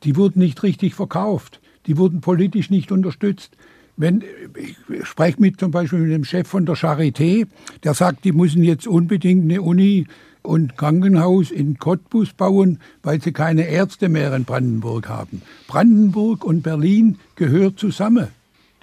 Die 0.03 0.17
wurden 0.17 0.39
nicht 0.39 0.63
richtig 0.63 0.95
verkauft. 0.95 1.61
Die 1.85 1.97
wurden 1.97 2.21
politisch 2.21 2.69
nicht 2.69 2.91
unterstützt 2.91 3.57
wenn 3.97 4.23
ich 4.57 5.07
spreche 5.07 5.39
mit 5.39 5.59
zum 5.59 5.71
Beispiel 5.71 5.99
mit 5.99 6.11
dem 6.11 6.25
Chef 6.25 6.47
von 6.47 6.65
der 6.65 6.75
Charité, 6.75 7.47
der 7.83 7.93
sagt, 7.93 8.25
die 8.25 8.31
müssen 8.31 8.63
jetzt 8.63 8.87
unbedingt 8.87 9.43
eine 9.43 9.61
Uni 9.61 10.07
und 10.41 10.77
Krankenhaus 10.77 11.51
in 11.51 11.77
Cottbus 11.77 12.33
bauen, 12.33 12.79
weil 13.01 13.21
sie 13.21 13.31
keine 13.31 13.67
Ärzte 13.67 14.09
mehr 14.09 14.33
in 14.35 14.45
Brandenburg 14.45 15.09
haben. 15.09 15.41
Brandenburg 15.67 16.43
und 16.43 16.63
Berlin 16.63 17.17
gehören 17.35 17.77
zusammen. 17.77 18.27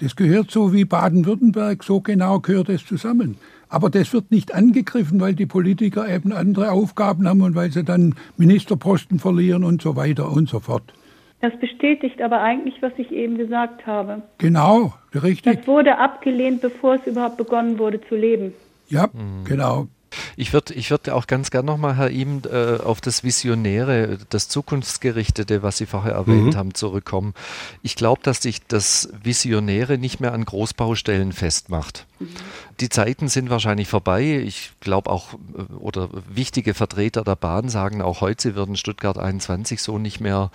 Das 0.01 0.17
gehört 0.17 0.51
so 0.51 0.73
wie 0.73 0.87
Baden-Württemberg, 0.87 1.85
so 1.85 2.01
genau 2.01 2.41
gehört 2.41 2.71
es 2.71 2.87
zusammen. 2.87 3.37
Aber 3.69 3.91
das 3.91 4.13
wird 4.15 4.31
nicht 4.31 4.55
angegriffen, 4.55 5.21
weil 5.21 5.35
die 5.35 5.47
Politiker 5.47 6.09
eben 6.09 6.33
andere 6.33 6.73
Aufgaben 6.73 7.29
haben 7.29 7.43
und 7.43 7.55
weil 7.55 7.71
sie 7.71 7.85
dann 7.85 8.15
Ministerposten 8.39 9.19
verlieren 9.19 9.63
und 9.63 9.83
so 9.83 9.97
weiter 9.97 10.31
und 10.31 10.49
so 10.49 10.59
fort. 10.59 10.95
Das 11.41 11.59
bestätigt 11.59 12.21
aber 12.21 12.41
eigentlich, 12.43 12.83
was 12.83 12.93
ich 12.99 13.11
eben 13.13 13.39
gesagt 13.39 13.87
habe. 13.87 14.23
Genau, 14.39 14.93
richtig. 15.15 15.57
Das 15.57 15.67
wurde 15.67 15.99
abgelehnt, 15.99 16.61
bevor 16.61 16.97
es 16.97 17.07
überhaupt 17.07 17.39
begonnen 17.39 17.79
wurde 17.79 18.01
zu 18.09 18.15
leben. 18.15 18.53
Ja, 18.89 19.09
mhm. 19.13 19.45
genau. 19.45 19.89
Ich 20.37 20.53
würde 20.53 20.75
ich 20.75 20.91
würd 20.91 21.09
auch 21.11 21.27
ganz 21.27 21.51
gern 21.51 21.65
nochmal, 21.65 21.97
Herr 21.97 22.11
Ihm, 22.11 22.43
äh, 22.51 22.83
auf 22.83 23.01
das 23.01 23.23
Visionäre, 23.25 24.19
das 24.29 24.49
Zukunftsgerichtete, 24.49 25.63
was 25.63 25.79
Sie 25.79 25.87
vorher 25.87 26.13
erwähnt 26.13 26.55
mhm. 26.55 26.57
haben, 26.57 26.75
zurückkommen. 26.75 27.35
Ich 27.83 27.95
glaube, 27.95 28.21
dass 28.23 28.43
sich 28.43 28.67
das 28.67 29.13
Visionäre 29.23 29.99
nicht 29.99 30.21
mehr 30.21 30.33
an 30.33 30.45
Großbaustellen 30.45 31.33
festmacht. 31.33 32.07
Mhm. 32.19 32.29
Die 32.81 32.89
Zeiten 32.89 33.29
sind 33.29 33.51
wahrscheinlich 33.51 33.89
vorbei. 33.89 34.43
Ich 34.43 34.73
glaube 34.81 35.11
auch, 35.11 35.35
äh, 35.35 35.73
oder 35.75 36.09
wichtige 36.29 36.73
Vertreter 36.73 37.25
der 37.25 37.37
Bahn 37.37 37.69
sagen 37.69 38.01
auch 38.01 38.23
heute, 38.23 38.43
sie 38.43 38.55
würden 38.55 38.77
Stuttgart 38.77 39.19
21 39.19 39.83
so 39.83 39.99
nicht 39.99 40.21
mehr 40.21 40.51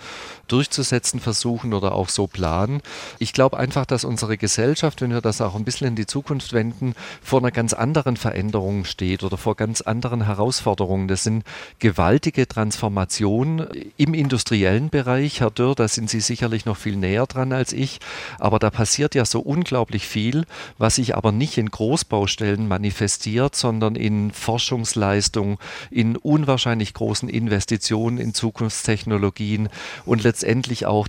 durchzusetzen 0.48 1.20
versuchen 1.20 1.72
oder 1.72 1.92
auch 1.92 2.08
so 2.08 2.26
planen. 2.26 2.82
Ich 3.20 3.32
glaube 3.32 3.56
einfach, 3.58 3.86
dass 3.86 4.04
unsere 4.04 4.36
Gesellschaft, 4.36 5.00
wenn 5.02 5.12
wir 5.12 5.20
das 5.20 5.40
auch 5.40 5.54
ein 5.54 5.64
bisschen 5.64 5.88
in 5.88 5.96
die 5.96 6.06
Zukunft 6.06 6.52
wenden, 6.52 6.94
vor 7.22 7.38
einer 7.38 7.52
ganz 7.52 7.72
anderen 7.72 8.16
Veränderung 8.16 8.84
steht 8.84 9.22
oder 9.22 9.36
vor 9.36 9.54
ganz 9.54 9.80
anderen 9.80 10.24
Herausforderungen. 10.24 11.06
Das 11.06 11.22
sind 11.22 11.44
gewaltige 11.78 12.48
Transformationen 12.48 13.68
im 13.96 14.14
industriellen 14.14 14.90
Bereich. 14.90 15.40
Herr 15.40 15.50
Dürr, 15.52 15.76
da 15.76 15.86
sind 15.86 16.10
Sie 16.10 16.20
sicherlich 16.20 16.66
noch 16.66 16.76
viel 16.76 16.96
näher 16.96 17.26
dran 17.26 17.52
als 17.52 17.72
ich. 17.72 18.00
Aber 18.40 18.58
da 18.58 18.70
passiert 18.70 19.14
ja 19.14 19.24
so 19.24 19.38
unglaublich 19.40 20.08
viel, 20.08 20.44
was 20.76 20.96
sich 20.96 21.14
aber 21.14 21.30
nicht 21.30 21.56
in 21.56 21.70
Großbaustellen 22.16 22.66
manifestiert, 22.66 23.54
sondern 23.54 23.94
in 23.94 24.30
Forschungsleistung, 24.32 25.58
in 25.90 26.16
unwahrscheinlich 26.16 26.94
großen 26.94 27.28
Investitionen 27.28 28.16
in 28.16 28.32
Zukunftstechnologien 28.32 29.68
und 30.06 30.22
letztendlich 30.22 30.86
auch 30.86 31.08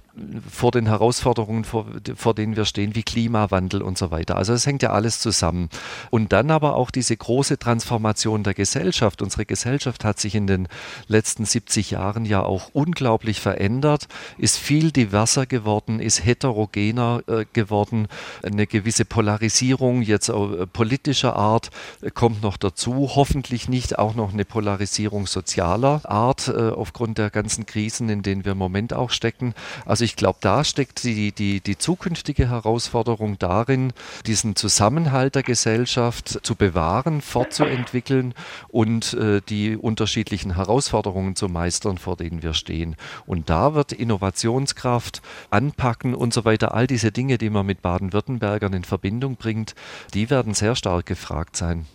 vor 0.52 0.72
den 0.72 0.88
Herausforderungen, 0.88 1.64
vor, 1.64 1.86
vor 2.16 2.34
denen 2.34 2.58
wir 2.58 2.66
stehen, 2.66 2.94
wie 2.96 3.04
Klimawandel 3.04 3.82
und 3.82 3.98
so 3.98 4.12
weiter. 4.12 4.36
Also 4.36 4.52
es 4.52 4.66
hängt 4.66 4.84
ja 4.84 4.92
alles 4.92 5.20
zusammen. 5.20 5.70
Und 6.10 6.34
dann 6.34 6.52
aber 6.52 6.76
auch 6.76 6.92
diese 6.92 7.16
große 7.16 7.58
Transformation 7.58 8.44
der 8.44 8.54
Gesellschaft. 8.54 9.22
Unsere 9.22 9.46
Gesellschaft 9.46 10.04
hat 10.04 10.20
sich 10.20 10.36
in 10.36 10.48
den 10.48 10.68
letzten 11.08 11.46
70 11.46 11.92
Jahren 11.92 12.26
ja 12.26 12.44
auch 12.44 12.70
unglaublich 12.74 13.40
verändert, 13.40 14.08
ist 14.38 14.58
viel 14.58 14.92
diverser 14.92 15.46
geworden, 15.46 16.00
ist 16.00 16.26
heterogener 16.26 17.22
äh, 17.28 17.46
geworden. 17.54 18.08
Eine 18.44 18.68
gewisse 18.68 19.06
Polarisierung 19.06 20.02
jetzt 20.02 20.30
äh, 20.30 20.68
politischer 20.98 21.36
Art 21.36 21.70
äh, 22.02 22.10
kommt 22.10 22.42
noch 22.42 22.58
dazu. 22.58 23.12
Hoffentlich 23.16 23.70
nicht 23.70 24.00
auch 24.00 24.16
noch 24.16 24.34
eine 24.34 24.46
Polarisierung 24.46 25.28
sozialer 25.28 26.02
Art 26.06 26.48
äh, 26.48 26.70
aufgrund 26.70 27.18
der 27.20 27.30
ganzen 27.30 27.66
Krisen, 27.66 28.10
in 28.10 28.24
denen 28.24 28.46
wir 28.46 28.54
im 28.54 28.58
Moment 28.58 28.94
auch 28.94 29.12
stecken. 29.12 29.54
Also 29.86 30.04
ich 30.04 30.16
glaube, 30.16 30.40
da 30.42 30.64
steckt 30.64 31.04
die, 31.04 31.32
die, 31.32 31.62
die 31.62 31.78
zukünftige 31.78 32.50
Herausforderung 32.50 33.38
darin, 33.38 33.94
diesen 34.26 34.56
Zusammenhalt 34.56 35.36
der 35.36 35.44
Gesellschaft 35.44 36.40
zu 36.42 36.56
bewahren, 36.56 37.22
fortzuentwickeln 37.22 37.78
entwickeln 38.08 38.34
und 38.70 39.14
äh, 39.14 39.42
die 39.48 39.76
unterschiedlichen 39.78 40.56
Herausforderungen 40.56 41.36
zu 41.36 41.48
meistern, 41.48 41.98
vor 41.98 42.16
denen 42.16 42.42
wir 42.42 42.54
stehen. 42.54 42.96
Und 43.26 43.50
da 43.50 43.74
wird 43.74 43.92
Innovationskraft, 43.92 45.22
Anpacken 45.50 46.14
und 46.14 46.34
so 46.34 46.46
weiter, 46.46 46.74
all 46.74 46.88
diese 46.88 47.12
Dinge, 47.12 47.38
die 47.38 47.50
man 47.50 47.66
mit 47.66 47.82
Baden-Württembergern 47.82 48.74
in 48.74 48.84
Verbindung 48.84 49.36
bringt, 49.36 49.76
die 50.14 50.30
werden 50.30 50.54
sehr 50.54 50.76
stark 50.78 51.06
gefragt 51.06 51.58
sein. 51.58 51.86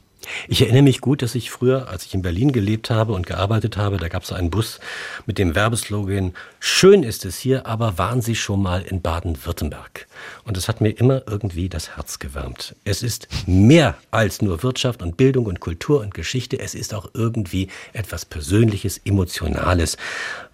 Ich 0.48 0.62
erinnere 0.62 0.82
mich 0.82 1.00
gut, 1.00 1.22
dass 1.22 1.34
ich 1.34 1.50
früher, 1.50 1.88
als 1.88 2.04
ich 2.04 2.14
in 2.14 2.22
Berlin 2.22 2.52
gelebt 2.52 2.90
habe 2.90 3.12
und 3.12 3.26
gearbeitet 3.26 3.76
habe, 3.76 3.96
da 3.96 4.08
gab 4.08 4.22
es 4.22 4.32
einen 4.32 4.50
Bus 4.50 4.78
mit 5.26 5.38
dem 5.38 5.54
Werbeslogan 5.54 6.34
Schön 6.60 7.02
ist 7.02 7.24
es 7.24 7.38
hier, 7.38 7.66
aber 7.66 7.98
waren 7.98 8.22
Sie 8.22 8.36
schon 8.36 8.62
mal 8.62 8.82
in 8.82 9.02
Baden-Württemberg? 9.02 10.06
Und 10.44 10.56
das 10.56 10.68
hat 10.68 10.80
mir 10.80 10.90
immer 10.90 11.22
irgendwie 11.26 11.68
das 11.68 11.96
Herz 11.96 12.18
gewärmt. 12.18 12.76
Es 12.84 13.02
ist 13.02 13.28
mehr 13.46 13.96
als 14.10 14.42
nur 14.42 14.62
Wirtschaft 14.62 15.02
und 15.02 15.16
Bildung 15.16 15.46
und 15.46 15.60
Kultur 15.60 16.00
und 16.00 16.14
Geschichte. 16.14 16.58
Es 16.58 16.74
ist 16.74 16.94
auch 16.94 17.10
irgendwie 17.14 17.68
etwas 17.92 18.24
Persönliches, 18.24 19.00
Emotionales. 19.04 19.96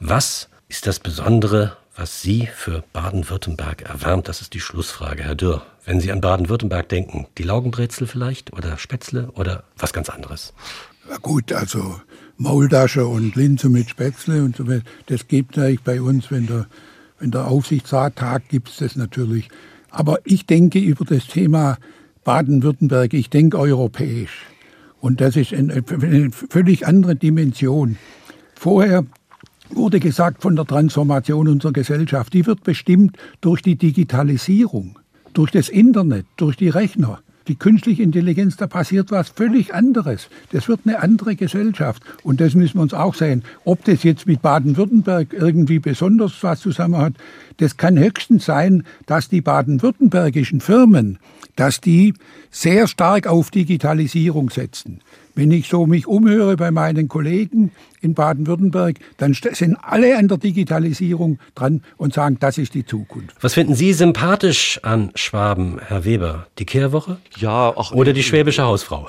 Was 0.01 0.49
ist 0.68 0.87
das 0.87 0.99
Besondere, 0.99 1.76
was 1.99 2.22
Sie 2.22 2.46
für 2.46 2.84
Baden-Württemberg 2.92 3.82
erwärmt? 3.82 4.28
Das 4.28 4.40
ist 4.40 4.55
die 4.55 4.61
Schlussfrage, 4.61 5.24
Herr 5.24 5.34
Dürr. 5.34 5.62
Wenn 5.84 6.01
Sie 6.01 6.12
an 6.12 6.20
Baden-Württemberg 6.20 6.88
denken, 6.88 7.26
die 7.38 7.42
Laugenbrezel 7.42 8.07
vielleicht 8.07 8.53
oder 8.53 8.78
Spätzle 8.78 9.32
oder 9.32 9.64
was 9.76 9.92
ganz 9.92 10.09
anderes? 10.09 10.55
Ja 11.11 11.16
gut, 11.16 11.53
also 11.53 12.01
Maultasche 12.36 13.05
und 13.05 13.34
Linse 13.34 13.68
mit 13.68 13.90
Spätzle 13.90 14.44
und 14.44 14.57
so 14.57 14.68
weiter, 14.68 14.84
das 15.07 15.26
gibt 15.26 15.59
eigentlich 15.59 15.82
bei 15.82 16.01
uns, 16.01 16.30
wenn 16.30 16.46
der, 16.46 16.66
wenn 17.18 17.32
der 17.32 17.49
Aufsichtsrat 17.49 18.14
tagt, 18.14 18.51
gibt 18.51 18.68
es 18.68 18.76
das 18.76 18.94
natürlich. 18.94 19.49
Aber 19.90 20.20
ich 20.24 20.46
denke 20.46 20.78
über 20.78 21.05
das 21.05 21.26
Thema 21.26 21.78
Baden-Württemberg, 22.22 23.12
ich 23.12 23.28
denke 23.28 23.59
europäisch. 23.59 24.46
Und 25.01 25.20
das 25.20 25.34
ist 25.34 25.53
eine, 25.53 25.82
eine 26.01 26.30
völlig 26.30 26.86
andere 26.86 27.16
Dimension. 27.16 27.99
Vorher 28.55 29.05
wurde 29.70 30.00
gesagt 30.00 30.42
von 30.42 30.56
der 30.56 30.64
Transformation 30.64 31.48
unserer 31.48 31.72
Gesellschaft, 31.72 32.32
die 32.32 32.46
wird 32.46 32.64
bestimmt 32.64 33.16
durch 33.40 33.62
die 33.62 33.76
Digitalisierung, 33.76 34.98
durch 35.34 35.50
das 35.50 35.68
Internet, 35.68 36.26
durch 36.36 36.56
die 36.56 36.68
Rechner. 36.68 37.20
Die 37.48 37.56
künstliche 37.56 38.02
Intelligenz, 38.02 38.58
da 38.58 38.66
passiert 38.66 39.10
was 39.10 39.30
völlig 39.30 39.72
anderes. 39.72 40.28
Das 40.52 40.68
wird 40.68 40.80
eine 40.84 41.00
andere 41.02 41.34
Gesellschaft. 41.34 42.02
Und 42.22 42.42
das 42.42 42.54
müssen 42.54 42.76
wir 42.76 42.82
uns 42.82 42.92
auch 42.92 43.14
sehen. 43.14 43.42
Ob 43.64 43.84
das 43.84 44.02
jetzt 44.02 44.26
mit 44.26 44.42
Baden-Württemberg 44.42 45.32
irgendwie 45.32 45.78
besonders 45.78 46.42
was 46.42 46.60
zusammen 46.60 46.98
hat, 46.98 47.14
das 47.56 47.78
kann 47.78 47.98
höchstens 47.98 48.44
sein, 48.44 48.84
dass 49.06 49.30
die 49.30 49.40
baden-württembergischen 49.40 50.60
Firmen, 50.60 51.18
dass 51.56 51.80
die 51.80 52.12
sehr 52.50 52.86
stark 52.86 53.26
auf 53.26 53.50
Digitalisierung 53.50 54.50
setzen. 54.50 55.00
Wenn 55.39 55.53
ich 55.53 55.68
so 55.68 55.86
mich 55.86 56.09
umhöre 56.09 56.57
bei 56.57 56.72
meinen 56.72 57.07
Kollegen 57.07 57.70
in 58.01 58.14
Baden-Württemberg, 58.14 58.97
dann 59.18 59.34
sind 59.34 59.76
alle 59.80 60.18
an 60.18 60.26
der 60.26 60.36
Digitalisierung 60.36 61.39
dran 61.55 61.82
und 61.97 62.12
sagen, 62.12 62.39
das 62.41 62.59
ist 62.59 62.74
die 62.74 62.84
Zukunft. 62.84 63.36
Was 63.41 63.55
finden 63.55 63.76
Sie 63.76 63.93
sympathisch 63.93 64.80
an 64.82 65.12
Schwaben, 65.14 65.78
Herr 65.78 66.05
Weber? 66.05 66.49
Die 66.59 66.64
Kehrwoche? 66.66 67.18
Ja, 67.36 67.68
auch. 67.68 67.93
Oder 67.93 68.12
die 68.14 68.24
schwäbische 68.24 68.64
Hausfrau? 68.64 69.07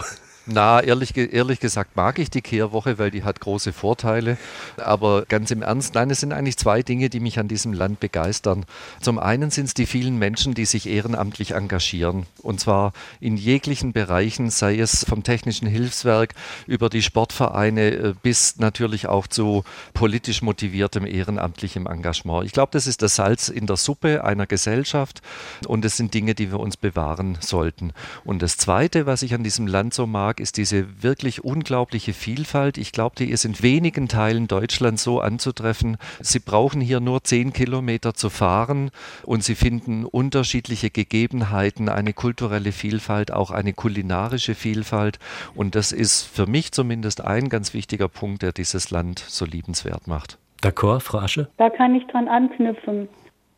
Na, 0.51 0.81
ehrlich, 0.81 1.15
ehrlich 1.15 1.59
gesagt 1.59 1.95
mag 1.95 2.17
ich 2.17 2.31
die 2.31 2.41
Kehrwoche, 2.41 2.97
weil 2.97 3.11
die 3.11 3.23
hat 3.23 3.39
große 3.39 3.71
Vorteile. 3.71 4.35
Aber 4.77 5.25
ganz 5.27 5.51
im 5.51 5.61
Ernst, 5.61 5.93
nein, 5.93 6.09
es 6.09 6.21
sind 6.21 6.33
eigentlich 6.33 6.57
zwei 6.57 6.81
Dinge, 6.81 7.11
die 7.11 7.19
mich 7.19 7.37
an 7.37 7.47
diesem 7.47 7.71
Land 7.71 7.99
begeistern. 7.99 8.65
Zum 8.99 9.19
einen 9.19 9.51
sind 9.51 9.65
es 9.65 9.73
die 9.75 9.85
vielen 9.85 10.17
Menschen, 10.17 10.55
die 10.55 10.65
sich 10.65 10.89
ehrenamtlich 10.89 11.51
engagieren. 11.51 12.25
Und 12.41 12.59
zwar 12.59 12.93
in 13.19 13.37
jeglichen 13.37 13.93
Bereichen, 13.93 14.49
sei 14.49 14.79
es 14.79 15.03
vom 15.03 15.21
technischen 15.21 15.67
Hilfswerk 15.67 16.33
über 16.65 16.89
die 16.89 17.03
Sportvereine 17.03 17.91
äh, 17.91 18.13
bis 18.19 18.57
natürlich 18.57 19.05
auch 19.05 19.27
zu 19.27 19.63
politisch 19.93 20.41
motiviertem 20.41 21.05
ehrenamtlichem 21.05 21.85
Engagement. 21.85 22.45
Ich 22.47 22.53
glaube, 22.53 22.71
das 22.71 22.87
ist 22.87 23.03
das 23.03 23.15
Salz 23.15 23.49
in 23.49 23.67
der 23.67 23.77
Suppe 23.77 24.23
einer 24.23 24.47
Gesellschaft 24.47 25.21
und 25.67 25.85
es 25.85 25.95
sind 25.95 26.15
Dinge, 26.15 26.33
die 26.33 26.51
wir 26.51 26.59
uns 26.59 26.75
bewahren 26.75 27.37
sollten. 27.39 27.93
Und 28.25 28.41
das 28.41 28.57
Zweite, 28.57 29.05
was 29.05 29.21
ich 29.21 29.35
an 29.35 29.43
diesem 29.43 29.67
Land 29.67 29.93
so 29.93 30.07
mag, 30.07 30.38
ist 30.39 30.57
diese 30.57 31.03
wirklich 31.03 31.43
unglaubliche 31.43 32.13
Vielfalt. 32.13 32.77
Ich 32.77 32.91
glaube, 32.91 33.15
die 33.17 33.29
ist 33.29 33.45
in 33.45 33.61
wenigen 33.61 34.07
Teilen 34.07 34.47
Deutschlands 34.47 35.03
so 35.03 35.19
anzutreffen. 35.19 35.97
Sie 36.21 36.39
brauchen 36.39 36.81
hier 36.81 36.99
nur 36.99 37.23
zehn 37.23 37.53
Kilometer 37.53 38.13
zu 38.13 38.29
fahren 38.29 38.91
und 39.23 39.43
Sie 39.43 39.55
finden 39.55 40.05
unterschiedliche 40.05 40.89
Gegebenheiten, 40.89 41.89
eine 41.89 42.13
kulturelle 42.13 42.71
Vielfalt, 42.71 43.31
auch 43.31 43.51
eine 43.51 43.73
kulinarische 43.73 44.55
Vielfalt. 44.55 45.19
Und 45.55 45.75
das 45.75 45.91
ist 45.91 46.23
für 46.23 46.47
mich 46.47 46.71
zumindest 46.71 47.21
ein 47.21 47.49
ganz 47.49 47.73
wichtiger 47.73 48.07
Punkt, 48.07 48.41
der 48.41 48.51
dieses 48.51 48.91
Land 48.91 49.19
so 49.19 49.45
liebenswert 49.45 50.07
macht. 50.07 50.37
D'accord, 50.61 51.01
Frau 51.01 51.19
Asche? 51.19 51.47
Da 51.57 51.69
kann 51.69 51.95
ich 51.95 52.05
dran 52.07 52.27
anknüpfen. 52.27 53.07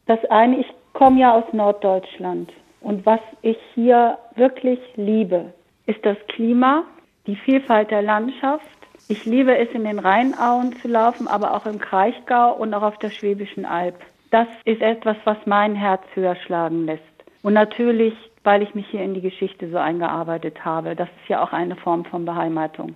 Das 0.06 0.20
eine, 0.30 0.60
ich 0.60 0.68
komme 0.94 1.20
ja 1.20 1.34
aus 1.34 1.46
Norddeutschland. 1.54 2.52
Und 2.82 3.06
was 3.06 3.20
ich 3.42 3.58
hier 3.76 4.18
wirklich 4.36 4.80
liebe, 4.96 5.54
ist 5.86 6.06
das 6.06 6.18
Klima, 6.28 6.84
die 7.28 7.36
Vielfalt 7.36 7.92
der 7.92 8.02
Landschaft. 8.02 8.66
Ich 9.08 9.26
liebe 9.26 9.58
es, 9.58 9.70
in 9.72 9.84
den 9.84 10.00
Rheinauen 10.00 10.76
zu 10.78 10.88
laufen, 10.88 11.28
aber 11.28 11.54
auch 11.54 11.66
im 11.66 11.80
Kraichgau 11.80 12.54
und 12.54 12.74
auch 12.74 12.84
auf 12.84 12.98
der 13.00 13.10
Schwäbischen 13.10 13.66
Alb. 13.66 13.96
Das 14.32 14.48
ist 14.64 14.82
etwas, 14.82 15.18
was 15.26 15.38
mein 15.46 15.76
Herz 15.76 16.02
höher 16.14 16.36
schlagen 16.36 16.86
lässt. 16.86 17.04
Und 17.44 17.54
natürlich, 17.54 18.14
weil 18.44 18.62
ich 18.62 18.74
mich 18.74 18.88
hier 18.88 19.02
in 19.02 19.14
die 19.14 19.22
Geschichte 19.22 19.70
so 19.70 19.78
eingearbeitet 19.78 20.64
habe. 20.64 20.96
Das 20.96 21.10
ist 21.22 21.30
ja 21.30 21.44
auch 21.44 21.52
eine 21.52 21.76
Form 21.76 22.06
von 22.06 22.26
Beheimatung. 22.26 22.96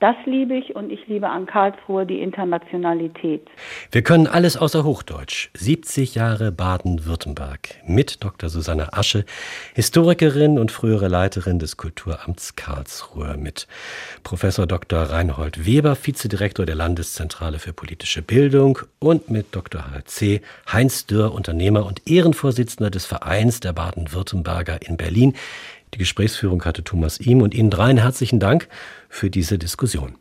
Das 0.00 0.14
liebe 0.26 0.54
ich 0.54 0.76
und 0.76 0.92
ich 0.92 1.08
liebe 1.08 1.28
an 1.28 1.46
Karlsruhe 1.46 2.06
die 2.06 2.20
Internationalität. 2.20 3.48
Wir 3.90 4.02
können 4.02 4.28
alles 4.28 4.56
außer 4.56 4.84
Hochdeutsch. 4.84 5.50
70 5.54 6.14
Jahre 6.14 6.52
Baden-Württemberg 6.52 7.74
mit 7.84 8.22
Dr. 8.22 8.48
Susanne 8.48 8.92
Asche, 8.92 9.24
Historikerin 9.74 10.60
und 10.60 10.70
frühere 10.70 11.08
Leiterin 11.08 11.58
des 11.58 11.76
Kulturamts 11.76 12.54
Karlsruhe, 12.54 13.36
mit 13.36 13.66
Professor 14.22 14.68
Dr. 14.68 15.00
Reinhold 15.00 15.66
Weber, 15.66 15.96
Vizedirektor 16.00 16.64
der 16.64 16.76
Landeszentrale 16.76 17.58
für 17.58 17.72
politische 17.72 18.22
Bildung 18.22 18.78
und 19.00 19.30
mit 19.30 19.46
Dr. 19.50 19.90
H.C. 19.90 20.42
Heinz 20.72 21.06
Dürr, 21.06 21.34
Unternehmer 21.34 21.84
und 21.84 22.08
Ehrenvorsitzender 22.08 22.90
des 22.90 23.04
Vereins 23.04 23.58
der 23.58 23.72
Baden-Württemberger 23.72 24.80
in 24.80 24.96
Berlin. 24.96 25.34
Die 25.94 25.98
Gesprächsführung 25.98 26.64
hatte 26.64 26.84
Thomas 26.84 27.18
Ihm 27.20 27.42
und 27.42 27.54
Ihnen 27.54 27.70
dreien 27.70 27.98
herzlichen 27.98 28.40
Dank 28.40 28.68
für 29.08 29.30
diese 29.30 29.58
Diskussion. 29.58 30.14